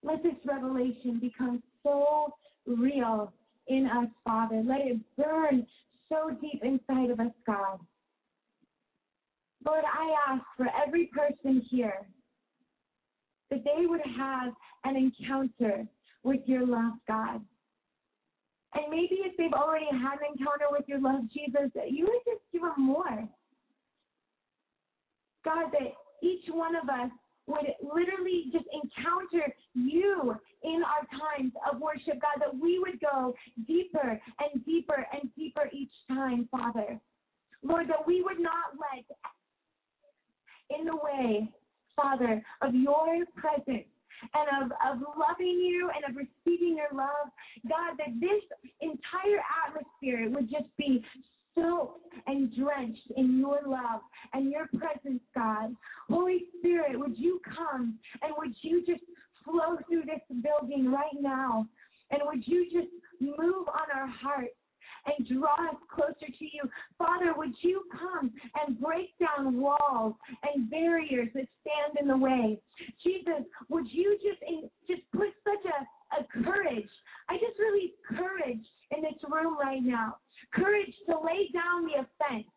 Let 0.04 0.22
this 0.22 0.36
revelation 0.46 1.20
become 1.20 1.64
so 1.82 2.36
real 2.68 3.34
in 3.68 3.88
us, 3.88 4.10
Father. 4.24 4.62
Let 4.64 4.82
it 4.82 5.00
burn 5.18 5.66
so 6.10 6.30
deep 6.40 6.64
inside 6.64 7.10
of 7.10 7.20
us, 7.20 7.32
God. 7.48 7.80
Lord, 9.66 9.84
I 9.84 10.34
ask 10.34 10.44
for 10.58 10.68
every 10.86 11.08
person 11.08 11.66
here 11.72 12.06
that 13.50 13.64
they 13.64 13.88
would 13.88 14.02
have 14.16 14.54
an 14.84 14.96
encounter 14.96 15.88
with 16.24 16.42
your 16.46 16.68
love, 16.68 16.94
God. 17.08 17.42
And 18.76 18.86
maybe 18.90 19.18
if 19.26 19.36
they've 19.38 19.54
already 19.54 19.88
had 19.92 20.20
an 20.20 20.38
encounter 20.38 20.66
with 20.70 20.84
your 20.88 21.00
love, 21.00 21.22
Jesus, 21.34 21.72
that 21.74 21.92
you 21.92 22.06
would 22.06 22.32
just 22.32 22.44
give 22.52 22.62
them 22.62 22.74
more. 22.78 23.28
God, 25.44 25.72
that 25.72 25.94
each 26.22 26.46
one 26.50 26.76
of 26.76 26.90
us 26.90 27.12
would 27.48 27.66
literally 27.82 28.46
just 28.52 28.66
encounter 28.72 29.54
you 29.74 30.36
in 30.64 30.82
our 30.84 31.06
times 31.20 31.52
of 31.70 31.82
worship, 31.82 32.22
God, 32.22 32.40
that 32.40 32.56
we 32.56 32.80
would 32.80 33.00
go 33.02 33.34
deeper 33.68 34.20
and 34.40 34.66
deeper 34.66 35.06
and 35.12 35.30
deeper 35.36 35.70
each 35.74 35.92
time, 36.08 36.48
Father. 36.50 37.00
Lord, 37.62 37.90
that 37.90 38.08
we 38.08 38.22
would 38.22 38.40
not 38.40 38.76
let 38.80 39.06
in 40.78 40.86
the 40.86 40.96
way, 40.96 41.50
Father, 41.96 42.42
of 42.62 42.74
your 42.74 43.26
presence 43.36 43.88
and 44.34 44.64
of, 44.64 44.72
of 44.72 45.02
loving 45.18 45.60
you 45.60 45.90
and 45.94 46.06
of 46.10 46.16
receiving 46.16 46.78
your 46.78 46.92
love, 46.94 47.28
God, 47.68 47.98
that 47.98 48.14
this 48.20 48.44
entire 48.82 49.44
atmosphere 49.68 50.30
would 50.30 50.50
just 50.50 50.70
be 50.78 51.04
soaked 51.56 52.14
and 52.28 52.56
drenched 52.56 53.12
in 53.18 53.40
your 53.40 53.62
love 53.66 54.02
and 54.34 54.52
your 54.52 54.68
presence, 54.78 55.22
God. 55.36 55.76
Holy 56.10 56.46
Spirit, 56.60 57.00
would 57.00 57.18
you 57.18 57.40
come 57.46 57.98
and 58.22 58.34
would 58.38 58.54
you 58.62 58.86
just 58.86 59.04
flow 59.44 59.78
through 59.88 60.04
this 60.04 60.22
building 60.42 60.92
right 60.92 61.20
now? 61.20 61.68
And 62.12 62.22
would 62.26 62.48
you 62.48 62.66
just 62.72 62.92
move 63.20 63.68
on 63.68 63.88
our 64.00 64.08
hearts? 64.08 64.52
And 65.06 65.28
draw 65.28 65.54
us 65.70 65.76
closer 65.94 66.32
to 66.32 66.46
you. 66.46 66.64
Father, 66.98 67.34
would 67.36 67.54
you 67.62 67.84
come 67.92 68.32
and 68.66 68.80
break 68.80 69.10
down 69.20 69.60
walls 69.60 70.16
and 70.44 70.70
barriers 70.70 71.30
that 71.34 71.48
stand 71.62 71.98
in 72.00 72.08
the 72.08 72.18
way? 72.18 72.60
Jesus, 73.04 73.46
would 73.70 73.86
you 73.92 74.18
just 74.24 74.42
just 74.88 75.02
put 75.12 75.30
such 75.44 75.72
a, 75.72 76.22
a 76.22 76.44
courage? 76.44 76.90
I 77.30 77.36
just 77.36 77.58
really 77.60 77.94
courage 78.08 78.66
in 78.92 79.02
this 79.02 79.20
room 79.30 79.58
right 79.60 79.84
now. 79.84 80.18
Courage 80.54 80.94
to 81.08 81.16
lay 81.16 81.50
down 81.54 81.86
the 81.86 82.04
offense. 82.04 82.48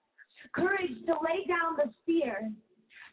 Courage 0.53 0.93
to 1.07 1.13
lay 1.13 1.47
down 1.47 1.77
the 1.77 1.93
fear. 2.05 2.51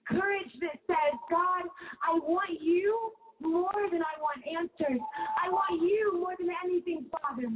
Courage 0.07 0.51
that 0.59 0.79
says, 0.87 1.19
God, 1.29 1.63
I 2.03 2.19
want 2.19 2.61
you 2.61 3.13
more 3.41 3.89
than 3.91 4.01
I 4.01 4.15
want 4.21 4.41
answers. 4.47 5.01
I 5.43 5.49
want 5.49 5.81
you 5.81 6.19
more 6.19 6.35
than 6.39 6.49
anything, 6.63 7.05
Father. 7.11 7.49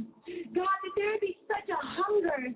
God, 0.54 0.76
that 0.82 0.92
there 0.96 1.18
be 1.20 1.38
such 1.48 1.68
a 1.68 1.78
hunger 1.80 2.54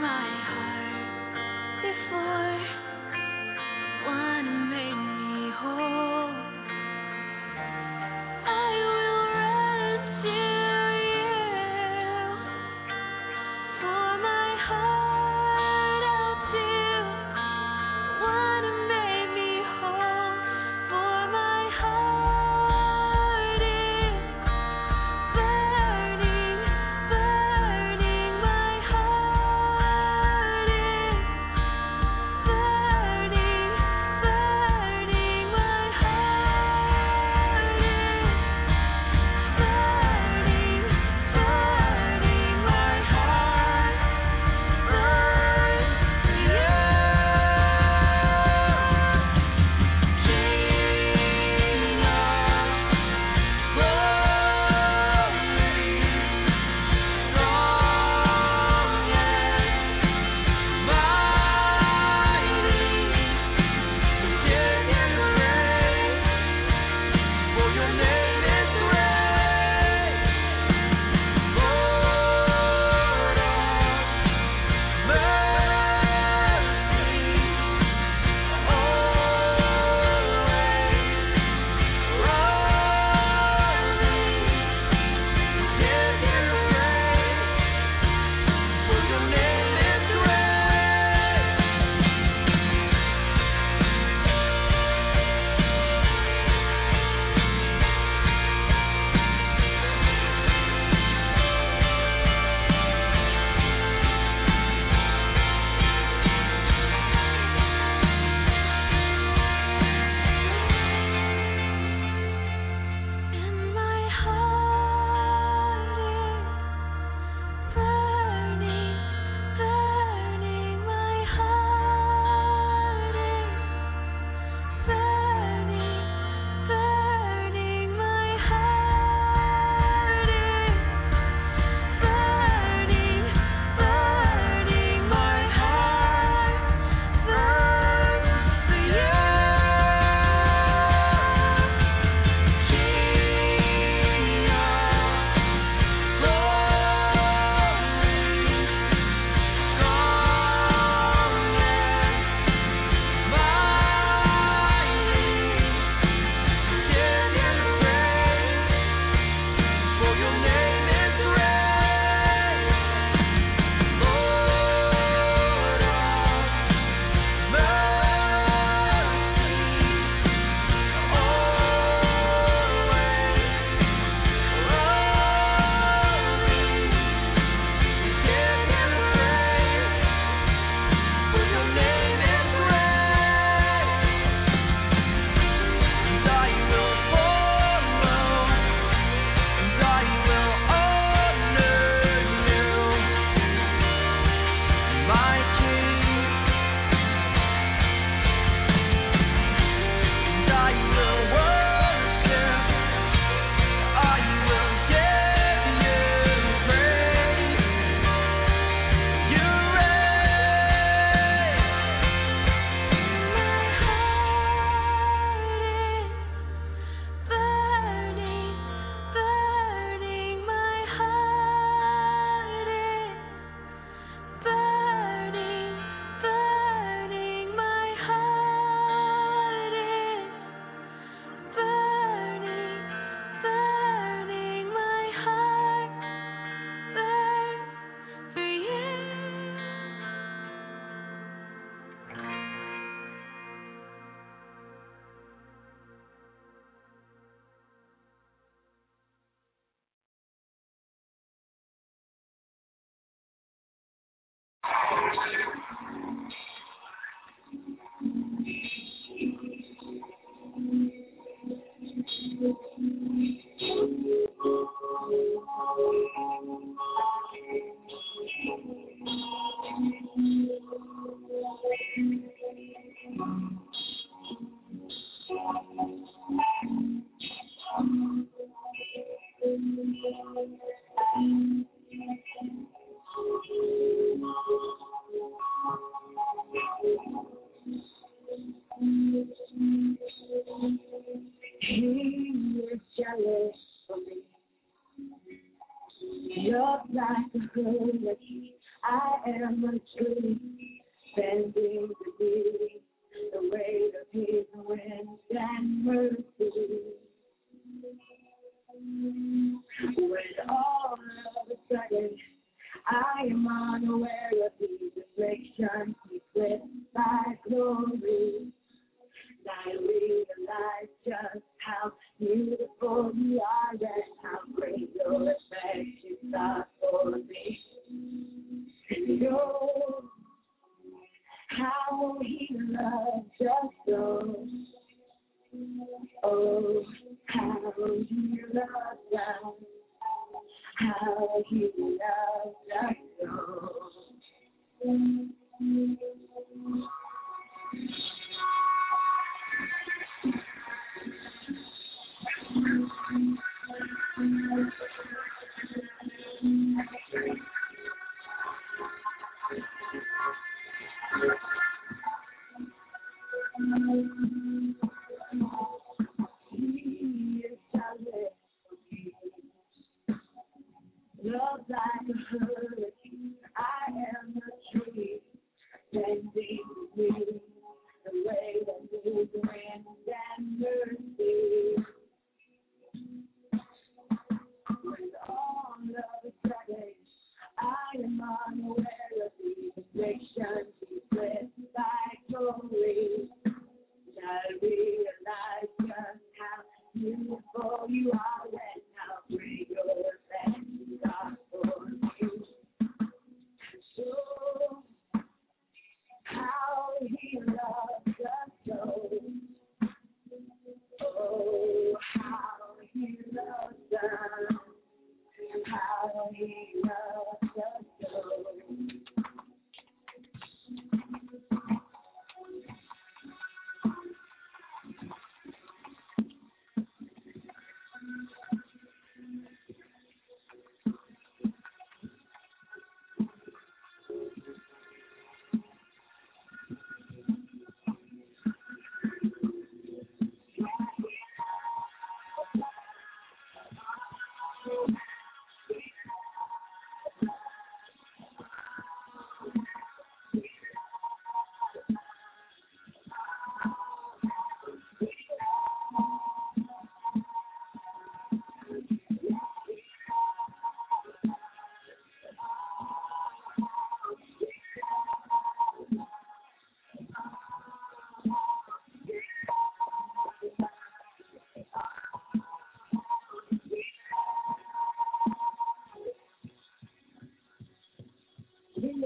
my 0.00 0.30
heart 0.46 0.59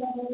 Thank 0.04 0.30
you. 0.30 0.33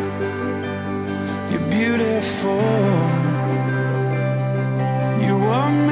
Beautiful. 1.81 2.61
You 5.25 5.35
are 5.49 5.90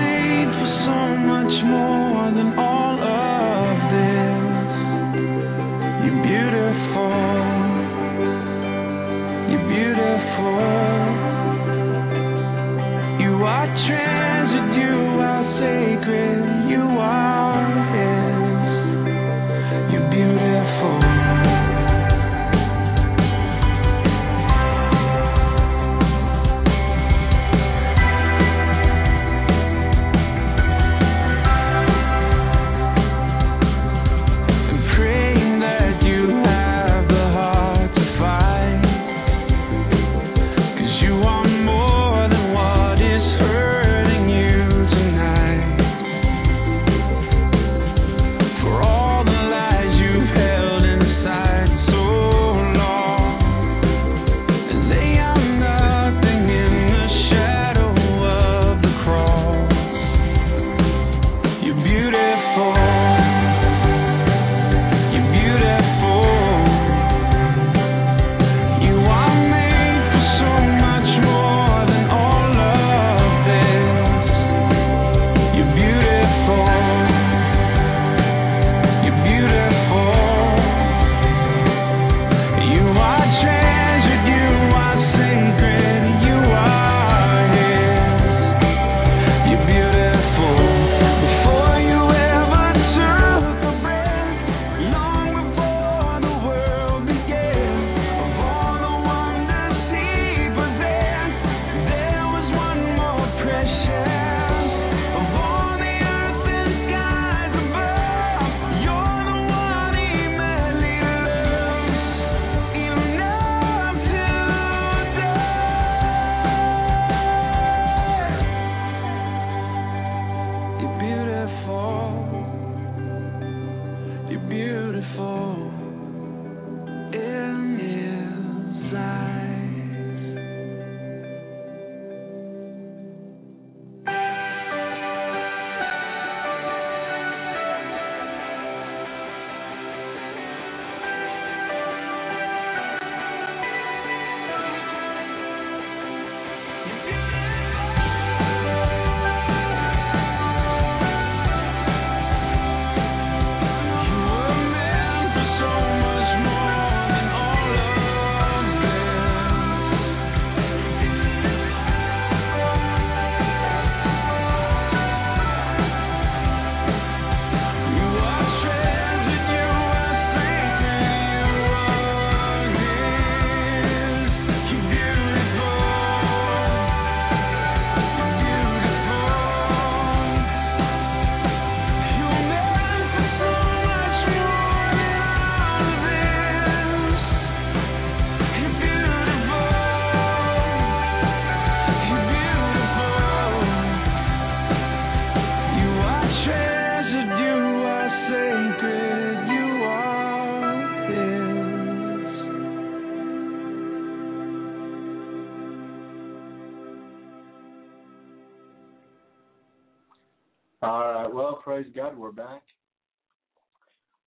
praise 211.80 211.94
God, 211.96 212.18
we're 212.18 212.34
back. 212.34 212.62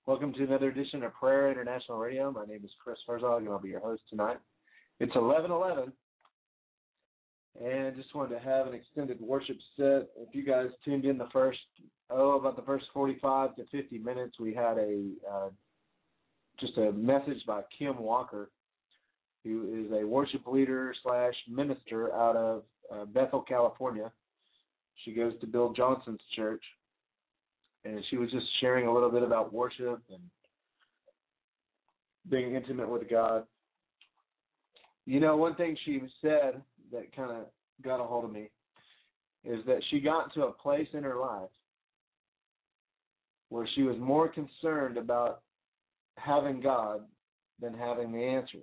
Welcome 0.07 0.33
to 0.33 0.43
another 0.43 0.71
edition 0.71 1.03
of 1.03 1.13
Prayer 1.13 1.51
International 1.51 1.99
Radio. 1.99 2.31
My 2.31 2.47
name 2.47 2.63
is 2.65 2.71
Chris 2.83 2.97
Herzog, 3.07 3.43
and 3.43 3.51
I'll 3.51 3.59
be 3.59 3.69
your 3.69 3.81
host 3.81 4.01
tonight. 4.09 4.39
It's 5.01 5.13
eleven 5.15 5.51
eleven, 5.51 5.93
and 7.63 7.95
just 7.95 8.15
wanted 8.15 8.37
to 8.37 8.41
have 8.41 8.69
an 8.69 8.75
extended 8.75 9.21
worship 9.21 9.59
set. 9.77 10.09
If 10.17 10.35
you 10.35 10.47
guys 10.47 10.69
tuned 10.83 11.05
in 11.05 11.19
the 11.19 11.29
first 11.31 11.59
oh 12.09 12.39
about 12.39 12.57
the 12.57 12.63
first 12.63 12.87
forty 12.95 13.19
five 13.21 13.55
to 13.57 13.65
fifty 13.71 13.99
minutes, 13.99 14.41
we 14.41 14.55
had 14.55 14.79
a 14.79 15.11
uh, 15.31 15.49
just 16.59 16.79
a 16.79 16.91
message 16.93 17.45
by 17.47 17.61
Kim 17.79 17.99
Walker, 17.99 18.51
who 19.45 19.85
is 19.85 19.93
a 19.93 20.07
worship 20.07 20.47
leader 20.47 20.95
slash 21.03 21.35
minister 21.51 22.15
out 22.15 22.35
of 22.35 22.63
uh, 22.91 23.05
Bethel, 23.05 23.43
California. 23.43 24.11
She 25.05 25.13
goes 25.13 25.35
to 25.43 25.47
Bill 25.47 25.75
Johnson's 25.75 26.23
church, 26.35 26.63
and 27.85 28.03
she 28.11 28.17
was 28.17 28.31
just 28.31 28.47
sharing 28.61 28.87
a 28.87 28.93
little 28.93 29.11
bit 29.11 29.23
about 29.23 29.53
worship 29.53 30.01
and 30.11 30.21
being 32.31 32.55
intimate 32.55 32.89
with 32.89 33.09
God. 33.11 33.45
You 35.07 35.21
know, 35.21 35.37
one 35.37 35.57
thing 35.57 35.77
she 35.85 36.01
said 36.21 36.63
that 36.93 37.15
kind 37.15 37.33
of 37.33 37.47
got 37.83 38.01
a 38.01 38.05
hold 38.05 38.25
of 38.25 38.33
me 38.33 38.51
is 39.45 39.65
that 39.67 39.83
she 39.91 40.01
got 40.01 40.33
to 40.35 40.45
a 40.45 40.53
place 40.53 40.89
in 40.93 41.03
her 41.03 41.17
life 41.17 41.51
where 43.49 43.69
she 43.75 43.83
was 43.83 43.97
more 43.99 44.29
concerned 44.29 44.97
about 44.97 45.43
having 46.17 46.61
God 46.61 47.03
than 47.61 47.75
having 47.75 48.13
the 48.13 48.23
answers. 48.23 48.63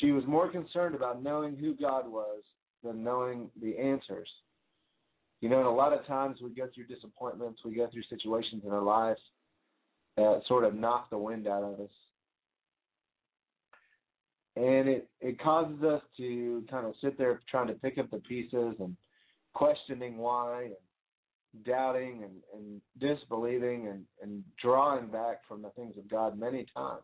She 0.00 0.12
was 0.12 0.24
more 0.26 0.50
concerned 0.50 0.94
about 0.94 1.22
knowing 1.22 1.56
who 1.56 1.74
God 1.74 2.08
was 2.08 2.42
than 2.84 3.02
knowing 3.02 3.50
the 3.60 3.76
answers. 3.78 4.28
You 5.40 5.48
know, 5.48 5.58
and 5.58 5.66
a 5.66 5.70
lot 5.70 5.92
of 5.92 6.06
times 6.06 6.38
we 6.42 6.50
go 6.50 6.68
through 6.74 6.86
disappointments, 6.86 7.60
we 7.64 7.74
go 7.74 7.88
through 7.92 8.02
situations 8.10 8.62
in 8.64 8.72
our 8.72 8.82
lives 8.82 9.20
that 10.16 10.42
sort 10.46 10.64
of 10.64 10.74
knock 10.74 11.08
the 11.08 11.18
wind 11.18 11.46
out 11.46 11.62
of 11.62 11.80
us. 11.80 11.90
And 14.56 14.88
it, 14.88 15.08
it 15.20 15.40
causes 15.40 15.82
us 15.82 16.02
to 16.18 16.64
kind 16.70 16.86
of 16.86 16.94
sit 17.02 17.16
there 17.16 17.40
trying 17.50 17.68
to 17.68 17.74
pick 17.74 17.96
up 17.96 18.10
the 18.10 18.18
pieces 18.18 18.74
and 18.80 18.96
questioning 19.54 20.18
why 20.18 20.64
and 20.64 21.64
doubting 21.64 22.22
and, 22.24 22.32
and 22.54 22.80
disbelieving 22.98 23.88
and, 23.88 24.04
and 24.22 24.44
drawing 24.62 25.06
back 25.06 25.40
from 25.48 25.62
the 25.62 25.70
things 25.70 25.96
of 25.96 26.08
God 26.10 26.38
many 26.38 26.66
times. 26.76 27.02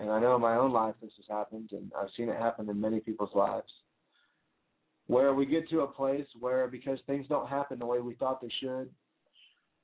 And 0.00 0.10
I 0.10 0.20
know 0.20 0.36
in 0.36 0.42
my 0.42 0.54
own 0.54 0.72
life 0.72 0.94
this 1.02 1.10
has 1.16 1.26
happened, 1.28 1.70
and 1.72 1.90
I've 1.98 2.08
seen 2.16 2.28
it 2.28 2.38
happen 2.38 2.68
in 2.70 2.80
many 2.80 3.00
people's 3.00 3.34
lives. 3.34 3.70
Where 5.08 5.34
we 5.34 5.46
get 5.46 5.68
to 5.70 5.80
a 5.80 5.86
place 5.86 6.26
where 6.38 6.68
because 6.68 6.98
things 7.06 7.26
don't 7.28 7.48
happen 7.48 7.78
the 7.78 7.86
way 7.86 8.00
we 8.00 8.14
thought 8.14 8.40
they 8.40 8.52
should, 8.60 8.88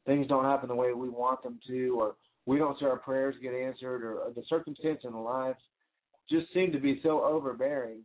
things 0.07 0.27
don't 0.27 0.45
happen 0.45 0.69
the 0.69 0.75
way 0.75 0.93
we 0.93 1.09
want 1.09 1.43
them 1.43 1.59
to, 1.67 2.01
or 2.01 2.17
we 2.47 2.59
don't 2.59 2.79
see 2.79 2.85
our 2.85 2.99
prayers 2.99 3.35
get 3.43 3.55
answered, 3.55 4.05
or, 4.05 4.33
the 4.35 4.43
circumstance 4.49 5.01
in 5.05 5.15
life 5.15 5.57
just 6.31 6.53
seem 6.53 6.73
to 6.73 6.79
be 6.79 7.01
so 7.03 7.25
overbearing. 7.25 8.01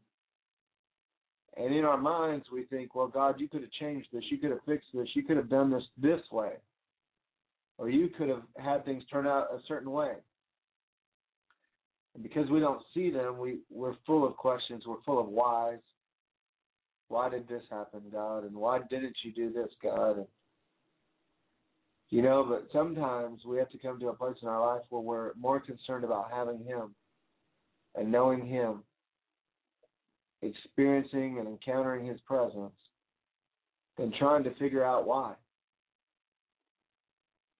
And 1.58 1.76
in 1.76 1.84
our 1.84 1.98
minds, 1.98 2.46
we 2.54 2.64
think, 2.64 2.96
well, 2.96 3.08
God, 3.08 3.40
you 3.40 3.50
could 3.50 3.62
have 3.62 3.72
changed 3.72 4.08
this. 4.14 4.24
You 4.30 4.38
could 4.38 4.52
have 4.52 4.64
fixed 4.66 4.88
this. 4.94 5.08
You 5.14 5.24
could 5.24 5.36
have 5.36 5.50
done 5.50 5.70
this 5.70 5.84
this 6.02 6.22
way. 6.32 6.54
Or 7.78 7.90
you 7.90 8.10
could 8.10 8.30
have 8.30 8.44
had 8.58 8.86
things 8.86 9.04
turn 9.12 9.28
out 9.28 9.48
a 9.54 9.60
certain 9.68 9.92
way. 9.92 10.14
And 12.14 12.24
because 12.24 12.50
we 12.50 12.60
don't 12.60 12.82
see 12.94 13.10
them, 13.10 13.40
we, 13.40 13.60
we're 13.70 13.96
full 14.06 14.26
of 14.26 14.38
questions. 14.38 14.84
We're 14.88 15.02
full 15.06 15.20
of 15.20 15.28
whys. 15.28 15.80
Why 17.10 17.28
did 17.28 17.48
this 17.48 17.64
happen, 17.70 18.02
God? 18.12 18.44
And 18.46 18.56
why 18.56 18.80
didn't 18.90 19.18
you 19.24 19.34
do 19.34 19.52
this, 19.52 19.70
God? 19.84 20.18
And, 20.18 20.28
you 22.12 22.22
know, 22.22 22.46
but 22.48 22.68
sometimes 22.72 23.42
we 23.46 23.58
have 23.58 23.70
to 23.72 23.78
come 23.78 24.00
to 24.00 24.10
a 24.10 24.14
place 24.14 24.38
in 24.42 24.48
our 24.48 24.76
life 24.76 24.84
where 24.90 25.02
we're 25.02 25.34
more 25.34 25.60
concerned 25.60 26.04
about 26.04 26.32
having 26.32 26.64
Him 26.64 26.96
and 27.96 28.12
knowing 28.12 28.46
Him, 28.46 28.84
experiencing 30.44 31.40
and 31.40 31.48
encountering 31.48 32.06
His 32.06 32.20
presence, 32.22 32.74
than 33.98 34.14
trying 34.18 34.44
to 34.44 34.56
figure 34.56 34.84
out 34.84 35.06
why. 35.06 35.34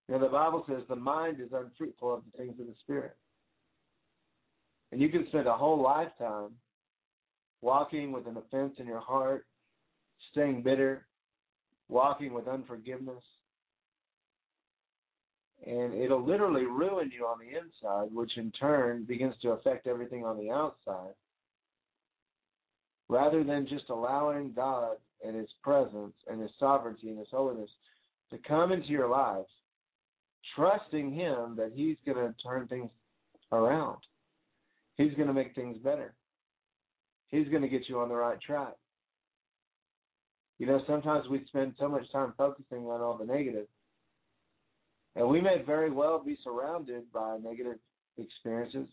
You 0.08 0.16
know, 0.16 0.22
the 0.22 0.30
Bible 0.30 0.64
says 0.68 0.84
the 0.88 0.96
mind 0.96 1.38
is 1.40 1.50
unfruitful 1.52 2.14
of 2.14 2.22
the 2.32 2.38
things 2.38 2.60
of 2.60 2.68
the 2.68 2.76
Spirit. 2.82 3.16
And 4.92 5.02
you 5.02 5.10
can 5.10 5.28
spend 5.28 5.48
a 5.48 5.58
whole 5.58 5.82
lifetime 5.82 6.52
walking 7.62 8.12
with 8.12 8.28
an 8.28 8.38
offense 8.38 8.74
in 8.78 8.86
your 8.86 9.00
heart, 9.00 9.46
staying 10.32 10.64
bitter, 10.64 11.06
walking 11.88 12.34
with 12.34 12.48
unforgiveness. 12.48 13.24
And 15.66 15.94
it'll 15.94 16.26
literally 16.26 16.66
ruin 16.66 17.12
you 17.14 17.26
on 17.26 17.38
the 17.40 17.58
inside, 17.58 18.14
which 18.14 18.38
in 18.38 18.52
turn 18.52 19.04
begins 19.04 19.36
to 19.42 19.50
affect 19.50 19.88
everything 19.88 20.24
on 20.24 20.38
the 20.38 20.52
outside. 20.52 21.14
Rather 23.10 23.44
than 23.44 23.68
just 23.68 23.90
allowing 23.90 24.54
God 24.54 24.98
and 25.26 25.36
His 25.36 25.50
presence 25.62 26.14
and 26.30 26.42
His 26.42 26.52
sovereignty 26.60 27.10
and 27.10 27.20
His 27.20 27.28
holiness 27.30 27.70
to 28.32 28.38
come 28.48 28.72
into 28.72 28.88
your 28.88 29.10
life, 29.10 29.46
trusting 30.56 31.12
Him 31.12 31.56
that 31.58 31.72
He's 31.76 31.98
going 32.06 32.18
to 32.18 32.34
turn 32.42 32.68
things 32.68 32.90
around. 33.52 33.98
He's 34.96 35.14
going 35.16 35.28
to 35.28 35.34
make 35.34 35.56
things 35.56 35.78
better. 35.80 36.14
He's 37.30 37.48
going 37.48 37.62
to 37.62 37.70
get 37.70 37.88
you 37.88 38.00
on 38.00 38.10
the 38.10 38.16
right 38.16 38.40
track. 38.42 38.74
You 40.58 40.68
know, 40.68 40.82
sometimes 40.88 41.28
we 41.30 41.46
spend 41.48 41.74
so 41.80 41.88
much 41.88 42.12
time 42.12 42.34
focusing 42.38 42.86
on 42.86 43.02
all 43.02 43.18
the 43.18 43.26
negative. 43.26 43.68
And 45.16 45.28
we 45.28 45.42
may 45.42 45.62
very 45.66 45.90
well 45.90 46.22
be 46.24 46.38
surrounded 46.44 47.12
by 47.14 47.38
negative 47.42 47.78
experiences. 48.18 48.88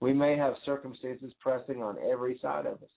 We 0.00 0.12
may 0.12 0.36
have 0.36 0.54
circumstances 0.64 1.32
pressing 1.40 1.82
on 1.82 1.96
every 2.10 2.38
side 2.42 2.66
of 2.66 2.74
us. 2.82 2.90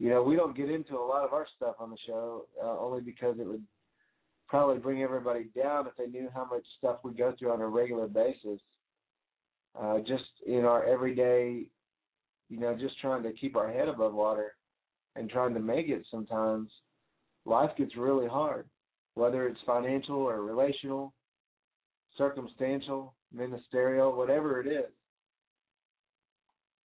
You 0.00 0.10
know, 0.10 0.22
we 0.22 0.34
don't 0.34 0.56
get 0.56 0.70
into 0.70 0.96
a 0.96 1.06
lot 1.06 1.24
of 1.24 1.32
our 1.32 1.46
stuff 1.56 1.76
on 1.78 1.90
the 1.90 1.96
show 2.06 2.46
uh, 2.62 2.78
only 2.78 3.00
because 3.00 3.36
it 3.38 3.46
would 3.46 3.62
probably 4.48 4.78
bring 4.78 5.02
everybody 5.02 5.46
down 5.56 5.86
if 5.86 5.96
they 5.96 6.06
knew 6.06 6.28
how 6.34 6.44
much 6.44 6.64
stuff 6.78 6.98
we 7.04 7.12
go 7.12 7.32
through 7.38 7.52
on 7.52 7.60
a 7.60 7.66
regular 7.66 8.08
basis. 8.08 8.60
Uh, 9.80 9.98
just 10.00 10.24
in 10.46 10.64
our 10.64 10.84
everyday, 10.84 11.66
you 12.48 12.60
know, 12.60 12.76
just 12.76 12.98
trying 13.00 13.22
to 13.22 13.32
keep 13.32 13.56
our 13.56 13.70
head 13.72 13.88
above 13.88 14.14
water 14.14 14.54
and 15.16 15.30
trying 15.30 15.54
to 15.54 15.60
make 15.60 15.88
it 15.88 16.04
sometimes, 16.10 16.70
life 17.44 17.70
gets 17.76 17.96
really 17.96 18.28
hard, 18.28 18.66
whether 19.14 19.46
it's 19.46 19.60
financial 19.66 20.16
or 20.16 20.42
relational, 20.42 21.12
circumstantial, 22.16 23.14
ministerial, 23.32 24.16
whatever 24.16 24.60
it 24.60 24.66
is. 24.66 24.90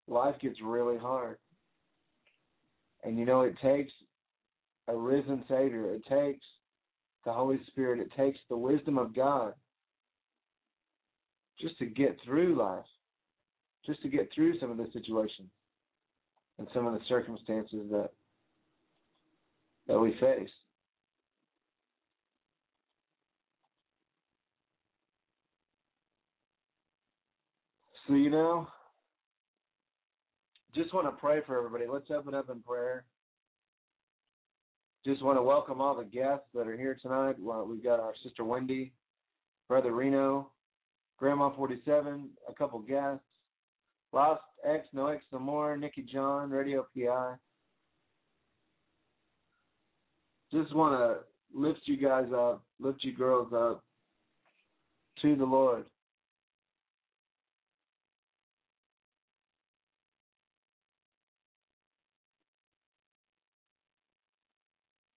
Life 0.06 0.36
gets 0.40 0.58
really 0.62 0.96
hard. 0.96 1.38
And 3.04 3.18
you 3.18 3.24
know, 3.24 3.42
it 3.42 3.54
takes 3.62 3.92
a 4.88 4.96
risen 4.96 5.44
Savior, 5.48 5.94
it 5.94 6.02
takes 6.08 6.44
the 7.24 7.32
Holy 7.32 7.60
Spirit, 7.68 8.00
it 8.00 8.10
takes 8.16 8.38
the 8.48 8.56
wisdom 8.56 8.96
of 8.98 9.14
God 9.14 9.52
just 11.60 11.78
to 11.78 11.86
get 11.86 12.16
through 12.24 12.56
life, 12.56 12.84
just 13.88 14.02
to 14.02 14.08
get 14.08 14.28
through 14.34 14.58
some 14.60 14.70
of 14.70 14.76
the 14.76 14.86
situations 14.92 15.48
and 16.58 16.68
some 16.74 16.86
of 16.86 16.92
the 16.92 17.00
circumstances 17.08 17.86
that 17.90 18.10
that 19.86 19.98
we 19.98 20.12
face. 20.20 20.50
So 28.06 28.14
you 28.14 28.28
know, 28.28 28.68
just 30.74 30.92
want 30.92 31.06
to 31.06 31.12
pray 31.12 31.40
for 31.46 31.56
everybody. 31.56 31.86
Let's 31.90 32.10
open 32.10 32.34
up 32.34 32.50
in 32.50 32.60
prayer. 32.60 33.04
Just 35.06 35.22
want 35.22 35.38
to 35.38 35.42
welcome 35.42 35.80
all 35.80 35.96
the 35.96 36.04
guests 36.04 36.46
that 36.54 36.66
are 36.66 36.76
here 36.76 36.98
tonight. 37.00 37.36
We've 37.38 37.82
got 37.82 38.00
our 38.00 38.12
sister 38.22 38.44
Wendy, 38.44 38.92
brother 39.66 39.92
Reno, 39.92 40.50
Grandma 41.18 41.54
47, 41.56 42.28
a 42.46 42.54
couple 42.54 42.78
guests, 42.80 43.24
Lost 44.12 44.42
X, 44.64 44.86
No 44.92 45.06
X, 45.08 45.22
No 45.32 45.38
More, 45.38 45.76
Nikki 45.76 46.02
John, 46.02 46.50
Radio 46.50 46.86
PI. 46.96 47.34
Just 50.52 50.74
want 50.74 50.98
to 50.98 51.58
lift 51.58 51.80
you 51.84 51.96
guys 51.96 52.28
up, 52.34 52.62
lift 52.80 53.04
you 53.04 53.14
girls 53.14 53.52
up 53.52 53.84
to 55.22 55.36
the 55.36 55.44
Lord. 55.44 55.84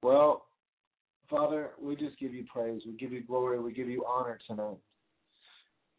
Well, 0.04 0.46
Father, 1.30 1.72
we 1.82 1.96
just 1.96 2.20
give 2.20 2.34
you 2.34 2.44
praise. 2.52 2.82
We 2.86 2.94
give 2.94 3.14
you 3.14 3.24
glory. 3.24 3.60
We 3.60 3.72
give 3.72 3.88
you 3.88 4.04
honor 4.06 4.38
tonight. 4.48 4.78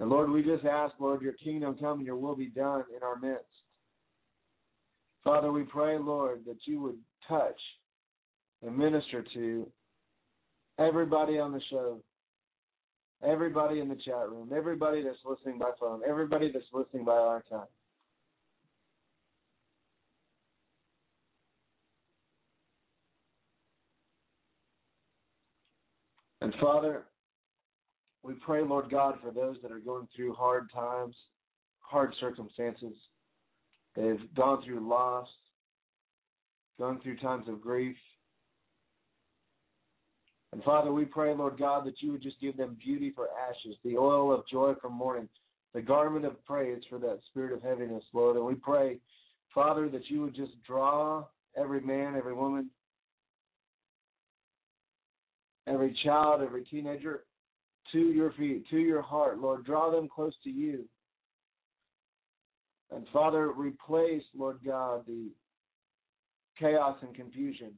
And 0.02 0.10
Lord, 0.10 0.30
we 0.30 0.42
just 0.42 0.64
ask, 0.64 0.92
Lord, 0.98 1.22
your 1.22 1.34
kingdom 1.34 1.76
come 1.78 1.98
and 1.98 2.06
your 2.06 2.16
will 2.16 2.34
be 2.34 2.48
done 2.48 2.82
in 2.90 3.04
our 3.04 3.20
midst. 3.20 3.44
Father, 5.22 5.52
we 5.52 5.62
pray, 5.62 5.96
Lord, 5.96 6.40
that 6.44 6.56
you 6.64 6.80
would 6.80 6.98
touch 7.28 7.60
and 8.66 8.76
minister 8.76 9.24
to 9.34 9.70
everybody 10.80 11.38
on 11.38 11.52
the 11.52 11.60
show, 11.70 12.02
everybody 13.22 13.78
in 13.78 13.88
the 13.88 13.94
chat 13.94 14.28
room, 14.28 14.50
everybody 14.52 15.04
that's 15.04 15.18
listening 15.24 15.60
by 15.60 15.70
phone, 15.78 16.00
everybody 16.04 16.50
that's 16.52 16.64
listening 16.72 17.04
by 17.04 17.12
our 17.12 17.28
archive. 17.28 17.68
And 26.40 26.52
Father, 26.60 27.04
we 28.22 28.34
pray, 28.34 28.62
Lord 28.62 28.90
God, 28.90 29.16
for 29.22 29.32
those 29.32 29.56
that 29.62 29.72
are 29.72 29.80
going 29.80 30.06
through 30.14 30.34
hard 30.34 30.70
times, 30.72 31.16
hard 31.80 32.14
circumstances. 32.20 32.94
They've 33.96 34.20
gone 34.34 34.62
through 34.64 34.88
loss, 34.88 35.28
gone 36.78 37.00
through 37.02 37.18
times 37.18 37.48
of 37.48 37.60
grief. 37.60 37.96
And 40.52 40.62
Father, 40.62 40.92
we 40.92 41.04
pray, 41.04 41.34
Lord 41.34 41.58
God, 41.58 41.86
that 41.86 42.00
you 42.00 42.12
would 42.12 42.22
just 42.22 42.40
give 42.40 42.56
them 42.56 42.76
beauty 42.82 43.12
for 43.14 43.28
ashes, 43.48 43.76
the 43.84 43.96
oil 43.96 44.32
of 44.32 44.46
joy 44.50 44.74
for 44.80 44.90
mourning, 44.90 45.28
the 45.74 45.82
garment 45.82 46.24
of 46.24 46.42
praise 46.44 46.82
for 46.88 46.98
that 46.98 47.20
spirit 47.30 47.52
of 47.52 47.62
heaviness, 47.62 48.04
Lord. 48.12 48.36
And 48.36 48.44
we 48.44 48.54
pray, 48.54 48.98
Father, 49.54 49.88
that 49.88 50.08
you 50.08 50.20
would 50.22 50.34
just 50.34 50.52
draw 50.66 51.24
every 51.56 51.80
man, 51.80 52.14
every 52.16 52.34
woman, 52.34 52.70
every 55.66 55.98
child, 56.04 56.42
every 56.42 56.64
teenager 56.64 57.24
to 57.92 57.98
your 57.98 58.32
feet, 58.32 58.64
to 58.70 58.78
your 58.78 59.02
heart, 59.02 59.38
Lord. 59.38 59.64
Draw 59.64 59.90
them 59.90 60.08
close 60.08 60.34
to 60.44 60.50
you. 60.50 60.84
And 62.90 63.06
Father, 63.12 63.50
replace, 63.52 64.22
Lord 64.36 64.58
God, 64.64 65.04
the 65.06 65.28
chaos 66.58 66.98
and 67.02 67.14
confusion 67.14 67.72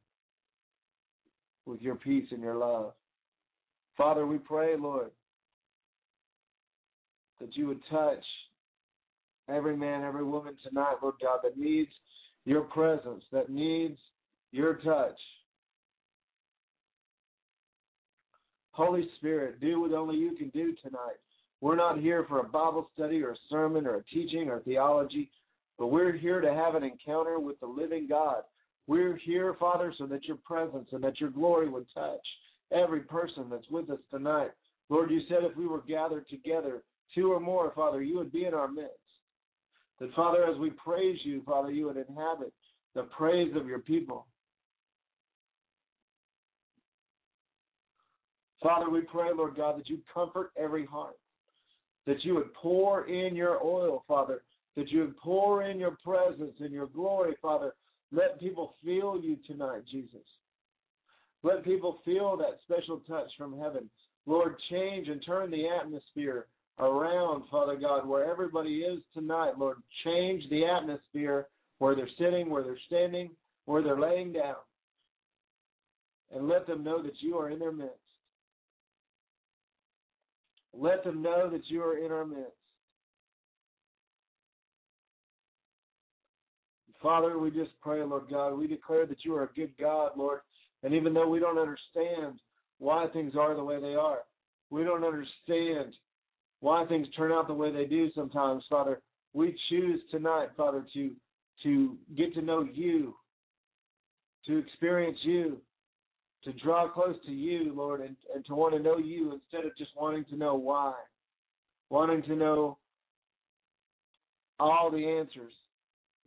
with 1.66 1.81
your 1.81 1.95
peace 1.95 2.27
and 2.31 2.43
your 2.43 2.57
love. 2.57 2.93
Father, 3.97 4.27
we 4.27 4.39
pray, 4.39 4.77
Lord, 4.77 5.11
that 7.41 7.57
you 7.57 7.66
would 7.69 7.81
touch 7.91 8.24
every 9.49 9.77
man, 9.77 10.03
every 10.03 10.24
woman 10.24 10.57
tonight, 10.66 10.97
Lord 11.03 11.15
God, 11.23 11.41
that 11.43 11.57
needs 11.57 11.91
your 12.45 12.62
presence, 12.62 13.23
that 13.32 13.51
needs 13.51 13.99
your 14.53 14.74
touch. 14.77 15.19
Holy 18.75 19.09
Spirit, 19.19 19.61
do 19.61 19.81
what 19.81 19.93
only 19.93 20.17
you 20.17 20.35
can 20.35 20.49
do 20.49 20.75
tonight. 20.83 21.19
We're 21.61 21.77
not 21.77 22.01
here 22.01 22.27
for 22.29 22.41
a 22.41 22.49
Bible 22.49 22.91
study 22.93 23.23
or 23.23 23.31
a 23.31 23.37
sermon 23.49 23.87
or 23.87 23.97
a 23.97 24.05
teaching 24.05 24.49
or 24.49 24.61
theology, 24.61 25.31
but 25.79 25.87
we're 25.87 26.13
here 26.13 26.41
to 26.41 26.53
have 26.53 26.75
an 26.75 26.83
encounter 26.83 27.39
with 27.39 27.59
the 27.61 27.67
living 27.67 28.09
God. 28.09 28.43
We're 28.89 29.17
here, 29.17 29.55
Father, 29.61 29.95
so 29.97 30.07
that 30.07 30.25
your 30.25 30.39
presence 30.39 30.89
and 30.91 31.05
that 31.05 31.21
your 31.21 31.31
glory 31.31 31.69
would 31.69 31.87
touch 31.95 32.27
every 32.73 33.01
person 33.01 33.45
that's 33.49 33.71
with 33.71 33.89
us 33.91 34.01
tonight. 34.11 34.51
Lord, 34.89 35.13
you 35.13 35.21
said 35.29 35.45
if 35.45 35.57
we 35.57 35.69
were 35.69 35.83
gathered 35.83 36.29
together, 36.29 36.83
two 37.15 37.33
or 37.33 37.39
more, 37.39 37.73
Father, 37.77 38.03
you 38.03 38.19
would 38.19 38.33
be 38.33 38.45
in 38.45 38.55
our 38.55 38.69
midst. 38.69 38.91
That, 40.01 40.13
Father, 40.15 40.45
as 40.47 40.59
we 40.59 40.71
praise 40.71 41.19
you, 41.23 41.43
Father, 41.47 41.71
you 41.71 41.87
would 41.87 41.97
inhabit 41.97 42.53
the 42.97 43.05
praise 43.17 43.55
of 43.55 43.69
your 43.69 43.79
people. 43.79 44.27
Father, 48.65 48.89
we 48.89 49.03
pray, 49.03 49.28
Lord 49.36 49.57
God, 49.57 49.78
that 49.78 49.91
you 49.91 49.99
comfort 50.12 50.51
every 50.57 50.86
heart, 50.86 51.19
that 52.07 52.24
you 52.24 52.35
would 52.36 52.55
pour 52.55 53.07
in 53.07 53.36
your 53.36 53.62
oil, 53.62 54.03
Father, 54.09 54.41
that 54.74 54.89
you 54.91 55.01
would 55.01 55.19
pour 55.19 55.65
in 55.65 55.78
your 55.78 55.99
presence 56.03 56.55
and 56.61 56.73
your 56.73 56.86
glory, 56.86 57.36
Father. 57.43 57.74
Let 58.11 58.41
people 58.41 58.74
feel 58.82 59.20
you 59.23 59.36
tonight, 59.47 59.82
Jesus. 59.91 60.24
Let 61.43 61.62
people 61.62 61.99
feel 62.07 62.39
that 62.39 62.59
special 62.62 63.03
touch 63.07 63.31
from 63.36 63.59
heaven. 63.61 63.91
Lord, 64.24 64.57
change 64.70 65.09
and 65.09 65.23
turn 65.27 65.51
the 65.51 65.69
atmosphere 65.69 66.47
around, 66.78 67.45
Father 67.51 67.77
God, 67.77 68.09
where 68.09 68.24
everybody 68.24 68.78
is 68.78 69.03
tonight. 69.12 69.59
Lord, 69.59 69.77
change 70.05 70.43
the 70.49 70.65
atmosphere 70.65 71.49
where 71.81 71.95
they're 71.95 72.09
sitting, 72.19 72.49
where 72.49 72.62
they're 72.62 72.78
standing, 72.86 73.31
where 73.66 73.82
they're 73.82 74.01
laying 74.01 74.32
down. 74.32 74.57
And 76.35 76.49
let 76.49 76.66
them 76.66 76.82
know 76.82 77.03
that 77.03 77.20
you 77.20 77.36
are 77.36 77.51
in 77.51 77.59
their 77.59 77.70
midst. 77.70 77.99
Let 80.77 81.05
them 81.05 81.23
know 81.23 81.49
that 81.51 81.63
you 81.69 81.83
are 81.83 81.99
in 81.99 82.11
our 82.11 82.25
midst. 82.25 82.53
Father, 87.03 87.39
we 87.39 87.51
just 87.51 87.73
pray, 87.83 88.03
Lord 88.03 88.25
God, 88.31 88.55
we 88.55 88.67
declare 88.67 89.05
that 89.07 89.25
you 89.25 89.35
are 89.37 89.45
a 89.45 89.53
good 89.55 89.73
God, 89.79 90.13
Lord. 90.17 90.41
And 90.83 90.95
even 90.95 91.13
though 91.13 91.29
we 91.29 91.39
don't 91.39 91.59
understand 91.59 92.41
why 92.79 93.07
things 93.13 93.35
are 93.39 93.55
the 93.55 93.63
way 93.63 93.79
they 93.81 93.95
are, 93.95 94.21
we 94.71 94.85
don't 94.85 95.05
understand 95.05 95.95
why 96.61 96.87
things 96.87 97.07
turn 97.15 97.31
out 97.31 97.47
the 97.47 97.55
way 97.55 97.71
they 97.71 97.85
do 97.85 98.11
sometimes, 98.15 98.65
Father, 98.71 99.03
we 99.35 99.55
choose 99.69 100.01
tonight, 100.11 100.49
Father, 100.57 100.85
to 100.95 101.11
to 101.63 101.97
get 102.17 102.35
to 102.35 102.43
know 102.43 102.67
you, 102.73 103.15
to 104.47 104.59
experience 104.59 105.19
you, 105.23 105.59
to 106.45 106.53
draw 106.53 106.89
close 106.89 107.16
to 107.27 107.33
you, 107.33 107.73
Lord, 107.75 108.01
and, 108.01 108.16
and 108.35 108.45
to 108.47 108.55
want 108.55 108.75
to 108.75 108.83
know 108.83 108.99
you 108.99 109.33
instead 109.33 109.65
of 109.65 109.77
just 109.77 109.91
wanting 109.97 110.25
to 110.27 110.37
know 110.37 110.55
why, 110.55 110.95
wanting 111.91 112.23
to 112.25 112.37
know 112.37 112.79
all 114.61 114.91
the 114.91 115.07
answers. 115.07 115.53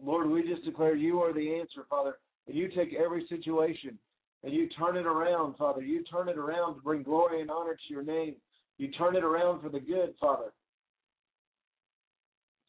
Lord, 0.03 0.29
we 0.29 0.43
just 0.43 0.65
declare 0.65 0.95
you 0.95 1.21
are 1.21 1.33
the 1.33 1.55
answer, 1.55 1.85
Father, 1.89 2.17
and 2.47 2.55
you 2.55 2.69
take 2.69 2.93
every 2.93 3.25
situation 3.29 3.97
and 4.43 4.53
you 4.53 4.69
turn 4.69 4.97
it 4.97 5.05
around, 5.05 5.57
Father. 5.57 5.81
You 5.81 6.03
turn 6.03 6.29
it 6.29 6.37
around 6.37 6.75
to 6.75 6.81
bring 6.81 7.03
glory 7.03 7.41
and 7.41 7.49
honor 7.49 7.73
to 7.73 7.93
your 7.93 8.03
name. 8.03 8.35
You 8.77 8.91
turn 8.91 9.15
it 9.15 9.23
around 9.23 9.61
for 9.61 9.69
the 9.69 9.79
good, 9.79 10.13
Father. 10.19 10.51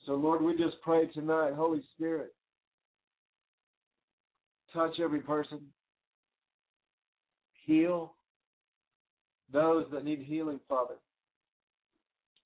So, 0.06 0.14
Lord, 0.14 0.40
we 0.40 0.56
just 0.56 0.80
pray 0.82 1.06
tonight, 1.08 1.52
Holy 1.54 1.82
Spirit, 1.94 2.32
touch 4.72 4.98
every 5.02 5.20
person, 5.20 5.60
heal 7.68 8.14
those 9.52 9.84
that 9.92 10.04
need 10.04 10.20
healing, 10.20 10.58
Father. 10.68 10.94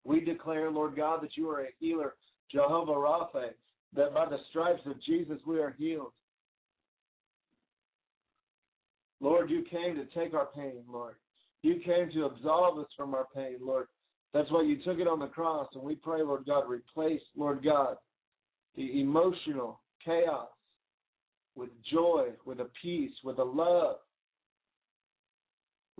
We 0.04 0.20
declare, 0.20 0.70
Lord 0.70 0.96
God, 0.96 1.22
that 1.22 1.36
you 1.36 1.48
are 1.48 1.62
a 1.62 1.68
healer, 1.78 2.14
Jehovah 2.50 2.92
Rapha, 2.92 3.50
that 3.94 4.12
by 4.12 4.28
the 4.28 4.38
stripes 4.50 4.82
of 4.84 5.02
Jesus 5.02 5.38
we 5.46 5.60
are 5.60 5.74
healed. 5.78 6.12
Lord, 9.20 9.48
you 9.48 9.64
came 9.70 9.94
to 9.94 10.04
take 10.06 10.34
our 10.34 10.48
pain, 10.54 10.82
Lord. 10.88 11.14
You 11.62 11.80
came 11.84 12.10
to 12.12 12.24
absolve 12.24 12.78
us 12.78 12.88
from 12.96 13.14
our 13.14 13.28
pain, 13.34 13.56
Lord. 13.60 13.86
That's 14.34 14.50
why 14.50 14.62
you 14.62 14.82
took 14.82 14.98
it 14.98 15.06
on 15.06 15.20
the 15.20 15.28
cross. 15.28 15.68
And 15.74 15.84
we 15.84 15.94
pray, 15.94 16.22
Lord 16.22 16.44
God, 16.44 16.64
replace, 16.68 17.20
Lord 17.36 17.62
God, 17.62 17.96
the 18.76 19.00
emotional 19.00 19.80
chaos 20.04 20.48
with 21.54 21.70
joy, 21.88 22.30
with 22.44 22.58
a 22.58 22.68
peace, 22.80 23.12
with 23.22 23.38
a 23.38 23.44
love, 23.44 23.96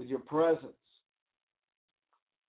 with 0.02 0.10
your 0.10 0.20
presence. 0.20 0.72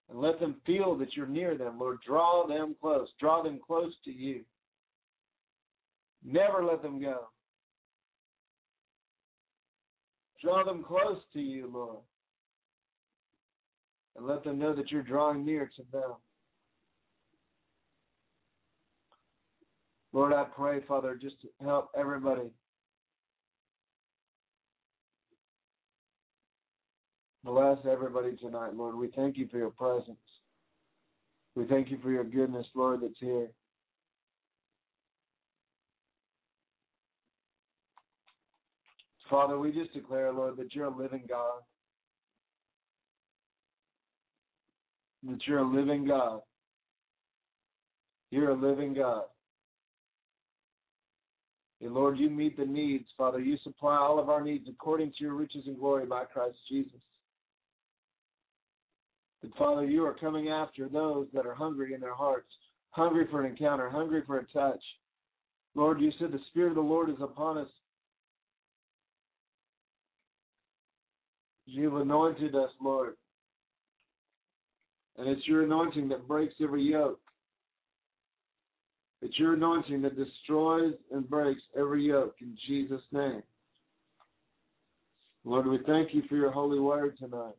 And 0.09 0.19
let 0.19 0.39
them 0.39 0.57
feel 0.65 0.97
that 0.97 1.15
you're 1.15 1.27
near 1.27 1.57
them, 1.57 1.80
Lord. 1.80 1.99
Draw 2.05 2.47
them 2.47 2.75
close. 2.81 3.07
Draw 3.19 3.43
them 3.43 3.59
close 3.65 3.93
to 4.05 4.11
you. 4.11 4.41
Never 6.23 6.63
let 6.63 6.81
them 6.81 7.01
go. 7.01 7.27
Draw 10.41 10.65
them 10.65 10.84
close 10.84 11.21
to 11.34 11.39
you, 11.39 11.69
Lord 11.73 12.03
and 14.15 14.27
let 14.27 14.43
them 14.43 14.59
know 14.59 14.75
that 14.75 14.91
you're 14.91 15.01
drawing 15.01 15.45
near 15.45 15.69
to 15.75 15.84
them. 15.91 16.13
Lord, 20.11 20.34
I 20.34 20.43
pray, 20.43 20.81
Father, 20.88 21.17
just 21.19 21.41
to 21.41 21.47
help 21.61 21.89
everybody. 21.97 22.51
Bless 27.43 27.77
everybody 27.89 28.35
tonight, 28.37 28.73
Lord. 28.73 28.95
We 28.95 29.09
thank 29.15 29.37
you 29.37 29.47
for 29.49 29.57
your 29.57 29.69
presence. 29.69 30.17
We 31.55 31.65
thank 31.65 31.91
you 31.91 31.97
for 32.01 32.09
your 32.09 32.23
goodness, 32.23 32.65
Lord, 32.73 33.01
that's 33.01 33.13
here. 33.19 33.49
Father, 39.29 39.59
we 39.59 39.71
just 39.71 39.93
declare, 39.93 40.31
Lord, 40.31 40.57
that 40.57 40.73
you're 40.73 40.85
a 40.85 40.97
living 40.97 41.23
God. 41.27 41.61
that 45.25 45.39
you're 45.47 45.59
a 45.59 45.67
living 45.67 46.05
God. 46.05 46.41
You're 48.29 48.51
a 48.51 48.55
living 48.55 48.93
God. 48.93 49.23
And 51.81 51.93
Lord, 51.93 52.17
you 52.17 52.29
meet 52.29 52.57
the 52.57 52.65
needs, 52.65 53.05
Father. 53.17 53.39
You 53.39 53.57
supply 53.63 53.95
all 53.95 54.19
of 54.19 54.29
our 54.29 54.43
needs 54.43 54.67
according 54.69 55.11
to 55.11 55.23
your 55.23 55.33
riches 55.33 55.63
and 55.65 55.79
glory 55.79 56.05
by 56.05 56.25
Christ 56.25 56.57
Jesus. 56.69 56.99
And 59.43 59.53
Father, 59.55 59.85
you 59.85 60.05
are 60.05 60.13
coming 60.13 60.47
after 60.47 60.87
those 60.87 61.27
that 61.33 61.45
are 61.45 61.53
hungry 61.53 61.93
in 61.93 61.99
their 61.99 62.15
hearts, 62.15 62.47
hungry 62.91 63.27
for 63.29 63.43
an 63.43 63.51
encounter, 63.51 63.89
hungry 63.89 64.23
for 64.25 64.39
a 64.39 64.45
touch. 64.47 64.81
Lord, 65.75 65.99
you 65.99 66.11
said 66.17 66.31
the 66.31 66.39
Spirit 66.49 66.69
of 66.69 66.75
the 66.75 66.81
Lord 66.81 67.09
is 67.09 67.17
upon 67.21 67.57
us. 67.57 67.67
You've 71.65 71.95
anointed 71.95 72.55
us, 72.55 72.69
Lord. 72.81 73.15
And 75.17 75.27
it's 75.27 75.47
your 75.47 75.63
anointing 75.63 76.09
that 76.09 76.27
breaks 76.27 76.53
every 76.61 76.83
yoke. 76.83 77.19
It's 79.21 79.37
your 79.39 79.53
anointing 79.53 80.01
that 80.01 80.17
destroys 80.17 80.93
and 81.11 81.29
breaks 81.29 81.61
every 81.77 82.03
yoke 82.03 82.35
in 82.41 82.57
Jesus' 82.67 83.01
name. 83.11 83.41
Lord, 85.45 85.67
we 85.67 85.79
thank 85.85 86.13
you 86.13 86.23
for 86.29 86.35
your 86.35 86.51
holy 86.51 86.79
word 86.79 87.17
tonight. 87.17 87.55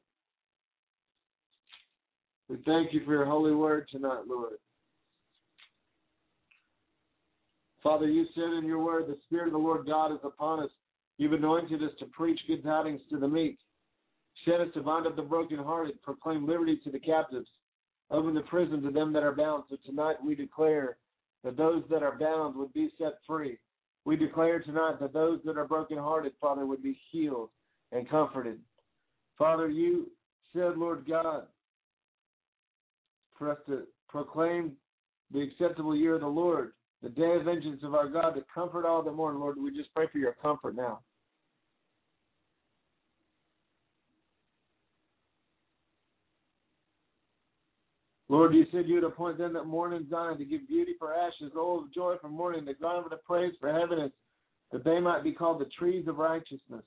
We 2.49 2.57
thank 2.67 2.93
you 2.93 3.05
for 3.05 3.13
your 3.13 3.25
holy 3.25 3.55
word 3.55 3.89
tonight, 3.91 4.23
Lord. 4.27 4.55
Father, 7.83 8.07
you 8.09 8.27
said 8.35 8.53
in 8.59 8.65
your 8.67 8.83
word, 8.83 9.09
the 9.09 9.19
Spirit 9.25 9.49
of 9.49 9.53
the 9.53 9.59
Lord 9.59 9.87
God 9.87 10.13
is 10.13 10.21
upon 10.25 10.63
us. 10.63 10.71
You've 11.19 11.33
anointed 11.33 11.83
us 11.83 11.93
to 11.99 12.07
preach 12.07 12.41
good 12.47 12.65
tidings 12.65 13.01
to 13.11 13.19
the 13.19 13.29
meek. 13.29 13.59
Sent 14.45 14.61
us 14.61 14.69
to 14.75 14.83
bind 14.83 15.07
up 15.07 15.17
the 15.17 15.23
brokenhearted, 15.23 16.03
proclaim 16.03 16.47
liberty 16.47 16.81
to 16.85 16.91
the 16.91 16.99
captives, 16.99 17.49
open 18.11 18.35
the 18.35 18.41
prison 18.43 18.83
to 18.83 18.91
them 18.91 19.13
that 19.13 19.23
are 19.23 19.35
bound. 19.35 19.65
So 19.71 19.77
tonight 19.87 20.17
we 20.25 20.35
declare 20.35 20.97
that 21.45 21.57
those 21.57 21.83
that 21.91 22.03
are 22.03 22.19
bound 22.19 22.57
would 22.57 22.73
be 22.73 22.91
set 22.99 23.15
free. 23.27 23.59
We 24.05 24.17
declare 24.17 24.61
tonight 24.61 24.99
that 25.01 25.13
those 25.13 25.41
that 25.45 25.57
are 25.57 25.67
brokenhearted, 25.67 26.33
Father, 26.41 26.67
would 26.67 26.83
be 26.83 26.99
healed 27.11 27.51
and 27.93 28.09
comforted. 28.09 28.59
Father, 29.39 29.69
you 29.69 30.11
said, 30.53 30.77
Lord 30.77 31.07
God, 31.09 31.47
for 33.39 33.51
us 33.51 33.59
to 33.67 33.83
proclaim 34.09 34.73
the 35.33 35.43
acceptable 35.43 35.97
year 35.97 36.15
of 36.15 36.21
the 36.21 36.27
Lord 36.27 36.73
the 37.05 37.11
day 37.11 37.35
of 37.35 37.45
vengeance 37.45 37.83
of 37.83 37.95
our 37.95 38.09
God 38.09 38.31
to 38.31 38.43
comfort 38.53 38.87
all 38.87 39.03
the 39.03 39.13
mourn. 39.13 39.39
Lord, 39.39 39.59
we 39.63 39.71
just 39.77 39.95
pray 39.95 40.07
for 40.11 40.17
your 40.17 40.33
comfort 40.41 40.75
now. 40.75 41.01
Lord, 48.31 48.55
you 48.55 48.65
said 48.73 48.87
you 48.87 48.95
would 48.95 49.05
appoint 49.05 49.37
them 49.37 49.53
that 49.53 49.65
mourn 49.65 49.93
in 49.93 50.09
Zion 50.09 50.39
to 50.39 50.47
give 50.47 50.67
beauty 50.67 50.95
for 50.99 51.13
ashes, 51.13 51.53
oil 51.55 51.81
of 51.81 51.93
joy 51.93 52.15
for 52.23 52.31
mourning, 52.31 52.65
the 52.65 52.73
garment 52.73 53.13
of 53.13 53.23
praise 53.23 53.53
for 53.61 53.71
heaviness, 53.71 54.11
that 54.73 54.83
they 54.83 54.99
might 54.99 55.23
be 55.23 55.33
called 55.33 55.61
the 55.61 55.69
trees 55.79 56.09
of 56.09 56.17
righteousness, 56.17 56.85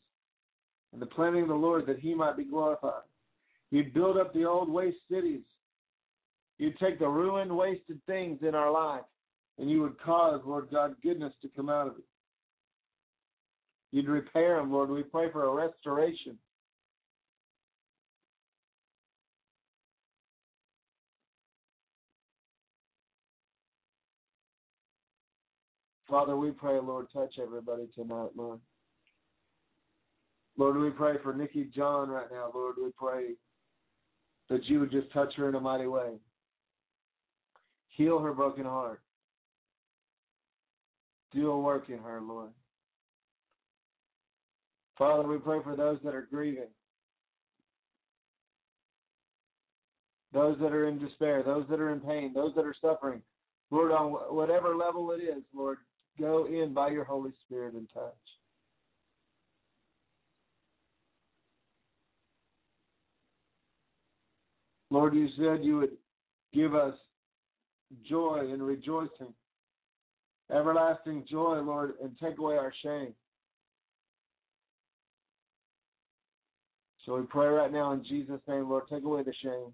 and 0.94 1.02
the 1.02 1.06
planting 1.06 1.44
of 1.44 1.50
the 1.50 1.54
Lord, 1.54 1.86
that 1.86 2.00
he 2.00 2.16
might 2.16 2.36
be 2.36 2.44
glorified. 2.44 3.04
You'd 3.70 3.94
build 3.94 4.18
up 4.18 4.34
the 4.34 4.46
old 4.46 4.68
waste 4.68 4.98
cities. 5.12 5.42
You'd 6.60 6.80
take 6.80 7.00
the 7.00 7.08
ruined, 7.08 7.56
wasted 7.56 8.00
things 8.08 8.40
in 8.42 8.56
our 8.56 8.72
life, 8.72 9.06
and 9.60 9.70
you 9.70 9.82
would 9.82 10.00
cause, 10.02 10.42
Lord 10.46 10.70
God, 10.72 10.96
goodness 11.04 11.34
to 11.42 11.50
come 11.56 11.70
out 11.70 11.88
of 11.88 11.98
it. 11.98 12.06
You'd 13.92 14.08
repair 14.08 14.58
them, 14.58 14.72
Lord. 14.72 14.90
We 14.90 15.04
pray 15.04 15.32
for 15.32 15.46
a 15.46 15.54
restoration. 15.54 16.38
Father, 26.10 26.38
we 26.38 26.52
pray, 26.52 26.80
Lord, 26.80 27.08
touch 27.12 27.36
everybody 27.42 27.88
tonight, 27.94 28.30
Lord. 28.36 28.60
Lord, 30.58 30.78
we 30.78 30.90
pray 30.90 31.16
for 31.22 31.34
Nikki 31.34 31.70
John 31.76 32.10
right 32.10 32.32
now, 32.32 32.50
Lord. 32.54 32.76
We 32.82 32.92
pray 32.98 33.34
that 34.50 34.66
you 34.66 34.80
would 34.80 34.92
just 34.92 35.12
touch 35.12 35.34
her 35.36 35.50
in 35.50 35.56
a 35.56 35.60
mighty 35.60 35.86
way. 35.86 36.14
Heal 37.98 38.20
her 38.20 38.32
broken 38.32 38.64
heart. 38.64 39.02
Do 41.34 41.50
a 41.50 41.60
work 41.60 41.90
in 41.90 41.98
her, 41.98 42.22
Lord. 42.22 42.52
Father, 45.00 45.28
we 45.28 45.40
pray 45.40 45.60
for 45.64 45.76
those 45.76 45.98
that 46.04 46.14
are 46.14 46.28
grieving, 46.30 46.70
those 50.32 50.58
that 50.60 50.74
are 50.74 50.88
in 50.88 51.00
despair, 51.00 51.42
those 51.42 51.66
that 51.70 51.80
are 51.80 51.92
in 51.92 52.00
pain, 52.00 52.34
those 52.34 52.54
that 52.56 52.66
are 52.66 52.76
suffering. 52.80 53.22
Lord, 53.72 53.92
on 53.92 54.12
whatever 54.34 54.76
level 54.76 55.12
it 55.12 55.24
is, 55.24 55.44
Lord, 55.54 55.80
go 56.20 56.46
in 56.46 56.74
by 56.74 56.90
your 56.90 57.04
Holy 57.04 57.32
Spirit 57.46 57.74
and 57.74 57.90
touch. 57.92 58.14
Lord, 64.92 65.16
you 65.16 65.30
said 65.36 65.66
you 65.66 65.78
would 65.78 65.98
give 66.54 66.74
us 66.76 66.94
joy 68.08 68.50
and 68.52 68.62
rejoicing, 68.62 69.34
everlasting 70.52 71.26
joy, 71.30 71.60
Lord, 71.60 71.94
and 72.02 72.12
take 72.22 72.38
away 72.38 72.58
our 72.58 72.74
shame. 72.84 73.14
So 77.06 77.16
we 77.16 77.24
pray 77.24 77.48
right 77.48 77.72
now 77.72 77.94
in 77.94 78.04
Jesus' 78.04 78.42
name, 78.48 78.70
Lord, 78.70 78.84
take 78.90 79.04
away 79.04 79.24
the 79.24 79.34
shame. 79.42 79.74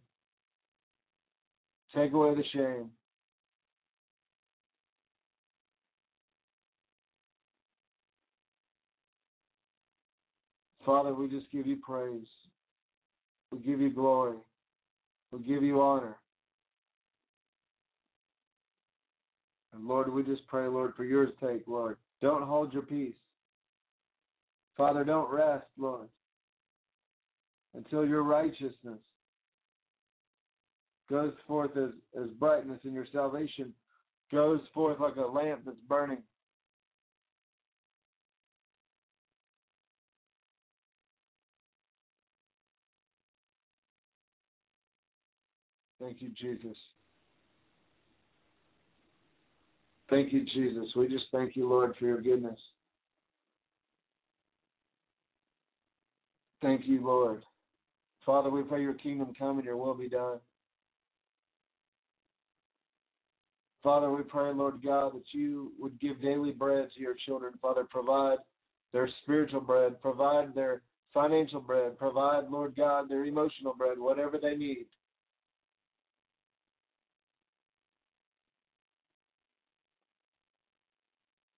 Take 1.96 2.14
away 2.14 2.36
the 2.36 2.44
shame. 2.54 2.90
Father, 10.86 11.14
we 11.14 11.28
just 11.28 11.50
give 11.52 11.66
you 11.66 11.78
praise. 11.78 12.28
We 13.52 13.60
give 13.60 13.80
you 13.80 13.90
glory. 13.90 14.38
We 15.32 15.40
give 15.40 15.64
you 15.64 15.82
honor. 15.82 16.18
And 19.74 19.88
Lord, 19.88 20.14
we 20.14 20.24
just 20.24 20.46
pray, 20.48 20.68
Lord, 20.68 20.94
for 20.96 21.04
your 21.04 21.28
sake, 21.42 21.64
Lord. 21.68 21.98
Don't 22.22 22.44
hold 22.44 22.74
your 22.74 22.84
peace. 22.84 23.16
Father, 24.78 25.04
don't 25.04 25.32
rest, 25.32 25.66
Lord, 25.78 26.08
until 27.74 28.06
your 28.06 28.24
righteousness 28.24 29.00
goes 31.10 31.34
forth 31.48 31.76
as, 31.78 31.90
as 32.20 32.30
brightness 32.40 32.80
and 32.84 32.94
your 32.94 33.08
salvation 33.12 33.74
goes 34.32 34.62
forth 34.74 35.00
like 35.00 35.16
a 35.16 35.22
lamp 35.22 35.62
that's 35.66 35.78
burning. 35.88 36.24
Thank 46.00 46.22
you, 46.22 46.30
Jesus. 46.30 46.78
Thank 50.14 50.32
you, 50.32 50.46
Jesus. 50.46 50.86
We 50.96 51.08
just 51.08 51.26
thank 51.32 51.56
you, 51.56 51.68
Lord, 51.68 51.96
for 51.98 52.06
your 52.06 52.22
goodness. 52.22 52.60
Thank 56.62 56.82
you, 56.86 57.04
Lord. 57.04 57.42
Father, 58.24 58.52
we 58.52 58.62
pray 58.62 58.84
your 58.84 58.94
kingdom 58.94 59.34
come 59.36 59.58
and 59.58 59.66
your 59.66 59.76
will 59.76 59.96
be 59.96 60.08
done. 60.08 60.38
Father, 63.82 64.12
we 64.12 64.22
pray, 64.22 64.54
Lord 64.54 64.84
God, 64.86 65.16
that 65.16 65.26
you 65.32 65.72
would 65.80 66.00
give 66.00 66.22
daily 66.22 66.52
bread 66.52 66.90
to 66.96 67.02
your 67.02 67.16
children. 67.26 67.54
Father, 67.60 67.84
provide 67.90 68.38
their 68.94 69.10
spiritual 69.24 69.62
bread, 69.62 70.00
provide 70.00 70.54
their 70.54 70.84
financial 71.12 71.60
bread, 71.60 71.98
provide, 71.98 72.52
Lord 72.52 72.76
God, 72.78 73.10
their 73.10 73.26
emotional 73.26 73.74
bread, 73.76 73.98
whatever 73.98 74.38
they 74.40 74.56
need. 74.56 74.86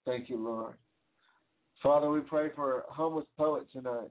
Thank 0.06 0.30
you, 0.30 0.38
Lord. 0.38 0.76
Father, 1.82 2.10
we 2.10 2.22
pray 2.22 2.50
for 2.56 2.86
homeless 2.90 3.26
poet 3.38 3.66
tonight. 3.72 4.10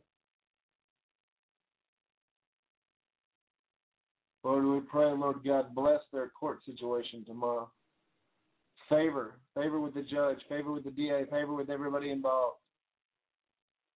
Lord, 4.43 4.65
we 4.65 4.81
pray, 4.81 5.07
Lord 5.07 5.39
God, 5.45 5.75
bless 5.75 6.01
their 6.13 6.29
court 6.29 6.59
situation 6.67 7.25
tomorrow. 7.25 7.71
Favor, 8.91 9.39
favor 9.55 9.81
with 9.81 9.95
the 9.95 10.03
judge, 10.03 10.39
favor 10.49 10.73
with 10.73 10.85
the 10.85 10.91
DA, 10.91 11.25
favor 11.31 11.55
with 11.55 11.71
everybody 11.71 12.11
involved. 12.11 12.59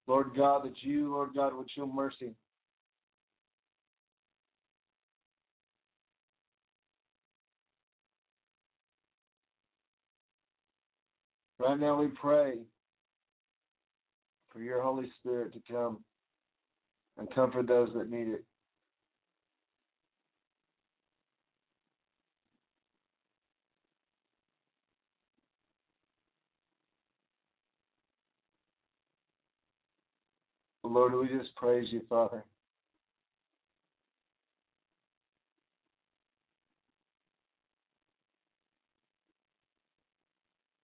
Lord 0.07 0.31
God, 0.35 0.65
that 0.65 0.75
you, 0.81 1.13
Lord 1.13 1.31
God, 1.35 1.55
would 1.55 1.71
show 1.77 1.87
mercy. 1.87 2.35
Right 11.61 11.79
now 11.79 12.01
we 12.01 12.09
pray 12.09 12.55
for 14.53 14.61
your 14.61 14.81
Holy 14.81 15.11
Spirit 15.19 15.53
to 15.55 15.73
come 15.73 15.99
and 17.17 17.33
comfort 17.35 17.67
those 17.67 17.91
that 17.95 18.11
need 18.11 18.29
it. 18.29 18.45
Lord, 30.85 31.15
we 31.15 31.29
just 31.29 31.55
praise 31.57 31.87
you, 31.91 32.01
Father. 32.09 32.45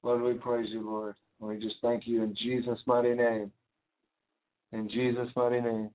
Lord, 0.05 0.21
we 0.21 0.35
praise 0.35 0.69
you, 0.71 0.83
Lord. 0.83 1.15
We 1.41 1.59
just 1.59 1.77
thank 1.81 2.07
you 2.07 2.23
in 2.23 2.37
Jesus' 2.37 2.79
mighty 2.87 3.15
name. 3.15 3.51
In 4.73 4.89
Jesus' 4.91 5.29
mighty 5.35 5.63
name. 5.63 5.91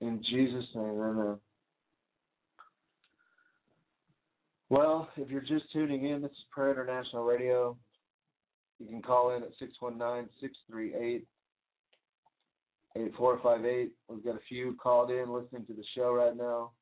In 0.00 0.20
Jesus' 0.28 0.64
name, 0.74 1.00
amen. 1.00 1.36
Well, 4.68 5.08
if 5.16 5.30
you're 5.30 5.40
just 5.40 5.70
tuning 5.72 6.06
in, 6.06 6.22
this 6.22 6.32
is 6.32 6.36
Prayer 6.50 6.72
International 6.72 7.22
Radio. 7.22 7.76
You 8.80 8.88
can 8.88 9.02
call 9.02 9.36
in 9.36 9.44
at 9.44 9.50
619 9.60 10.28
638 10.40 11.24
8458. 12.96 13.92
We've 14.08 14.24
got 14.24 14.34
a 14.34 14.40
few 14.48 14.76
called 14.82 15.12
in 15.12 15.32
listening 15.32 15.64
to 15.66 15.74
the 15.74 15.84
show 15.94 16.12
right 16.12 16.36
now. 16.36 16.72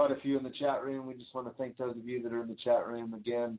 Quite 0.00 0.12
a 0.12 0.20
few 0.22 0.38
in 0.38 0.44
the 0.44 0.52
chat 0.58 0.82
room. 0.82 1.06
We 1.06 1.12
just 1.12 1.34
want 1.34 1.46
to 1.46 1.52
thank 1.62 1.76
those 1.76 1.94
of 1.94 2.08
you 2.08 2.22
that 2.22 2.32
are 2.32 2.40
in 2.40 2.48
the 2.48 2.56
chat 2.64 2.86
room 2.86 3.12
again. 3.12 3.58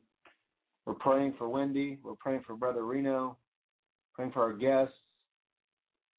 We're 0.84 0.94
praying 0.94 1.34
for 1.38 1.48
Wendy. 1.48 2.00
We're 2.02 2.16
praying 2.16 2.42
for 2.44 2.56
Brother 2.56 2.84
Reno. 2.84 3.36
Praying 4.12 4.32
for 4.32 4.42
our 4.42 4.52
guests. 4.52 4.96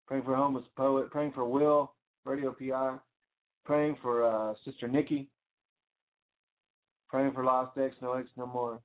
Praying 0.07 0.23
for 0.23 0.33
Homeless 0.33 0.63
Poet. 0.77 1.11
Praying 1.11 1.33
for 1.33 1.43
Will, 1.43 1.91
Radio 2.23 2.55
PI. 2.57 2.95
Praying 3.65 3.97
for 4.01 4.23
uh, 4.23 4.53
Sister 4.63 4.87
Nikki. 4.87 5.27
Praying 7.09 7.33
for 7.33 7.43
Lost 7.43 7.77
X, 7.77 7.93
No 8.01 8.13
X, 8.13 8.29
No 8.37 8.45
More. 8.45 8.79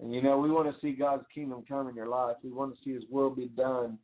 And 0.00 0.12
you 0.12 0.22
know, 0.22 0.38
we 0.38 0.50
want 0.50 0.66
to 0.74 0.80
see 0.80 0.90
God's 0.90 1.24
kingdom 1.32 1.62
come 1.68 1.88
in 1.88 1.94
your 1.94 2.08
life. 2.08 2.34
We 2.42 2.50
want 2.50 2.74
to 2.74 2.80
see 2.84 2.94
His 2.94 3.04
will 3.12 3.30
be 3.30 3.46
done 3.46 3.96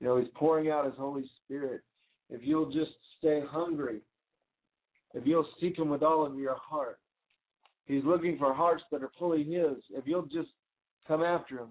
You 0.00 0.08
know, 0.08 0.16
He's 0.16 0.26
pouring 0.34 0.72
out 0.72 0.86
His 0.86 0.94
Holy 0.98 1.30
Spirit. 1.44 1.82
If 2.30 2.40
you'll 2.42 2.72
just 2.72 2.90
stay 3.20 3.42
hungry, 3.48 4.00
if 5.14 5.26
you'll 5.26 5.48
seek 5.60 5.78
Him 5.78 5.88
with 5.88 6.02
all 6.02 6.26
of 6.26 6.38
your 6.38 6.56
heart, 6.56 6.98
He's 7.86 8.04
looking 8.04 8.38
for 8.38 8.52
hearts 8.52 8.82
that 8.90 9.02
are 9.02 9.10
fully 9.18 9.44
His. 9.44 9.76
If 9.90 10.06
you'll 10.06 10.26
just 10.26 10.50
come 11.06 11.22
after 11.22 11.58
Him. 11.58 11.68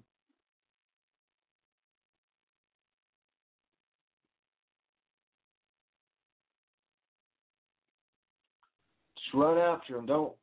Just 9.18 9.34
run 9.34 9.58
after 9.58 9.98
Him. 9.98 10.06
Don't 10.06 10.34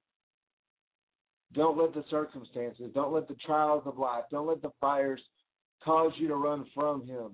don't 1.52 1.76
let 1.76 1.92
the 1.94 2.04
circumstances, 2.10 2.92
don't 2.94 3.12
let 3.12 3.26
the 3.26 3.34
trials 3.34 3.82
of 3.84 3.98
life, 3.98 4.22
don't 4.30 4.46
let 4.46 4.62
the 4.62 4.70
fires 4.80 5.20
cause 5.82 6.12
you 6.16 6.28
to 6.28 6.36
run 6.36 6.64
from 6.72 7.04
Him. 7.06 7.32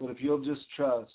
But 0.00 0.10
if 0.10 0.16
you'll 0.20 0.44
just 0.44 0.62
trust, 0.76 1.12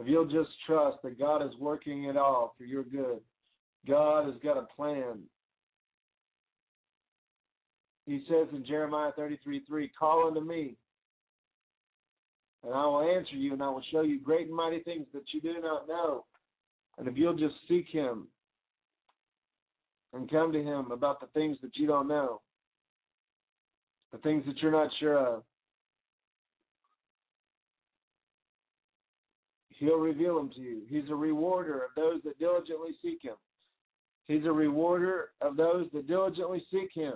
if 0.00 0.06
you'll 0.06 0.24
just 0.24 0.50
trust 0.66 0.98
that 1.02 1.18
God 1.18 1.42
is 1.42 1.52
working 1.58 2.04
it 2.04 2.16
all 2.16 2.54
for 2.56 2.64
your 2.64 2.82
good, 2.82 3.20
God 3.86 4.26
has 4.26 4.34
got 4.42 4.56
a 4.56 4.66
plan. 4.74 5.20
He 8.06 8.24
says 8.28 8.48
in 8.52 8.64
Jeremiah 8.66 9.12
33 9.16 9.62
3, 9.66 9.90
Call 9.98 10.28
unto 10.28 10.40
me, 10.40 10.76
and 12.64 12.74
I 12.74 12.84
will 12.86 13.02
answer 13.02 13.36
you, 13.36 13.52
and 13.52 13.62
I 13.62 13.68
will 13.68 13.82
show 13.92 14.02
you 14.02 14.20
great 14.20 14.46
and 14.46 14.56
mighty 14.56 14.80
things 14.80 15.06
that 15.12 15.24
you 15.32 15.40
do 15.40 15.60
not 15.60 15.88
know. 15.88 16.24
And 16.98 17.06
if 17.06 17.16
you'll 17.16 17.36
just 17.36 17.54
seek 17.68 17.86
Him 17.88 18.28
and 20.12 20.30
come 20.30 20.52
to 20.52 20.62
Him 20.62 20.90
about 20.90 21.20
the 21.20 21.26
things 21.28 21.58
that 21.62 21.76
you 21.76 21.86
don't 21.86 22.08
know, 22.08 22.40
the 24.12 24.18
things 24.18 24.44
that 24.46 24.58
you're 24.58 24.72
not 24.72 24.90
sure 25.00 25.18
of, 25.18 25.42
He'll 29.82 29.98
reveal 29.98 30.36
them 30.36 30.48
to 30.54 30.60
you. 30.60 30.82
He's 30.88 31.10
a 31.10 31.14
rewarder 31.14 31.82
of 31.82 31.90
those 31.96 32.22
that 32.22 32.38
diligently 32.38 32.92
seek 33.02 33.18
Him. 33.20 33.34
He's 34.28 34.44
a 34.44 34.52
rewarder 34.52 35.30
of 35.40 35.56
those 35.56 35.88
that 35.92 36.06
diligently 36.06 36.64
seek 36.70 36.90
Him. 36.94 37.14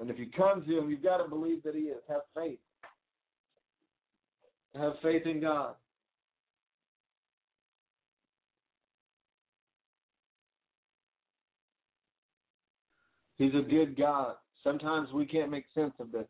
And 0.00 0.10
if 0.10 0.18
you 0.18 0.26
come 0.36 0.64
to 0.64 0.78
Him, 0.78 0.90
you've 0.90 1.04
got 1.04 1.18
to 1.18 1.28
believe 1.28 1.62
that 1.62 1.76
He 1.76 1.82
is. 1.82 2.02
Have 2.08 2.22
faith. 2.34 2.58
Have 4.74 4.94
faith 5.00 5.22
in 5.26 5.40
God. 5.40 5.76
He's 13.36 13.54
a 13.54 13.62
good 13.62 13.96
God. 13.96 14.34
Sometimes 14.64 15.12
we 15.12 15.24
can't 15.24 15.52
make 15.52 15.66
sense 15.72 15.92
of 16.00 16.10
the 16.10 16.26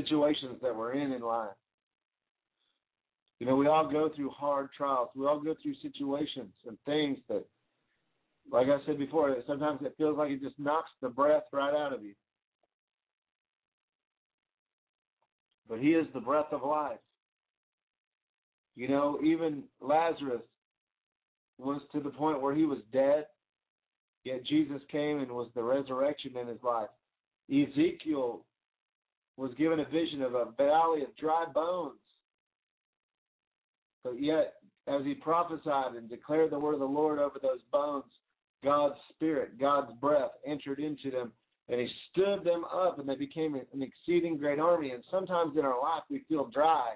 situations 0.00 0.58
that 0.62 0.74
we're 0.74 0.92
in 0.92 1.12
in 1.12 1.22
life. 1.22 1.50
You 3.38 3.46
know, 3.46 3.56
we 3.56 3.66
all 3.66 3.90
go 3.90 4.10
through 4.14 4.30
hard 4.30 4.68
trials. 4.76 5.08
We 5.14 5.26
all 5.26 5.40
go 5.40 5.54
through 5.62 5.74
situations 5.82 6.52
and 6.66 6.78
things 6.86 7.18
that, 7.28 7.44
like 8.50 8.68
I 8.68 8.84
said 8.86 8.98
before, 8.98 9.36
sometimes 9.46 9.80
it 9.82 9.94
feels 9.98 10.16
like 10.16 10.30
it 10.30 10.42
just 10.42 10.58
knocks 10.58 10.90
the 11.02 11.08
breath 11.08 11.42
right 11.52 11.74
out 11.74 11.92
of 11.92 12.02
you. 12.02 12.14
But 15.68 15.80
He 15.80 15.90
is 15.90 16.06
the 16.14 16.20
breath 16.20 16.52
of 16.52 16.62
life. 16.62 16.98
You 18.76 18.88
know, 18.88 19.18
even 19.24 19.64
Lazarus 19.80 20.42
was 21.58 21.80
to 21.92 22.00
the 22.00 22.10
point 22.10 22.42
where 22.42 22.54
he 22.54 22.66
was 22.66 22.78
dead, 22.92 23.26
yet 24.24 24.44
Jesus 24.44 24.82
came 24.92 25.20
and 25.20 25.32
was 25.32 25.48
the 25.54 25.62
resurrection 25.62 26.36
in 26.36 26.46
his 26.46 26.62
life. 26.62 26.90
Ezekiel 27.50 28.44
was 29.36 29.52
given 29.58 29.80
a 29.80 29.84
vision 29.84 30.22
of 30.22 30.34
a 30.34 30.46
valley 30.56 31.02
of 31.02 31.16
dry 31.16 31.44
bones. 31.52 31.98
But 34.02 34.20
yet, 34.22 34.54
as 34.88 35.04
he 35.04 35.14
prophesied 35.14 35.94
and 35.96 36.08
declared 36.08 36.50
the 36.50 36.58
word 36.58 36.74
of 36.74 36.80
the 36.80 36.86
Lord 36.86 37.18
over 37.18 37.38
those 37.42 37.60
bones, 37.72 38.04
God's 38.64 38.94
spirit, 39.14 39.58
God's 39.58 39.92
breath 40.00 40.30
entered 40.46 40.78
into 40.78 41.10
them, 41.10 41.32
and 41.68 41.80
he 41.80 41.88
stood 42.10 42.44
them 42.44 42.64
up, 42.64 42.98
and 42.98 43.08
they 43.08 43.16
became 43.16 43.54
an 43.54 43.82
exceeding 43.82 44.38
great 44.38 44.60
army. 44.60 44.92
And 44.92 45.02
sometimes 45.10 45.56
in 45.58 45.64
our 45.64 45.80
life 45.80 46.04
we 46.08 46.24
feel 46.28 46.48
dry. 46.52 46.90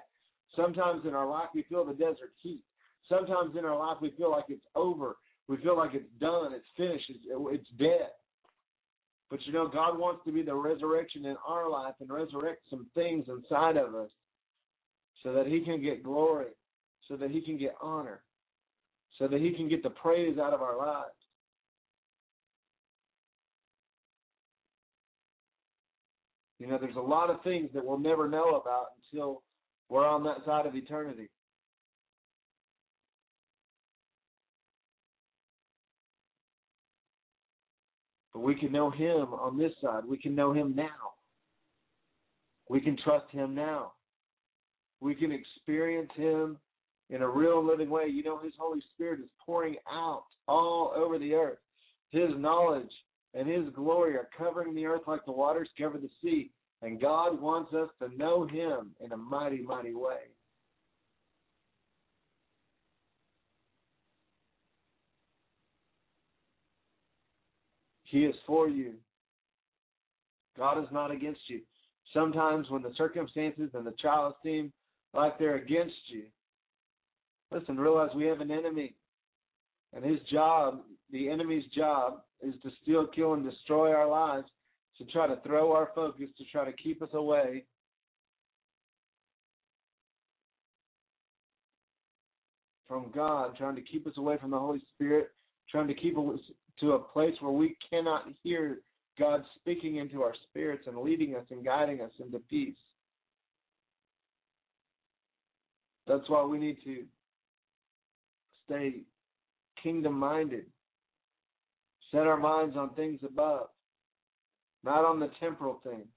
Sometimes 0.55 1.05
in 1.05 1.13
our 1.13 1.29
life 1.29 1.49
we 1.53 1.63
feel 1.63 1.85
the 1.85 1.93
desert 1.93 2.33
heat. 2.41 2.61
Sometimes 3.09 3.55
in 3.57 3.65
our 3.65 3.77
life 3.77 3.97
we 4.01 4.11
feel 4.11 4.31
like 4.31 4.45
it's 4.47 4.65
over. 4.75 5.17
We 5.47 5.57
feel 5.57 5.75
like 5.75 5.93
it's 5.93 6.09
done, 6.19 6.53
it's 6.53 6.65
finished, 6.77 7.09
it's, 7.09 7.25
it's 7.27 7.69
dead. 7.77 8.11
But 9.31 9.39
you 9.45 9.53
know, 9.53 9.69
God 9.69 9.97
wants 9.97 10.25
to 10.25 10.31
be 10.33 10.43
the 10.43 10.53
resurrection 10.53 11.25
in 11.25 11.37
our 11.47 11.69
life 11.69 11.93
and 12.01 12.11
resurrect 12.11 12.63
some 12.69 12.87
things 12.93 13.25
inside 13.29 13.77
of 13.77 13.95
us 13.95 14.09
so 15.23 15.31
that 15.31 15.47
He 15.47 15.61
can 15.61 15.81
get 15.81 16.03
glory, 16.03 16.51
so 17.07 17.15
that 17.15 17.31
He 17.31 17.39
can 17.39 17.57
get 17.57 17.73
honor, 17.81 18.21
so 19.17 19.29
that 19.29 19.39
He 19.39 19.53
can 19.53 19.69
get 19.69 19.83
the 19.83 19.89
praise 19.89 20.37
out 20.37 20.53
of 20.53 20.61
our 20.61 20.77
lives. 20.77 21.13
You 26.59 26.67
know, 26.67 26.77
there's 26.77 26.97
a 26.97 27.01
lot 27.01 27.29
of 27.29 27.41
things 27.41 27.69
that 27.73 27.83
we'll 27.85 27.97
never 27.97 28.27
know 28.27 28.55
about 28.55 28.87
until 29.11 29.43
we're 29.87 30.07
on 30.07 30.23
that 30.25 30.45
side 30.45 30.65
of 30.65 30.75
eternity. 30.75 31.29
But 38.33 38.41
we 38.41 38.55
can 38.55 38.71
know 38.71 38.89
Him 38.89 39.33
on 39.33 39.57
this 39.57 39.73
side. 39.81 40.03
We 40.05 40.17
can 40.17 40.35
know 40.35 40.53
Him 40.53 40.75
now. 40.75 41.13
We 42.69 42.79
can 42.79 42.97
trust 43.03 43.29
Him 43.31 43.53
now. 43.53 43.93
We 45.01 45.15
can 45.15 45.31
experience 45.31 46.11
Him 46.15 46.57
in 47.09 47.21
a 47.21 47.29
real 47.29 47.65
living 47.65 47.89
way. 47.89 48.07
You 48.07 48.23
know, 48.23 48.39
His 48.39 48.53
Holy 48.57 48.81
Spirit 48.93 49.19
is 49.19 49.29
pouring 49.45 49.75
out 49.91 50.23
all 50.47 50.93
over 50.95 51.19
the 51.19 51.33
earth. 51.33 51.59
His 52.11 52.29
knowledge 52.37 52.91
and 53.33 53.47
His 53.47 53.65
glory 53.75 54.15
are 54.15 54.29
covering 54.37 54.73
the 54.73 54.85
earth 54.85 55.03
like 55.07 55.25
the 55.25 55.31
waters 55.31 55.69
cover 55.77 55.97
the 55.97 56.09
sea. 56.23 56.51
And 56.81 56.99
God 56.99 57.39
wants 57.39 57.73
us 57.73 57.89
to 58.01 58.15
know 58.17 58.47
Him 58.47 58.91
in 59.03 59.11
a 59.11 59.17
mighty, 59.17 59.61
mighty 59.61 59.93
way. 59.93 60.31
He 68.11 68.25
is 68.25 68.35
for 68.45 68.67
you. 68.67 68.91
God 70.57 70.77
is 70.83 70.89
not 70.91 71.11
against 71.11 71.39
you. 71.47 71.61
Sometimes 72.13 72.69
when 72.69 72.81
the 72.81 72.91
circumstances 72.97 73.69
and 73.73 73.87
the 73.87 73.93
trials 73.93 74.35
seem 74.43 74.73
like 75.13 75.39
they're 75.39 75.55
against 75.55 75.95
you, 76.09 76.23
listen, 77.51 77.77
realize 77.77 78.09
we 78.13 78.25
have 78.25 78.41
an 78.41 78.51
enemy. 78.51 78.95
And 79.93 80.03
his 80.03 80.19
job, 80.29 80.81
the 81.11 81.29
enemy's 81.29 81.63
job, 81.73 82.23
is 82.41 82.53
to 82.63 82.69
steal, 82.81 83.07
kill, 83.07 83.33
and 83.33 83.49
destroy 83.49 83.93
our 83.93 84.09
lives, 84.09 84.47
to 84.97 85.05
try 85.05 85.25
to 85.27 85.39
throw 85.45 85.71
our 85.71 85.91
focus, 85.95 86.27
to 86.37 86.43
try 86.51 86.65
to 86.65 86.73
keep 86.73 87.01
us 87.01 87.09
away 87.13 87.63
from 92.89 93.09
God, 93.15 93.55
trying 93.55 93.75
to 93.75 93.81
keep 93.81 94.05
us 94.05 94.17
away 94.17 94.37
from 94.37 94.51
the 94.51 94.59
Holy 94.59 94.81
Spirit, 94.95 95.29
trying 95.69 95.87
to 95.87 95.93
keep 95.93 96.17
us 96.17 96.39
to 96.81 96.93
a 96.93 96.99
place 96.99 97.35
where 97.39 97.51
we 97.51 97.77
cannot 97.89 98.25
hear 98.43 98.79
God 99.17 99.43
speaking 99.55 99.97
into 99.97 100.23
our 100.23 100.33
spirits 100.49 100.83
and 100.87 100.97
leading 100.97 101.35
us 101.35 101.45
and 101.51 101.63
guiding 101.63 102.01
us 102.01 102.11
into 102.19 102.39
peace. 102.49 102.75
That's 106.07 106.27
why 106.27 106.43
we 106.43 106.57
need 106.57 106.77
to 106.83 107.03
stay 108.65 109.03
kingdom 109.81 110.13
minded, 110.13 110.65
set 112.11 112.27
our 112.27 112.37
minds 112.37 112.75
on 112.75 112.93
things 112.95 113.19
above, 113.25 113.67
not 114.83 115.05
on 115.05 115.19
the 115.19 115.29
temporal 115.39 115.79
things, 115.83 116.07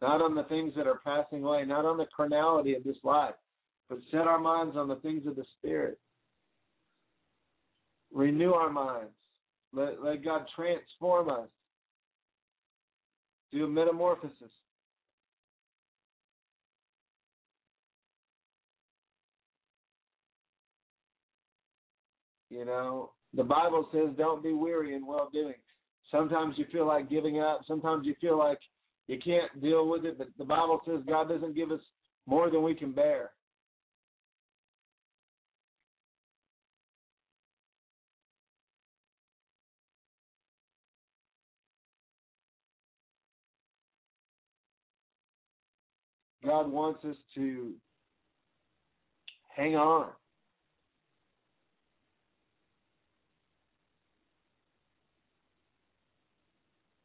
not 0.00 0.22
on 0.22 0.34
the 0.34 0.44
things 0.44 0.72
that 0.76 0.86
are 0.86 1.00
passing 1.04 1.44
away, 1.44 1.64
not 1.64 1.84
on 1.84 1.98
the 1.98 2.06
carnality 2.14 2.74
of 2.74 2.84
this 2.84 2.96
life, 3.04 3.34
but 3.88 3.98
set 4.10 4.22
our 4.22 4.38
minds 4.38 4.76
on 4.76 4.88
the 4.88 4.96
things 4.96 5.26
of 5.26 5.36
the 5.36 5.44
Spirit. 5.58 5.98
Renew 8.12 8.52
our 8.52 8.70
minds. 8.70 9.12
Let, 9.72 10.02
let 10.02 10.24
God 10.24 10.46
transform 10.54 11.28
us. 11.28 11.48
Do 13.52 13.64
a 13.64 13.68
metamorphosis. 13.68 14.50
You 22.50 22.64
know, 22.64 23.10
the 23.34 23.44
Bible 23.44 23.88
says 23.92 24.08
don't 24.16 24.42
be 24.42 24.52
weary 24.52 24.94
in 24.94 25.06
well 25.06 25.28
doing. 25.32 25.54
Sometimes 26.10 26.54
you 26.56 26.64
feel 26.72 26.86
like 26.86 27.10
giving 27.10 27.40
up. 27.40 27.60
Sometimes 27.66 28.06
you 28.06 28.14
feel 28.20 28.38
like 28.38 28.58
you 29.08 29.18
can't 29.22 29.60
deal 29.60 29.88
with 29.88 30.04
it. 30.04 30.16
But 30.16 30.28
the 30.38 30.44
Bible 30.44 30.80
says 30.86 31.00
God 31.06 31.28
doesn't 31.28 31.54
give 31.54 31.70
us 31.70 31.80
more 32.26 32.50
than 32.50 32.62
we 32.62 32.74
can 32.74 32.92
bear. 32.92 33.32
God 46.46 46.70
wants 46.70 47.04
us 47.04 47.16
to 47.34 47.72
hang 49.54 49.74
on. 49.74 50.10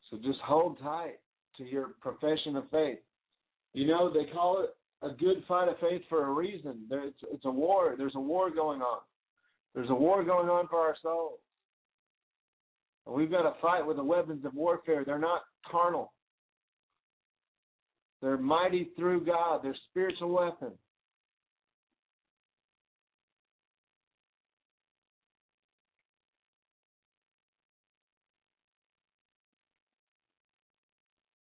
So 0.10 0.18
just 0.18 0.40
hold 0.46 0.78
tight 0.80 1.16
to 1.58 1.64
your 1.64 1.96
profession 2.02 2.56
of 2.56 2.70
faith. 2.70 3.00
You 3.74 3.88
know, 3.88 4.14
they 4.14 4.32
call 4.32 4.64
it 4.64 4.76
a 5.02 5.16
good 5.16 5.44
fight 5.48 5.70
of 5.70 5.80
faith 5.80 6.02
for 6.08 6.28
a 6.28 6.32
reason. 6.32 6.86
There, 6.90 7.06
it's, 7.06 7.18
it's 7.32 7.46
a 7.46 7.52
war. 7.52 7.96
There's 7.98 8.16
a 8.16 8.20
war 8.20 8.52
going 8.52 8.82
on. 8.82 9.00
There's 9.74 9.90
a 9.90 9.96
war 9.96 10.24
going 10.24 10.50
on 10.50 10.68
for 10.68 10.80
our 10.80 10.96
souls. 11.02 11.40
And 13.08 13.16
we've 13.16 13.32
got 13.32 13.44
to 13.44 13.54
fight 13.62 13.88
with 13.88 13.98
the 13.98 14.04
weapons 14.04 14.46
of 14.46 14.54
warfare. 14.54 15.04
They're 15.04 15.18
not 15.18 15.42
carnal. 15.70 16.14
They're 18.22 18.38
mighty 18.38 18.92
through 18.96 19.26
God. 19.26 19.62
They're 19.64 19.76
spiritual 19.90 20.30
weapons. 20.30 20.78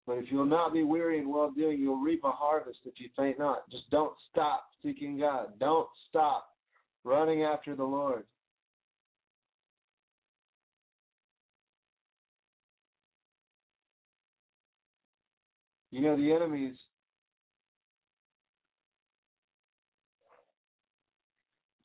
But 0.07 0.17
if 0.17 0.25
you'll 0.29 0.45
not 0.45 0.73
be 0.73 0.83
weary 0.83 1.19
in 1.19 1.29
well 1.29 1.51
doing, 1.55 1.79
you'll 1.79 2.01
reap 2.01 2.25
a 2.25 2.31
harvest 2.31 2.79
if 2.85 2.95
you 2.97 3.07
faint 3.15 3.39
not. 3.39 3.69
Just 3.69 3.89
don't 3.91 4.13
stop 4.29 4.65
seeking 4.83 5.17
God. 5.17 5.53
Don't 5.57 5.87
stop 6.09 6.49
running 7.05 7.43
after 7.43 7.77
the 7.77 7.83
Lord. 7.85 8.25
You 15.91 16.01
know, 16.01 16.15
the 16.15 16.31
enemy's 16.31 16.75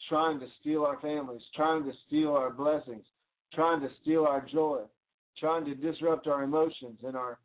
trying 0.08 0.38
to 0.40 0.46
steal 0.60 0.84
our 0.84 1.00
families, 1.00 1.42
trying 1.54 1.84
to 1.84 1.92
steal 2.06 2.30
our 2.30 2.50
blessings, 2.50 3.04
trying 3.52 3.80
to 3.80 3.88
steal 4.02 4.24
our 4.24 4.46
joy, 4.52 4.82
trying 5.38 5.64
to 5.64 5.74
disrupt 5.74 6.28
our 6.28 6.44
emotions 6.44 6.98
and 7.04 7.16
our 7.16 7.38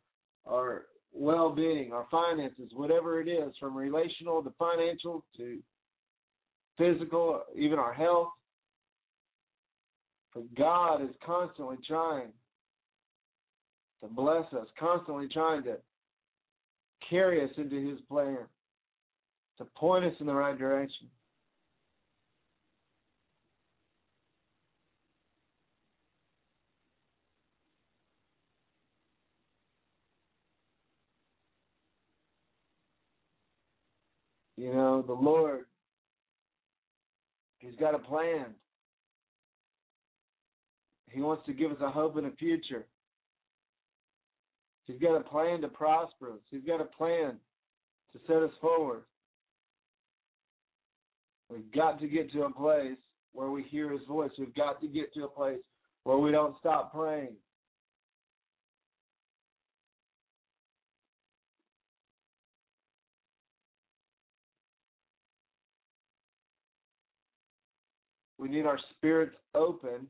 our 0.46 0.86
well-being, 1.12 1.92
our 1.92 2.06
finances, 2.10 2.70
whatever 2.74 3.20
it 3.20 3.28
is, 3.28 3.52
from 3.60 3.76
relational 3.76 4.42
to 4.42 4.52
financial 4.58 5.24
to 5.36 5.58
physical, 6.78 7.42
even 7.54 7.78
our 7.78 7.92
health. 7.92 8.28
But 10.34 10.54
God 10.54 11.02
is 11.02 11.14
constantly 11.24 11.76
trying 11.86 12.32
to 14.02 14.08
bless 14.08 14.50
us, 14.54 14.66
constantly 14.78 15.28
trying 15.28 15.62
to 15.64 15.76
carry 17.08 17.42
us 17.42 17.50
into 17.56 17.76
His 17.76 18.00
plan, 18.08 18.38
to 19.58 19.64
point 19.76 20.04
us 20.04 20.14
in 20.20 20.26
the 20.26 20.34
right 20.34 20.58
direction. 20.58 21.08
You 34.56 34.72
know, 34.72 35.02
the 35.02 35.12
Lord, 35.12 35.64
He's 37.58 37.74
got 37.80 37.94
a 37.94 37.98
plan. 37.98 38.46
He 41.10 41.20
wants 41.20 41.44
to 41.46 41.52
give 41.52 41.70
us 41.70 41.78
a 41.80 41.90
hope 41.90 42.16
and 42.16 42.26
a 42.26 42.30
future. 42.32 42.86
He's 44.86 45.00
got 45.00 45.16
a 45.16 45.20
plan 45.20 45.60
to 45.60 45.68
prosper 45.68 46.32
us. 46.32 46.40
He's 46.50 46.64
got 46.66 46.80
a 46.80 46.84
plan 46.84 47.38
to 48.12 48.18
set 48.26 48.42
us 48.42 48.50
forward. 48.60 49.02
We've 51.50 51.70
got 51.72 52.00
to 52.00 52.08
get 52.08 52.32
to 52.32 52.44
a 52.44 52.52
place 52.52 52.98
where 53.32 53.50
we 53.50 53.62
hear 53.64 53.90
His 53.90 54.06
voice. 54.08 54.30
We've 54.38 54.54
got 54.54 54.80
to 54.80 54.88
get 54.88 55.12
to 55.14 55.24
a 55.24 55.28
place 55.28 55.60
where 56.04 56.18
we 56.18 56.32
don't 56.32 56.56
stop 56.58 56.92
praying. 56.92 57.34
We 68.38 68.48
need 68.48 68.66
our 68.66 68.78
spirits 68.96 69.36
opened 69.54 70.08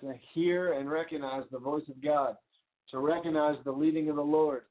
to 0.00 0.14
hear 0.32 0.74
and 0.74 0.88
recognize 0.88 1.42
the 1.50 1.58
voice 1.58 1.82
of 1.88 2.00
God, 2.00 2.36
to 2.90 2.98
recognize 2.98 3.56
the 3.64 3.72
leading 3.72 4.08
of 4.08 4.16
the 4.16 4.22
Lord. 4.22 4.62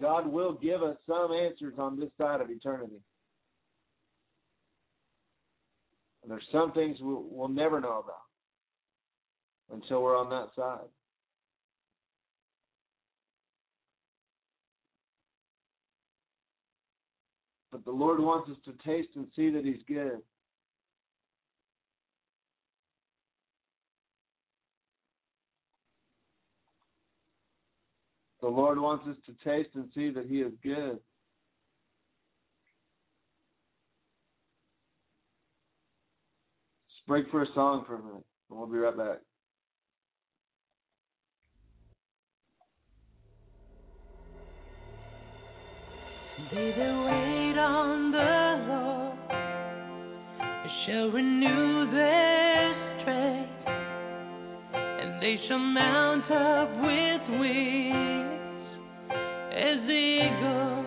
God 0.00 0.26
will 0.30 0.52
give 0.52 0.82
us 0.82 0.96
some 1.06 1.32
answers 1.32 1.74
on 1.78 1.98
this 1.98 2.10
side 2.20 2.40
of 2.40 2.50
eternity. 2.50 3.00
And 6.22 6.30
there's 6.30 6.46
some 6.52 6.72
things 6.72 6.98
we'll, 7.00 7.24
we'll 7.30 7.48
never 7.48 7.80
know 7.80 8.02
about 8.04 8.26
until 9.72 10.02
we're 10.02 10.18
on 10.18 10.28
that 10.30 10.48
side. 10.54 10.88
But 17.72 17.84
the 17.84 17.90
Lord 17.90 18.20
wants 18.20 18.50
us 18.50 18.56
to 18.64 18.72
taste 18.84 19.10
and 19.16 19.26
see 19.36 19.50
that 19.50 19.64
He's 19.64 19.82
good. 19.86 20.20
The 28.46 28.52
Lord 28.52 28.78
wants 28.78 29.04
us 29.08 29.16
to 29.26 29.32
taste 29.44 29.70
and 29.74 29.88
see 29.92 30.10
that 30.10 30.26
He 30.26 30.36
is 30.36 30.52
good. 30.62 31.00
Just 36.88 37.06
break 37.08 37.28
for 37.32 37.42
a 37.42 37.46
song 37.56 37.82
for 37.88 37.96
a 37.96 37.98
minute, 37.98 38.24
and 38.48 38.56
we'll 38.56 38.68
be 38.68 38.78
right 38.78 38.96
back. 38.96 39.18
They 46.52 46.72
that 46.78 46.94
wait 47.04 47.58
on 47.58 48.12
the 48.12 48.62
Lord 48.68 49.18
shall 50.86 51.10
renew 51.10 51.90
their 51.90 53.00
strength, 53.00 53.66
and 54.76 55.20
they 55.20 55.36
shall 55.48 55.58
mount 55.58 56.30
up 56.30 56.70
with 56.80 57.40
wings 57.40 58.15
as 59.56 59.80
eagles. 59.88 60.84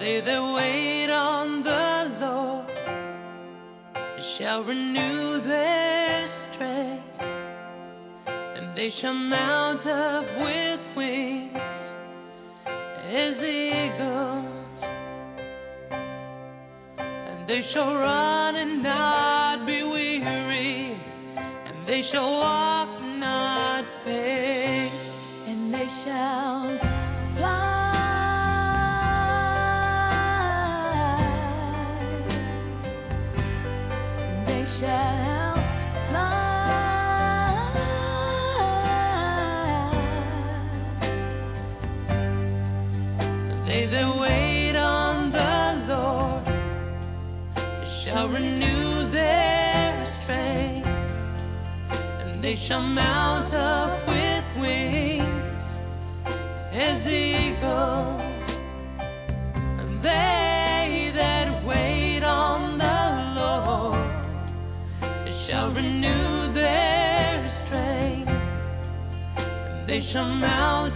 They 0.00 0.20
that 0.20 0.42
wait 0.54 1.08
on 1.08 1.62
the 1.62 1.96
Lord 2.20 2.68
shall 4.36 4.60
renew 4.64 5.40
their 5.48 6.28
strength, 6.52 7.22
and 8.28 8.76
they 8.76 8.90
shall 9.00 9.14
mount 9.14 9.86
up 9.86 10.26
with 10.44 10.80
wings 10.98 11.56
as 13.08 13.34
eagles, 13.40 14.52
and 17.00 17.48
they 17.48 17.62
shall 17.72 17.94
run 17.94 18.56
and 18.56 18.82
not 18.82 19.64
be 19.64 19.82
weary, 19.84 21.00
and 21.38 21.88
they 21.88 22.02
shall 22.12 22.30
walk 22.30 22.83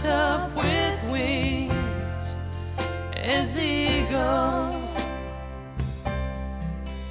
up 0.05 0.55
with 0.55 1.11
wings 1.11 1.71
as 3.17 3.49
eagles, 3.51 4.95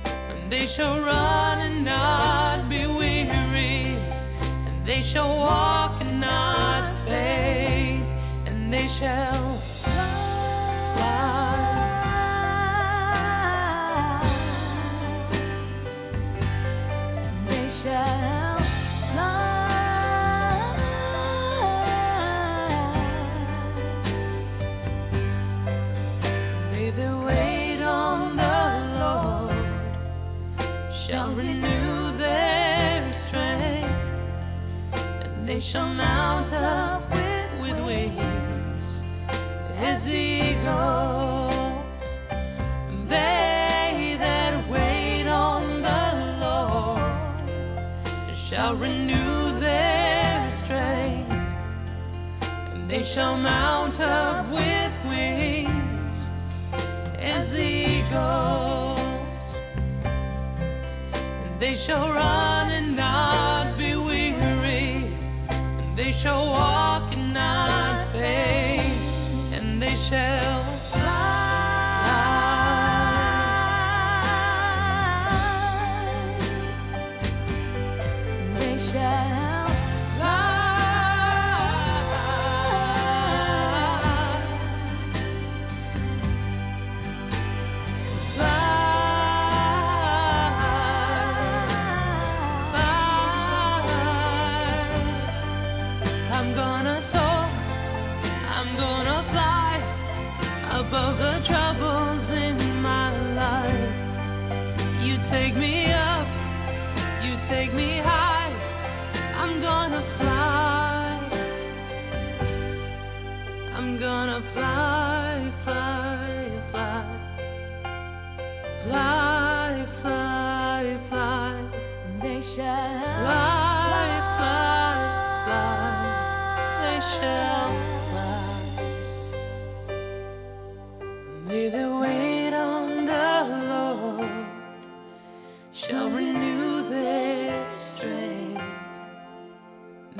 and 0.06 0.50
they 0.50 0.66
shall 0.74 1.00
run 1.00 1.27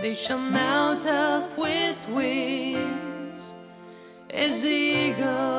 They 0.00 0.16
shall 0.28 0.38
mount 0.38 1.08
up 1.08 1.58
with 1.58 2.16
wings 2.16 3.42
as 4.30 4.64
eagles. 4.64 5.57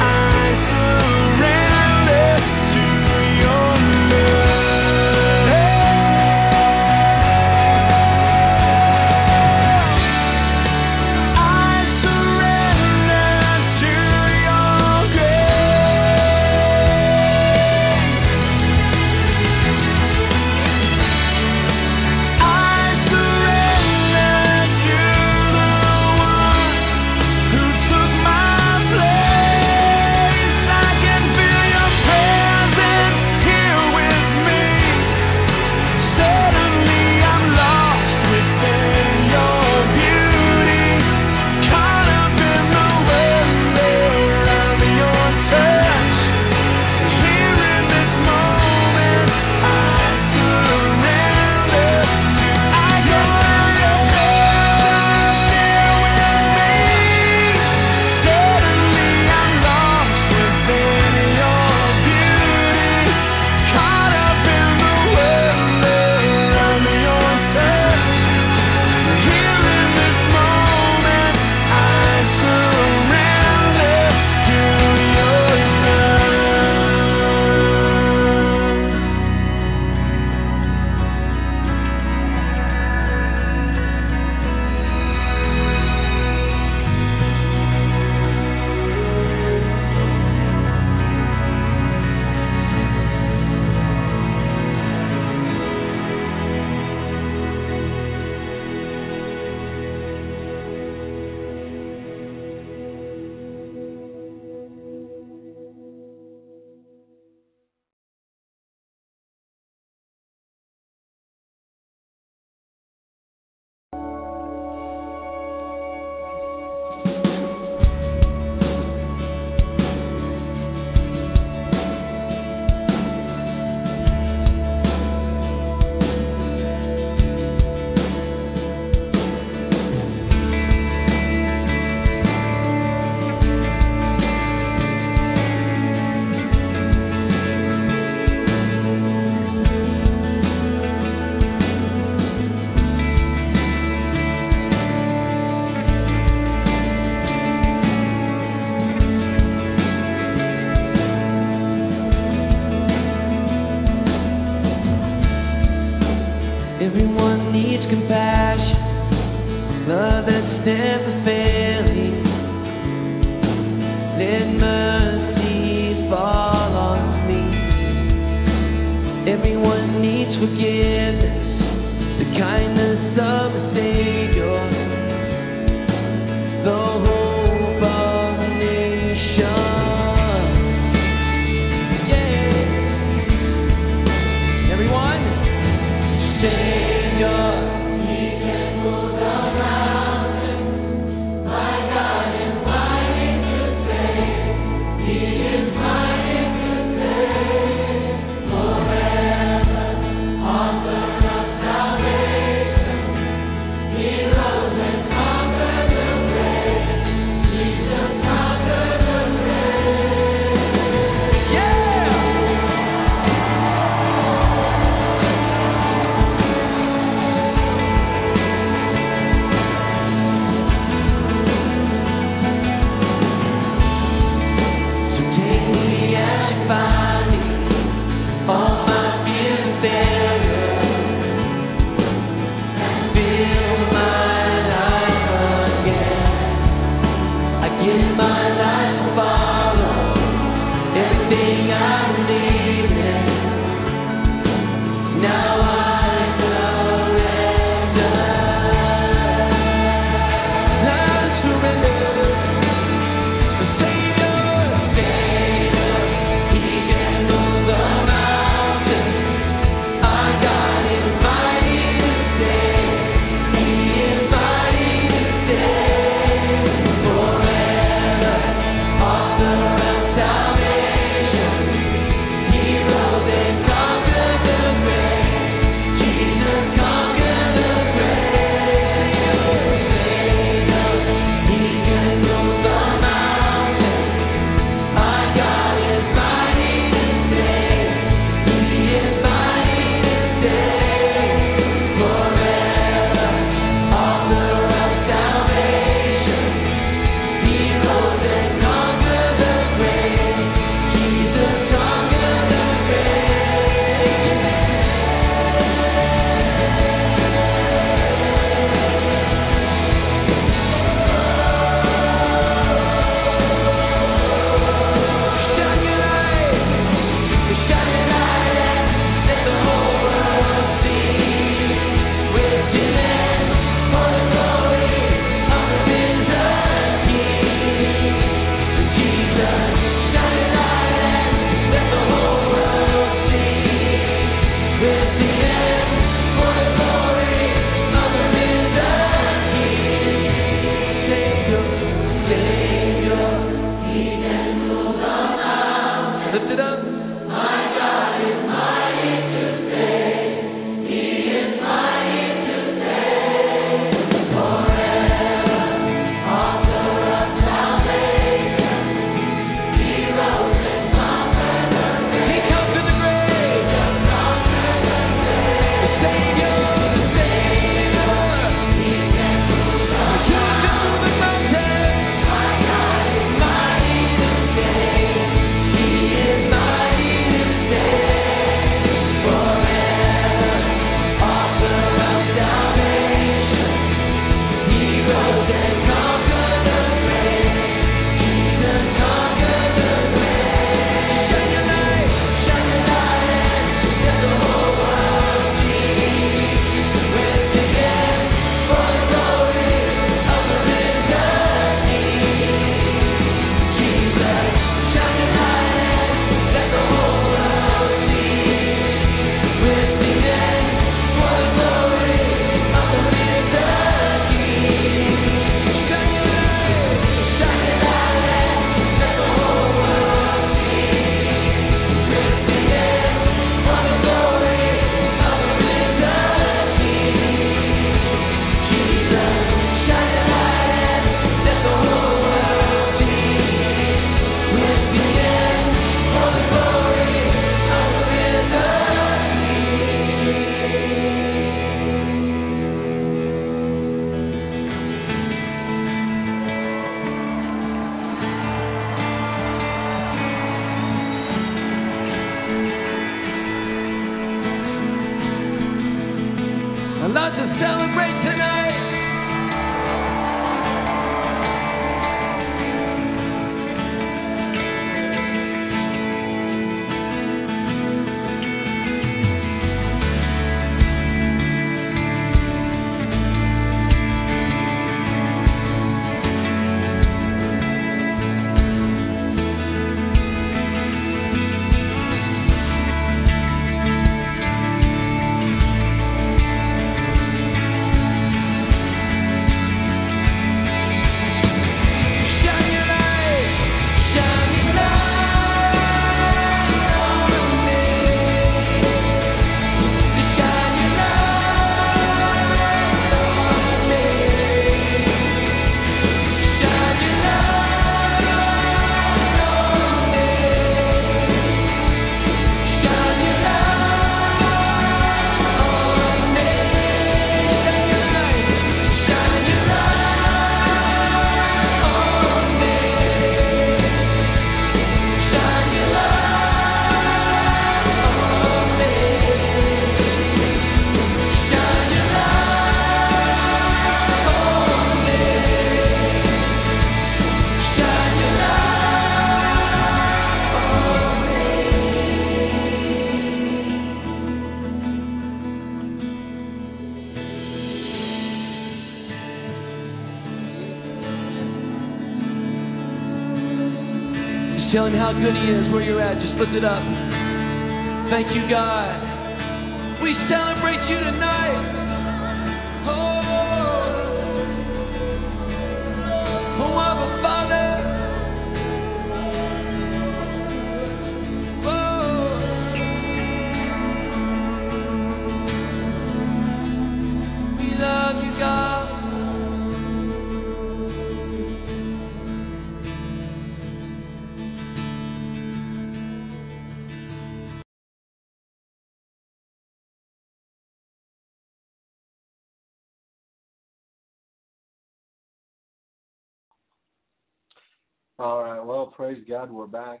All 598.20 598.42
right. 598.42 598.60
Well, 598.60 598.86
praise 598.86 599.22
God, 599.28 599.48
we're 599.48 599.68
back. 599.68 600.00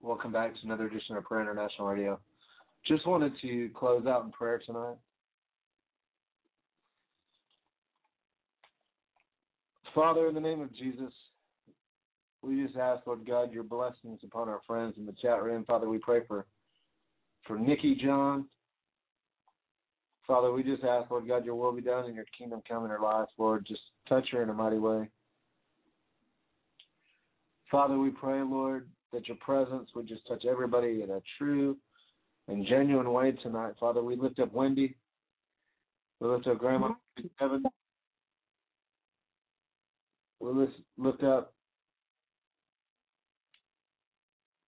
Welcome 0.00 0.30
back 0.30 0.52
to 0.52 0.60
another 0.62 0.86
edition 0.86 1.16
of 1.16 1.24
Prayer 1.24 1.42
International 1.42 1.88
Radio. 1.88 2.20
Just 2.86 3.04
wanted 3.04 3.32
to 3.42 3.68
close 3.74 4.06
out 4.06 4.24
in 4.24 4.30
prayer 4.30 4.62
tonight. 4.64 4.94
Father, 9.92 10.28
in 10.28 10.36
the 10.36 10.40
name 10.40 10.60
of 10.60 10.72
Jesus, 10.76 11.12
we 12.42 12.64
just 12.64 12.76
ask, 12.76 13.04
Lord 13.08 13.26
God, 13.26 13.52
your 13.52 13.64
blessings 13.64 14.20
upon 14.22 14.48
our 14.48 14.60
friends 14.64 14.94
in 14.98 15.04
the 15.04 15.16
chat 15.20 15.42
room. 15.42 15.64
Father, 15.64 15.88
we 15.88 15.98
pray 15.98 16.20
for 16.28 16.46
for 17.44 17.58
Nikki 17.58 17.98
John. 18.00 18.46
Father, 20.28 20.52
we 20.52 20.62
just 20.62 20.84
ask, 20.84 21.10
Lord 21.10 21.26
God, 21.26 21.44
your 21.44 21.56
will 21.56 21.72
be 21.72 21.82
done 21.82 22.04
and 22.04 22.14
your 22.14 22.26
kingdom 22.38 22.62
come 22.68 22.84
in 22.84 22.90
her 22.90 23.00
life, 23.00 23.28
Lord. 23.36 23.66
Just 23.66 23.80
touch 24.08 24.28
her 24.30 24.44
in 24.44 24.50
a 24.50 24.54
mighty 24.54 24.78
way. 24.78 25.08
Father, 27.70 27.98
we 27.98 28.10
pray, 28.10 28.42
Lord, 28.42 28.88
that 29.12 29.28
your 29.28 29.36
presence 29.38 29.90
would 29.94 30.08
just 30.08 30.26
touch 30.26 30.44
everybody 30.44 31.02
in 31.02 31.10
a 31.10 31.20
true 31.36 31.76
and 32.48 32.66
genuine 32.66 33.12
way 33.12 33.32
tonight. 33.32 33.74
Father, 33.78 34.02
we 34.02 34.16
lift 34.16 34.38
up 34.40 34.52
Wendy. 34.52 34.96
We 36.20 36.28
lift 36.28 36.46
up 36.46 36.58
Grandma 36.58 36.94
Kevin. 37.38 37.62
We 40.40 40.50
lift, 40.96 41.22
up 41.24 41.52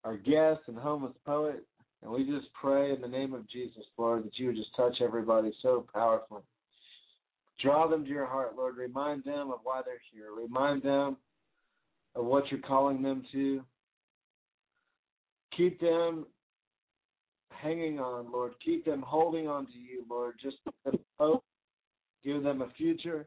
our 0.05 0.17
guest 0.17 0.61
and 0.67 0.77
homeless 0.77 1.15
poet. 1.25 1.65
And 2.03 2.11
we 2.11 2.25
just 2.25 2.53
pray 2.61 2.93
in 2.93 3.01
the 3.01 3.09
name 3.09 3.35
of 3.35 3.49
Jesus, 3.49 3.85
Lord, 3.99 4.25
that 4.25 4.39
you 4.39 4.49
would 4.49 4.57
just 4.57 4.75
touch 4.77 4.97
everybody 5.03 5.53
so 5.63 5.87
powerfully. 5.93 6.43
Draw 7.63 7.89
them 7.89 8.05
to 8.05 8.11
your 8.11 8.27
heart, 8.27 8.57
Lord. 8.57 8.77
Remind 8.77 9.25
them 9.25 9.51
of 9.51 9.61
why 9.63 9.83
they're 9.85 10.01
here. 10.13 10.33
Remind 10.37 10.83
them 10.83 11.17
of 12.15 12.25
what 12.25 12.51
you're 12.51 12.61
calling 12.61 13.03
them 13.03 13.25
to. 13.33 13.63
Keep 15.57 15.81
them 15.81 16.27
hanging 17.51 17.99
on, 17.99 18.31
Lord. 18.33 18.53
Keep 18.65 18.85
them 18.85 19.03
holding 19.03 19.49
on 19.49 19.67
to 19.67 19.79
you, 19.79 20.05
Lord. 20.09 20.35
Just 20.43 20.57
give 20.65 20.93
them 20.93 21.01
hope. 21.19 21.45
Give 22.25 22.43
them 22.43 22.63
a 22.63 22.69
future. 22.77 23.27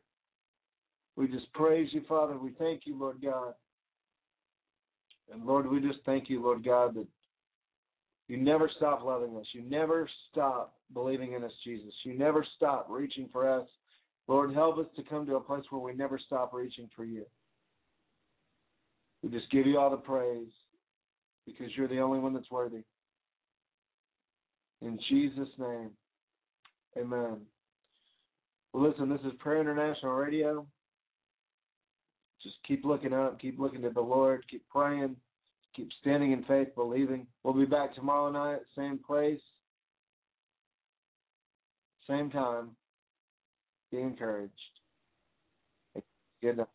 We 1.15 1.27
just 1.27 1.51
praise 1.53 1.89
you, 1.91 2.01
Father. 2.07 2.37
We 2.37 2.51
thank 2.57 2.81
you, 2.85 2.97
Lord 2.99 3.21
God. 3.21 3.53
And 5.31 5.45
Lord, 5.45 5.69
we 5.69 5.79
just 5.79 5.99
thank 6.05 6.29
you, 6.29 6.41
Lord 6.41 6.63
God, 6.65 6.95
that 6.95 7.07
you 8.27 8.37
never 8.37 8.69
stop 8.77 9.03
loving 9.03 9.35
us. 9.37 9.45
You 9.53 9.63
never 9.63 10.09
stop 10.31 10.75
believing 10.93 11.33
in 11.33 11.43
us, 11.43 11.51
Jesus. 11.63 11.93
You 12.03 12.17
never 12.17 12.45
stop 12.55 12.87
reaching 12.89 13.29
for 13.31 13.49
us. 13.49 13.67
Lord, 14.27 14.53
help 14.53 14.77
us 14.77 14.85
to 14.95 15.03
come 15.03 15.25
to 15.25 15.35
a 15.35 15.41
place 15.41 15.63
where 15.69 15.81
we 15.81 15.93
never 15.93 16.19
stop 16.19 16.53
reaching 16.53 16.89
for 16.95 17.03
you. 17.03 17.25
We 19.23 19.29
just 19.29 19.49
give 19.51 19.65
you 19.65 19.79
all 19.79 19.89
the 19.89 19.97
praise 19.97 20.51
because 21.45 21.67
you're 21.75 21.87
the 21.87 22.01
only 22.01 22.19
one 22.19 22.33
that's 22.33 22.51
worthy. 22.51 22.83
In 24.81 24.99
Jesus' 25.09 25.47
name, 25.57 25.91
amen. 26.97 27.37
Well, 28.73 28.89
listen, 28.89 29.09
this 29.09 29.21
is 29.21 29.31
Prayer 29.39 29.61
International 29.61 30.13
Radio. 30.13 30.67
Just 32.41 32.55
keep 32.67 32.83
looking 32.83 33.13
up, 33.13 33.39
keep 33.39 33.57
looking 33.57 33.81
to 33.83 33.89
the 33.89 34.01
Lord, 34.01 34.43
keep 34.51 34.67
praying, 34.67 35.15
keep 35.73 35.89
standing 36.01 36.33
in 36.33 36.43
faith, 36.43 36.67
believing. 36.75 37.25
We'll 37.43 37.53
be 37.53 37.65
back 37.65 37.95
tomorrow 37.95 38.29
night, 38.29 38.59
same 38.75 38.99
place, 38.99 39.39
same 42.09 42.29
time. 42.29 42.71
Be 43.89 44.01
encouraged. 44.01 44.51
Good 46.41 46.57
night. 46.57 46.67